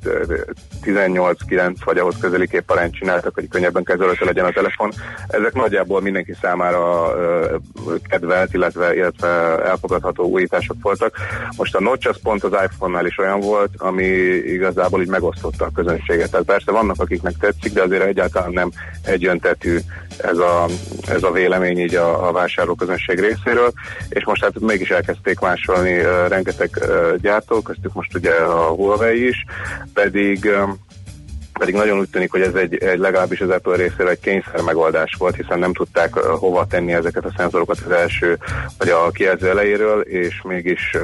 18-9 0.85 1.75
vagy 1.85 1.99
ahhoz 1.99 2.15
közeli 2.21 2.49
képarányt 2.49 2.95
csináltak, 2.95 3.35
hogy 3.35 3.49
könnyebben 3.49 3.85
kezelhető 3.85 4.25
legyen 4.25 4.45
a 4.45 4.51
telefon. 4.51 4.93
Ezek 5.29 5.55
nagyjából 5.55 6.01
mindenki 6.01 6.35
számára 6.41 7.15
kedvelt, 8.09 8.55
illetve, 8.55 8.95
illetve 8.95 9.29
elfogadható 9.65 10.25
újítások 10.25 10.77
voltak. 10.83 11.17
Most 11.57 11.75
a 11.75 11.81
Notch 11.81 12.09
az 12.09 12.17
pont 12.23 12.45
az 12.45 12.53
iPhone-nál 12.65 13.07
is 13.07 13.19
olyan 13.19 13.41
volt, 13.41 13.71
ami 13.77 14.07
igazából 14.47 15.03
így 15.03 15.09
megosztotta 15.09 15.65
a 15.65 15.73
közönséget. 15.75 16.31
Tehát 16.31 16.47
persze 16.47 16.73
vannak, 16.73 17.01
akiknek 17.01 17.35
tetszik, 17.41 17.73
de 17.73 17.83
azért 17.83 18.03
egyáltalán 18.03 18.53
nem 18.53 18.71
egyöntetű 19.05 19.79
ez 20.23 20.39
a, 20.39 20.67
ez 21.09 21.23
a 21.23 21.31
vélemény 21.31 21.79
így 21.79 21.95
a, 21.95 22.29
a 22.29 22.33
vásárlóközönség 22.33 23.21
részéről, 23.21 23.73
és 24.09 24.25
most 24.25 24.43
hát 24.43 24.61
mégis 24.61 24.91
elkezdték 24.91 25.41
másolni 25.41 26.03
rengeteg 26.29 26.71
gyártók, 27.21 27.65
köztük 27.65 27.95
most 27.95 28.15
ugye 28.15 28.31
a 28.31 28.69
Huawei 28.69 29.29
is, 29.29 29.45
pedig 29.95 30.51
pedig 31.59 31.75
nagyon 31.75 31.99
úgy 31.99 32.11
tűnik, 32.11 32.31
hogy 32.31 32.41
ez 32.41 32.55
egy, 32.55 32.77
egy 32.77 32.99
legalábbis 32.99 33.41
az 33.41 33.51
Apple 33.51 33.77
részéről 33.77 34.09
egy 34.09 34.21
kényszer 34.21 34.61
megoldás 34.61 35.15
volt, 35.19 35.37
hiszen 35.37 35.59
nem 35.59 35.73
tudták 35.73 36.15
hova 36.15 36.67
tenni 36.67 36.93
ezeket 36.93 37.25
a 37.25 37.33
szenzorokat 37.37 37.79
az 37.87 37.91
első 37.91 38.39
vagy 38.79 38.89
a 38.89 39.11
kijelző 39.11 39.49
elejéről, 39.49 40.01
és 40.01 40.43
mégis 40.43 40.97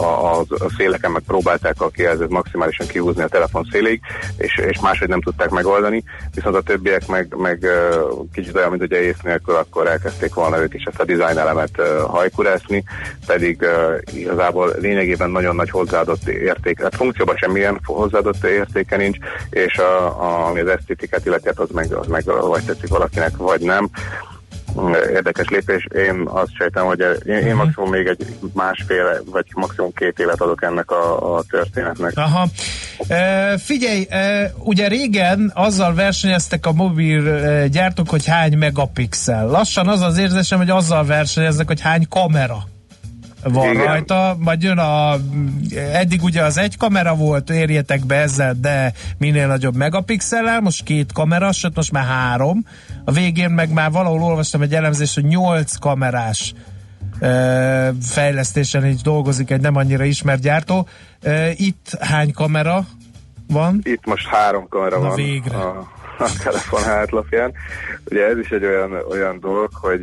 a, 0.00 0.38
a, 0.38 0.44
széleken 0.76 1.10
meg 1.10 1.22
próbálták 1.26 1.80
a 1.80 1.88
kijelzőt 1.88 2.28
maximálisan 2.28 2.86
kihúzni 2.86 3.22
a 3.22 3.28
telefon 3.28 3.68
szélig, 3.72 4.00
és, 4.36 4.58
és 4.68 4.80
máshogy 4.80 5.08
nem 5.08 5.20
tudták 5.20 5.50
megoldani, 5.50 6.04
viszont 6.34 6.56
a 6.56 6.62
többiek 6.62 7.06
meg, 7.06 7.34
meg 7.36 7.66
kicsit 8.32 8.56
olyan, 8.56 8.70
mint 8.70 8.82
ugye 8.82 9.02
ész 9.02 9.20
nélkül, 9.22 9.54
akkor 9.54 9.86
elkezdték 9.86 10.34
volna 10.34 10.62
ők 10.62 10.74
is 10.74 10.84
ezt 10.84 11.00
a 11.00 11.04
design 11.04 11.38
elemet 11.38 11.82
hajkurászni, 12.06 12.84
pedig 13.26 13.66
igazából 14.14 14.74
lényegében 14.80 15.30
nagyon 15.30 15.56
nagy 15.56 15.70
hozzáadott 15.70 16.28
érték, 16.28 16.82
hát 16.82 16.96
funkcióban 16.96 17.36
semmilyen 17.36 17.80
hozzáadott 17.84 18.44
értéke 18.44 18.96
nincs, 18.96 19.16
és 19.50 19.75
a, 19.78 20.22
a, 20.22 20.46
ami 20.46 20.60
az 20.60 20.68
esztétikát 20.68 21.26
illeti, 21.26 21.46
hát 21.46 21.58
az 21.58 21.70
meg, 21.70 21.92
az 21.92 22.06
meg 22.06 22.24
vagy 22.24 22.64
tetszik 22.64 22.88
valakinek, 22.88 23.36
vagy 23.36 23.60
nem 23.60 23.90
érdekes 25.12 25.48
lépés. 25.48 25.86
Én 25.94 26.22
azt 26.24 26.54
sejtem, 26.58 26.84
hogy 26.84 27.00
én, 27.00 27.34
én 27.34 27.42
uh-huh. 27.42 27.54
maximum 27.54 27.90
még 27.90 28.06
egy 28.06 28.26
másfél, 28.52 29.22
vagy 29.30 29.44
maximum 29.54 29.92
két 29.92 30.18
évet 30.18 30.40
adok 30.40 30.62
ennek 30.62 30.90
a, 30.90 31.36
a 31.36 31.42
történetnek. 31.50 32.12
Aha. 32.16 32.46
E, 33.08 33.58
figyelj, 33.58 34.06
e, 34.10 34.52
ugye 34.58 34.88
régen 34.88 35.52
azzal 35.54 35.94
versenyeztek 35.94 36.66
a 36.66 36.72
mobil 36.72 37.28
e, 37.28 37.68
gyártók, 37.68 38.10
hogy 38.10 38.26
hány 38.26 38.58
megapixel. 38.58 39.46
Lassan 39.46 39.88
az 39.88 40.00
az 40.00 40.18
érzésem, 40.18 40.58
hogy 40.58 40.70
azzal 40.70 41.04
versenyeznek, 41.04 41.66
hogy 41.66 41.80
hány 41.80 42.06
kamera 42.08 42.56
van 43.42 43.72
Igen. 43.72 43.86
rajta, 43.86 44.36
majd 44.38 44.62
jön 44.62 44.78
a 44.78 45.16
eddig 45.92 46.22
ugye 46.22 46.42
az 46.42 46.58
egy 46.58 46.76
kamera 46.76 47.14
volt, 47.14 47.50
érjetek 47.50 48.06
be 48.06 48.16
ezzel, 48.16 48.54
de 48.60 48.92
minél 49.18 49.46
nagyobb 49.46 49.76
megapixellel, 49.76 50.60
most 50.60 50.82
két 50.84 51.12
kamera, 51.12 51.52
sőt 51.52 51.76
most 51.76 51.92
már 51.92 52.04
három. 52.04 52.64
A 53.04 53.12
végén 53.12 53.50
meg 53.50 53.72
már 53.72 53.90
valahol 53.90 54.22
olvastam 54.22 54.62
egy 54.62 54.74
elemzést, 54.74 55.14
hogy 55.14 55.24
nyolc 55.24 55.76
kamerás 55.76 56.54
fejlesztésen 58.02 58.86
így 58.86 59.00
dolgozik 59.00 59.50
egy 59.50 59.60
nem 59.60 59.76
annyira 59.76 60.04
ismert 60.04 60.40
gyártó. 60.40 60.88
Itt 61.54 61.96
hány 62.00 62.32
kamera 62.32 62.86
van? 63.48 63.80
Itt 63.82 64.06
most 64.06 64.26
három 64.26 64.68
kamera 64.68 64.98
Na 64.98 65.06
van. 65.06 65.16
végre. 65.16 65.56
A, 65.56 65.88
a 66.18 66.28
telefon 66.42 66.82
hátlapján. 66.82 67.52
Ugye 68.10 68.26
ez 68.26 68.38
is 68.38 68.48
egy 68.48 68.64
olyan, 68.64 68.92
olyan 69.10 69.40
dolog, 69.40 69.68
hogy 69.72 70.02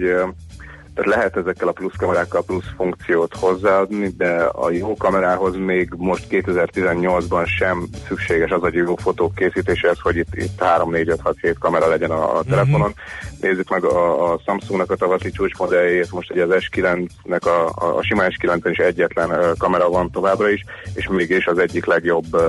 Tehát 0.95 1.15
lehet 1.15 1.37
ezekkel 1.37 1.67
a 1.67 1.71
plusz 1.71 1.95
kamerákkal 1.97 2.43
plusz 2.43 2.65
funkciót 2.75 3.35
hozzáadni, 3.35 4.07
de 4.17 4.43
a 4.43 4.71
jó 4.71 4.95
kamerához 4.95 5.55
még 5.55 5.93
most 5.97 6.25
2018-ban 6.29 7.45
sem 7.45 7.87
szükséges 8.07 8.51
az 8.51 8.63
a 8.63 8.69
jó 8.71 8.95
fotók 8.95 9.35
készítéséhez, 9.35 9.99
hogy 9.99 10.15
itt, 10.15 10.35
itt 10.35 10.59
3, 10.59 10.91
4, 10.91 11.09
5, 11.09 11.19
6, 11.21 11.35
7 11.41 11.57
kamera 11.57 11.87
legyen 11.87 12.11
a, 12.11 12.37
a 12.37 12.43
telefonon. 12.43 12.89
Uh-huh. 12.89 13.39
Nézzük 13.41 13.69
meg 13.69 13.83
a, 13.83 14.31
a 14.31 14.39
Samsungnak 14.45 14.91
a 14.91 14.95
tavaszi 14.95 15.31
csúcsmodelljét, 15.31 16.11
most 16.11 16.31
ugye 16.31 16.43
az 16.43 16.67
S9-nek 16.71 17.41
a, 17.41 17.85
a, 17.85 17.97
a 17.97 18.03
sima 18.03 18.23
S9-en 18.27 18.69
is 18.69 18.77
egyetlen 18.77 19.55
kamera 19.57 19.89
van 19.89 20.11
továbbra 20.11 20.49
is, 20.49 20.63
és 20.93 21.07
mégis 21.07 21.47
az 21.47 21.57
egyik 21.57 21.85
legjobb 21.85 22.35
uh, 22.35 22.41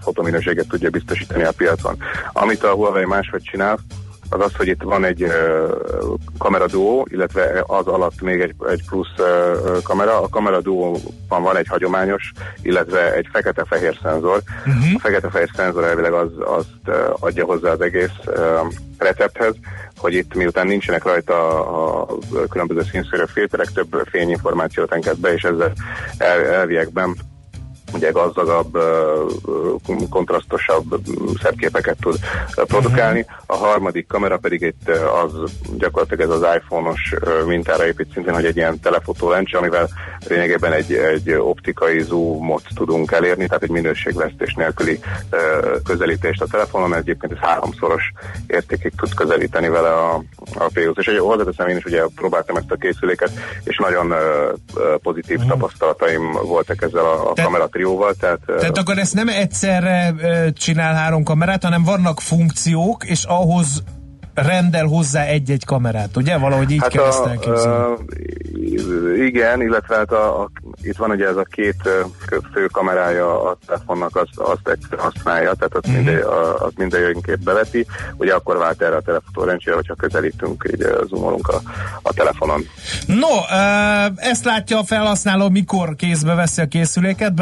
fotominőséget 0.00 0.68
tudja 0.68 0.90
biztosítani 0.90 1.42
a 1.42 1.52
piacon. 1.56 1.96
Amit 2.32 2.62
a 2.62 2.74
Huawei 2.74 3.04
máshogy 3.04 3.42
csinál, 3.42 3.78
az 4.30 4.40
az, 4.40 4.54
hogy 4.56 4.68
itt 4.68 4.82
van 4.82 5.04
egy 5.04 5.22
uh, 5.22 5.32
kamera 6.38 6.66
duo, 6.66 7.04
illetve 7.08 7.64
az 7.66 7.86
alatt 7.86 8.20
még 8.20 8.40
egy, 8.40 8.54
egy 8.68 8.84
plusz 8.88 9.18
uh, 9.18 9.82
kamera. 9.82 10.22
A 10.22 10.28
kamera 10.28 10.60
duóban 10.60 11.42
van 11.42 11.56
egy 11.56 11.66
hagyományos, 11.68 12.32
illetve 12.62 13.14
egy 13.14 13.28
fekete-fehér 13.32 13.98
szenzor. 14.02 14.42
Uh-huh. 14.58 14.94
A 14.94 14.98
fekete-fehér 14.98 15.50
szenzor 15.54 15.84
elvileg 15.84 16.12
az, 16.12 16.28
azt 16.38 16.68
uh, 16.86 16.94
adja 17.20 17.44
hozzá 17.44 17.70
az 17.70 17.80
egész 17.80 18.18
uh, 18.26 18.72
recepthez, 18.98 19.54
hogy 19.96 20.14
itt 20.14 20.34
miután 20.34 20.66
nincsenek 20.66 21.04
rajta 21.04 21.64
a 22.02 22.06
különböző 22.48 22.82
színszörök 22.90 23.28
filterek, 23.28 23.72
több 23.72 24.06
fényinformációt 24.10 24.92
enged 24.92 25.16
be, 25.16 25.32
és 25.32 25.42
ezzel 25.42 25.72
el, 26.18 26.44
elviekben 26.46 27.16
ugye 27.92 28.10
gazdagabb, 28.10 28.78
kontrasztosabb, 30.10 31.00
szebb 31.42 31.56
képeket 31.56 31.96
tud 32.00 32.16
produkálni. 32.54 33.26
A 33.46 33.56
harmadik 33.56 34.06
kamera 34.06 34.38
pedig 34.38 34.60
itt 34.60 34.90
az 35.22 35.32
gyakorlatilag 35.76 36.30
ez 36.30 36.36
az 36.36 36.56
iPhone-os 36.56 37.14
mintára 37.46 37.86
épít 37.86 38.12
szintén, 38.12 38.34
hogy 38.34 38.44
egy 38.44 38.56
ilyen 38.56 38.80
telefotó 38.80 39.28
lencse, 39.30 39.58
amivel 39.58 39.88
lényegében 40.28 40.72
egy, 40.72 40.92
egy 40.92 41.32
optikai 41.32 42.02
zoomot 42.02 42.62
tudunk 42.74 43.12
elérni, 43.12 43.46
tehát 43.46 43.62
egy 43.62 43.70
minőségvesztés 43.70 44.54
nélküli 44.54 45.00
közelítést 45.84 46.42
a 46.42 46.46
telefonon, 46.50 46.88
mert 46.88 47.02
egyébként 47.02 47.32
ez 47.32 47.38
háromszoros 47.38 48.12
értékig 48.46 48.92
tud 48.96 49.14
közelíteni 49.14 49.68
vele 49.68 49.88
a, 49.88 50.14
a 50.54 50.66
P20. 50.74 50.98
És 50.98 51.06
egy 51.06 51.18
hozzáteszem, 51.18 51.68
én 51.68 51.76
is 51.76 51.84
ugye 51.84 52.02
próbáltam 52.14 52.56
ezt 52.56 52.70
a 52.70 52.76
készüléket, 52.76 53.30
és 53.64 53.78
nagyon 53.78 54.14
pozitív 55.02 55.36
uh-huh. 55.36 55.50
tapasztalataim 55.50 56.32
voltak 56.32 56.82
ezzel 56.82 57.04
a, 57.04 57.30
a 57.30 57.32
kamera 57.42 57.68
trióval. 57.80 58.14
Tehát, 58.14 58.40
tehát 58.46 58.78
akkor 58.78 58.98
ezt 58.98 59.14
nem 59.14 59.28
egyszerre 59.28 60.14
csinál 60.52 60.94
három 60.94 61.22
kamerát, 61.22 61.62
hanem 61.64 61.84
vannak 61.84 62.20
funkciók, 62.20 63.04
és 63.04 63.24
ahhoz 63.24 63.82
rendel 64.42 64.86
hozzá 64.86 65.24
egy-egy 65.24 65.64
kamerát, 65.64 66.16
ugye? 66.16 66.36
Valahogy 66.36 66.70
így 66.70 66.80
hát 66.80 66.90
kell 66.90 67.02
a, 67.02 67.06
ezt 67.06 67.26
elképzelni. 67.26 67.92
Uh, 67.92 68.00
igen, 69.26 69.62
illetve 69.62 69.96
hát 69.96 70.12
a, 70.12 70.42
a, 70.42 70.50
itt 70.82 70.96
van 70.96 71.10
ugye 71.10 71.26
ez 71.26 71.36
a 71.36 71.46
két 71.50 71.88
fő 72.52 72.66
kamerája 72.72 73.50
a 73.50 73.56
telefonnak, 73.66 74.16
azt, 74.16 74.50
azt 74.50 74.78
használja, 74.96 75.52
tehát 75.52 75.74
azt, 75.74 75.86
uh-huh. 75.86 76.04
minden, 76.04 76.22
azt 76.58 76.76
mindenképp 76.76 77.40
beveti, 77.40 77.86
ugye 78.16 78.34
akkor 78.34 78.56
vált 78.56 78.82
erre 78.82 78.96
a 78.96 79.00
telefonrendszer, 79.00 79.74
hogyha 79.74 79.94
közelítünk, 79.94 80.70
így 80.72 80.86
zoomolunk 81.08 81.48
a, 81.48 81.60
a 82.02 82.12
telefonon. 82.12 82.62
No, 83.06 83.28
ezt 84.16 84.44
látja 84.44 84.78
a 84.78 84.84
felhasználó, 84.84 85.48
mikor 85.48 85.96
kézbe 85.96 86.34
veszi 86.34 86.60
a 86.60 86.66
készüléket, 86.66 87.34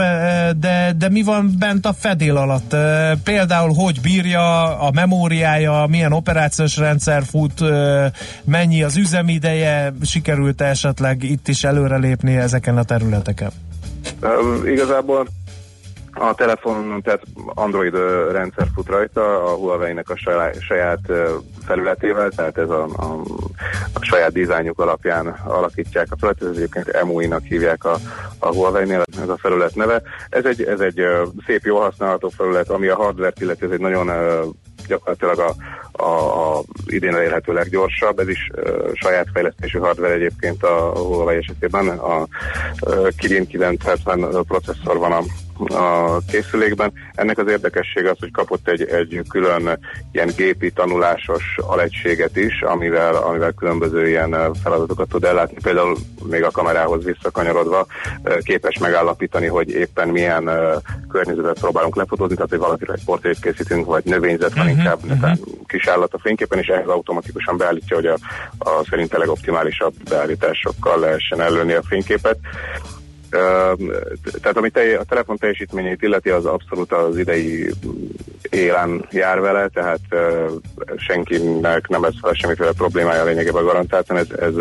de, 0.59 0.93
de 0.99 1.09
mi 1.09 1.23
van 1.23 1.55
bent 1.59 1.87
a 1.87 1.93
fedél 1.93 2.37
alatt? 2.37 2.77
Például, 3.25 3.75
hogy 3.75 4.01
bírja 4.01 4.79
a 4.79 4.91
memóriája, 4.91 5.87
milyen 5.89 6.13
operációs 6.13 6.77
rendszer 6.89 7.23
fut, 7.23 7.61
mennyi 8.45 8.83
az 8.83 8.97
üzemideje, 8.97 9.93
sikerült 10.03 10.61
esetleg 10.61 11.23
itt 11.23 11.49
is 11.49 11.65
előrelépni 11.65 12.37
ezeken 12.37 12.77
a 12.77 12.85
területeken? 12.85 13.51
Igazából 14.65 15.27
a 16.15 16.35
telefonon, 16.35 17.03
tehát 17.03 17.23
Android 17.55 17.95
rendszer 18.33 18.67
fut 18.75 18.89
rajta, 18.89 19.45
a 19.45 19.55
Huawei-nek 19.55 20.11
a 20.11 20.17
saját, 20.59 21.01
felületével, 21.67 22.31
tehát 22.31 22.59
ez 22.59 22.69
a, 22.69 22.85
a, 22.85 23.21
a 23.93 24.05
saját 24.05 24.33
dizájnjuk 24.33 24.79
alapján 24.79 25.27
alakítják 25.47 26.07
a 26.11 26.17
felületet, 26.17 26.49
ez 26.49 26.57
egyébként 26.57 26.89
EMUI-nak 26.89 27.43
hívják 27.43 27.85
a, 27.85 27.97
a 28.39 28.49
Huawei-nél, 28.49 29.03
ez 29.23 29.29
a 29.29 29.39
felület 29.39 29.75
neve. 29.75 30.03
Ez 30.29 30.45
egy, 30.45 30.63
ez 30.63 30.81
egy 30.81 31.01
szép, 31.47 31.65
jó 31.65 31.79
használható 31.79 32.29
felület, 32.29 32.69
ami 32.69 32.87
a 32.87 32.97
hardware 32.97 33.33
illeti, 33.41 33.65
ez 33.65 33.71
egy 33.71 33.81
nagyon 33.81 34.11
gyakorlatilag 34.89 35.39
a, 35.39 35.55
a, 36.03 36.59
a 36.59 36.63
idén 36.87 37.15
elérhető 37.15 37.53
leggyorsabb, 37.53 38.19
ez 38.19 38.29
is 38.29 38.51
uh, 38.57 38.91
saját 38.95 39.27
fejlesztésű 39.33 39.79
hardware 39.79 40.13
egyébként 40.13 40.63
a 40.63 40.93
Huawei 40.95 41.37
esetében, 41.37 41.89
a 41.89 42.27
uh, 42.87 43.09
Kirin 43.17 43.47
970 43.47 44.45
processzor 44.45 44.99
van 44.99 45.13
a 45.13 45.23
a 45.67 46.19
készülékben. 46.31 46.93
Ennek 47.15 47.39
az 47.39 47.49
érdekessége 47.49 48.11
az, 48.11 48.17
hogy 48.21 48.31
kapott 48.31 48.69
egy, 48.69 48.83
egy 48.83 49.23
külön 49.29 49.79
ilyen 50.13 50.33
gépi 50.37 50.71
tanulásos 50.71 51.43
alegységet 51.57 52.37
is, 52.37 52.63
amivel, 52.63 53.15
amivel 53.15 53.53
különböző 53.53 54.09
ilyen 54.09 54.55
feladatokat 54.63 55.09
tud 55.09 55.25
ellátni. 55.25 55.57
Például 55.63 55.97
még 56.23 56.43
a 56.45 56.51
kamerához 56.51 57.05
visszakanyarodva 57.05 57.87
képes 58.43 58.79
megállapítani, 58.79 59.47
hogy 59.47 59.71
éppen 59.71 60.09
milyen 60.09 60.51
környezetet 61.09 61.59
próbálunk 61.61 61.97
lefotózni, 61.97 62.35
tehát 62.35 62.51
hogy 62.51 62.59
valakire 62.59 62.93
egy 62.93 63.05
portrét 63.05 63.41
készítünk, 63.41 63.87
vagy 63.87 64.05
növényzet 64.05 64.55
van 64.55 64.67
uh-huh, 64.67 64.79
inkább, 64.79 64.99
uh-huh. 65.05 65.39
kis 65.67 65.87
állat 65.87 66.15
a 66.15 66.19
fényképen, 66.19 66.59
és 66.59 66.67
ehhez 66.67 66.89
automatikusan 66.89 67.57
beállítja, 67.57 67.97
hogy 67.97 68.07
a, 68.07 68.17
a 68.59 68.85
szerint 68.91 69.13
legoptimálisabb 69.13 69.95
beállításokkal 70.09 70.99
lehessen 70.99 71.41
előni 71.41 71.73
a 71.73 71.83
fényképet 71.83 72.39
tehát 73.31 74.57
ami 74.57 74.71
a 74.99 75.05
telefon 75.09 75.37
teljesítményét 75.37 76.03
illeti, 76.03 76.31
az 76.31 76.47
abszolút 76.47 76.93
az 76.93 77.19
idei 77.19 77.75
élen 78.51 79.07
jár 79.11 79.41
vele, 79.41 79.69
tehát 79.69 80.01
senkinek 80.97 81.89
nem 81.89 82.03
lesz 82.03 82.21
fel 82.21 82.33
semmiféle 82.33 82.73
problémája 82.73 83.25
lényegében 83.25 83.65
garantáltan. 83.65 84.17
Ez, 84.17 84.27
ez 84.31 84.55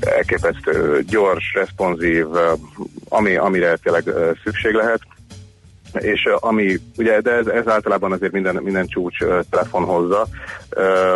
elképesztő 0.00 1.02
gyors, 1.08 1.52
responsív, 1.54 2.26
ami, 3.08 3.36
amire 3.36 3.76
tényleg 3.76 4.04
szükség 4.44 4.74
lehet 4.74 5.00
és 5.98 6.28
ami, 6.40 6.78
ugye, 6.96 7.20
de 7.20 7.30
ez, 7.30 7.46
ez 7.46 7.68
általában 7.68 8.12
azért 8.12 8.32
minden, 8.32 8.54
minden 8.62 8.86
csúcs 8.86 9.18
telefon 9.50 9.84
hozza, 9.84 10.26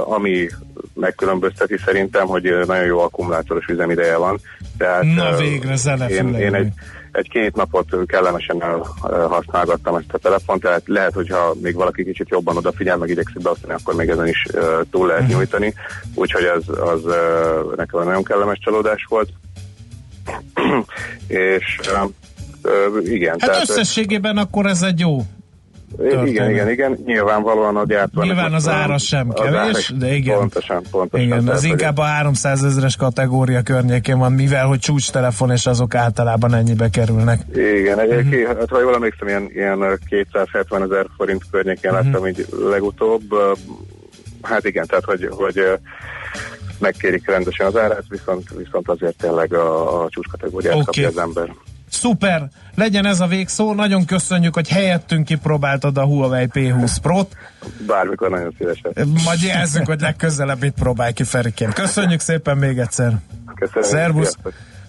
ami 0.04 0.48
megkülönbözteti 0.94 1.76
szerintem, 1.84 2.26
hogy 2.26 2.42
nagyon 2.66 2.84
jó 2.84 2.98
akkumulátoros 2.98 3.66
üzemideje 3.66 4.16
van. 4.16 4.40
Tehát, 4.78 5.02
Na 5.02 5.36
végre, 5.36 5.76
zene 5.76 6.08
én, 6.08 6.34
én 6.34 6.54
egy, 6.54 6.72
egy-két 7.12 7.54
napot 7.54 8.06
kellemesen 8.06 8.62
használgattam 9.28 9.94
ezt 9.94 10.12
a 10.12 10.18
telefont, 10.18 10.62
tehát 10.62 10.82
lehet, 10.86 11.12
hogyha 11.12 11.54
még 11.62 11.74
valaki 11.74 12.04
kicsit 12.04 12.28
jobban 12.28 12.56
odafigyel, 12.56 12.96
meg 12.96 13.08
igyekszik 13.08 13.42
beosztani, 13.42 13.72
akkor 13.72 13.94
még 13.94 14.08
ezen 14.08 14.26
is 14.26 14.46
túl 14.90 15.06
lehet 15.06 15.22
uh-huh. 15.22 15.36
nyújtani, 15.36 15.74
úgyhogy 16.14 16.44
az, 16.44 16.68
az 16.68 17.02
nekem 17.76 18.04
nagyon 18.04 18.24
kellemes 18.24 18.58
csalódás 18.58 19.06
volt. 19.08 19.28
és 21.26 21.80
igen. 23.04 23.36
Hát 23.38 23.50
tehát, 23.50 23.68
összességében 23.68 24.36
akkor 24.36 24.66
ez 24.66 24.82
egy 24.82 25.00
jó 25.00 25.22
Történet. 25.96 26.26
Igen, 26.26 26.50
igen, 26.50 26.70
igen. 26.70 26.98
Nyilvánvalóan 27.04 27.76
a 27.76 27.84
gyártó. 27.86 28.22
Nyilván 28.22 28.52
az 28.52 28.68
ára 28.68 28.98
sem 28.98 29.32
kevés, 29.32 29.92
de 29.98 30.14
igen. 30.14 30.38
Pontosan, 30.38 30.82
pontosan. 30.90 31.26
Igen, 31.26 31.50
ez 31.50 31.64
inkább 31.64 31.98
a 31.98 32.02
300 32.02 32.64
ezeres 32.64 32.96
kategória 32.96 33.62
környékén 33.62 34.18
van, 34.18 34.32
mivel 34.32 34.66
hogy 34.66 34.78
csúcstelefon, 34.78 35.50
és 35.50 35.66
azok 35.66 35.94
általában 35.94 36.54
ennyibe 36.54 36.88
kerülnek. 36.90 37.40
Igen, 37.54 37.98
egyébként, 37.98 38.42
uh-huh. 38.42 38.58
hát 38.58 38.68
ha 38.68 38.80
jól 38.80 38.94
emlékszem, 38.94 39.28
ilyen, 39.28 39.50
ilyen 39.54 39.98
270 40.08 40.82
ezer 40.82 41.06
forint 41.16 41.42
környékén 41.50 41.90
uh-huh. 41.90 42.06
láttam 42.06 42.26
így 42.26 42.46
legutóbb. 42.70 43.22
Hát 44.42 44.64
igen, 44.64 44.86
tehát 44.86 45.04
hogy, 45.04 45.28
hogy 45.30 45.62
megkérik 46.78 47.26
rendesen 47.26 47.66
az 47.66 47.76
árát, 47.76 48.04
viszont, 48.08 48.48
viszont 48.56 48.88
azért 48.88 49.16
tényleg 49.16 49.54
a, 49.54 50.02
a 50.02 50.08
csúcskategóriát 50.08 50.74
okay. 50.74 50.84
kapja 50.84 51.08
az 51.08 51.18
ember. 51.18 51.54
Szuper, 51.90 52.48
legyen 52.74 53.06
ez 53.06 53.20
a 53.20 53.26
végszó. 53.26 53.74
Nagyon 53.74 54.04
köszönjük, 54.04 54.54
hogy 54.54 54.68
helyettünk 54.68 55.24
kipróbáltad 55.24 55.98
a 55.98 56.04
Huawei 56.04 56.46
P20 56.52 56.96
Pro-t. 57.02 57.36
Bármikor 57.86 58.30
nagyon 58.30 58.54
szívesen. 58.58 58.92
Majd 59.24 59.42
jelzünk, 59.42 59.86
hogy 59.86 60.00
legközelebb 60.00 60.62
itt 60.62 60.74
próbálj 60.74 61.12
ki, 61.12 61.24
Ferikém. 61.24 61.72
Köszönjük 61.72 62.20
szépen 62.20 62.56
még 62.56 62.78
egyszer. 62.78 63.18
Köszönöm. 63.54 63.88
Szervusz. 63.88 64.36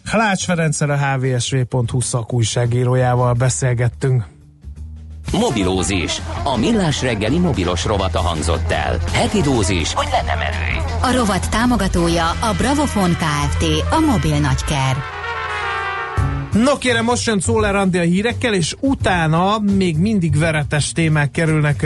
Halács 0.05 0.45
Ferenccel 0.45 0.89
a 0.89 0.97
hvsv.hu 0.97 2.01
szakújságírójával 2.01 3.33
beszélgettünk. 3.33 4.23
Mobilózis. 5.31 6.21
A 6.43 6.57
millás 6.57 7.01
reggeli 7.01 7.39
mobilos 7.39 7.85
rovata 7.85 8.19
hangzott 8.19 8.71
el. 8.71 8.97
Heti 9.13 9.41
dózis, 9.41 9.93
hogy 9.93 10.07
lenne 10.11 10.35
merő. 10.35 10.81
A 11.01 11.11
rovat 11.17 11.49
támogatója 11.49 12.29
a 12.29 12.53
Bravofon 12.57 13.11
Kft. 13.11 13.63
A 13.89 13.99
mobil 13.99 14.39
nagyker. 14.39 15.20
No 16.53 16.77
kérem, 16.77 17.03
most 17.03 17.27
jön 17.27 17.39
Szóler 17.39 17.75
Andi 17.75 17.97
a 17.97 18.01
hírekkel, 18.01 18.53
és 18.53 18.75
utána 18.79 19.59
még 19.59 19.97
mindig 19.97 20.37
veretes 20.37 20.91
témák 20.91 21.31
kerülnek 21.31 21.85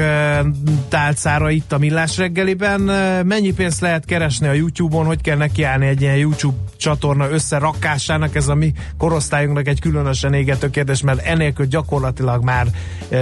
tálcára 0.89 1.49
itt 1.49 1.71
a 1.71 1.77
Millás 1.77 2.17
reggeliben. 2.17 2.81
Mennyi 3.25 3.53
pénzt 3.53 3.81
lehet 3.81 4.05
keresni 4.05 4.47
a 4.47 4.53
YouTube-on, 4.53 5.05
hogy 5.05 5.21
kell 5.21 5.37
nekiállni 5.37 5.87
egy 5.87 6.01
ilyen 6.01 6.15
YouTube 6.15 6.57
csatorna 6.77 7.29
összerakásának, 7.29 8.35
ez 8.35 8.47
a 8.47 8.55
mi 8.55 8.73
korosztályunknak 8.97 9.67
egy 9.67 9.79
különösen 9.79 10.33
égető 10.33 10.69
kérdés, 10.69 11.01
mert 11.01 11.25
enélkül 11.25 11.65
gyakorlatilag 11.65 12.43
már 12.43 12.67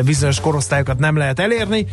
bizonyos 0.05 0.39
korosztályokat 0.39 0.99
nem 0.99 1.17
lehet 1.17 1.39
elérni, 1.39 1.85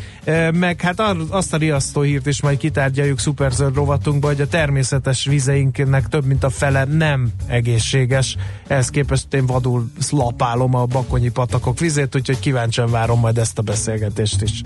meg 0.53 0.80
hát 0.80 1.03
azt 1.28 1.55
a 1.55 1.57
riasztó 1.57 2.01
hírt 2.01 2.26
is 2.26 2.42
majd 2.42 2.59
kitárgyaljuk 2.59 3.18
szuperzöld 3.18 3.74
rovatunkba, 3.74 4.26
hogy 4.26 4.40
a 4.40 4.46
természetes 4.46 5.24
vizeinknek 5.24 6.09
több 6.09 6.24
mint 6.24 6.44
a 6.44 6.51
fele 6.51 6.84
nem 6.84 7.30
egészséges. 7.46 8.36
Ehhez 8.66 8.88
képest 8.88 9.26
én 9.41 9.47
vadul 9.47 9.91
lapálom 10.11 10.74
a 10.74 10.84
bakonyi 10.84 11.30
patakok 11.30 11.78
vizét, 11.78 12.16
úgyhogy 12.16 12.38
kíváncsian 12.38 12.91
várom 12.91 13.20
majd 13.20 13.38
ezt 13.38 13.59
a 13.59 13.62
beszélgetést 13.62 14.43
is. 14.43 14.62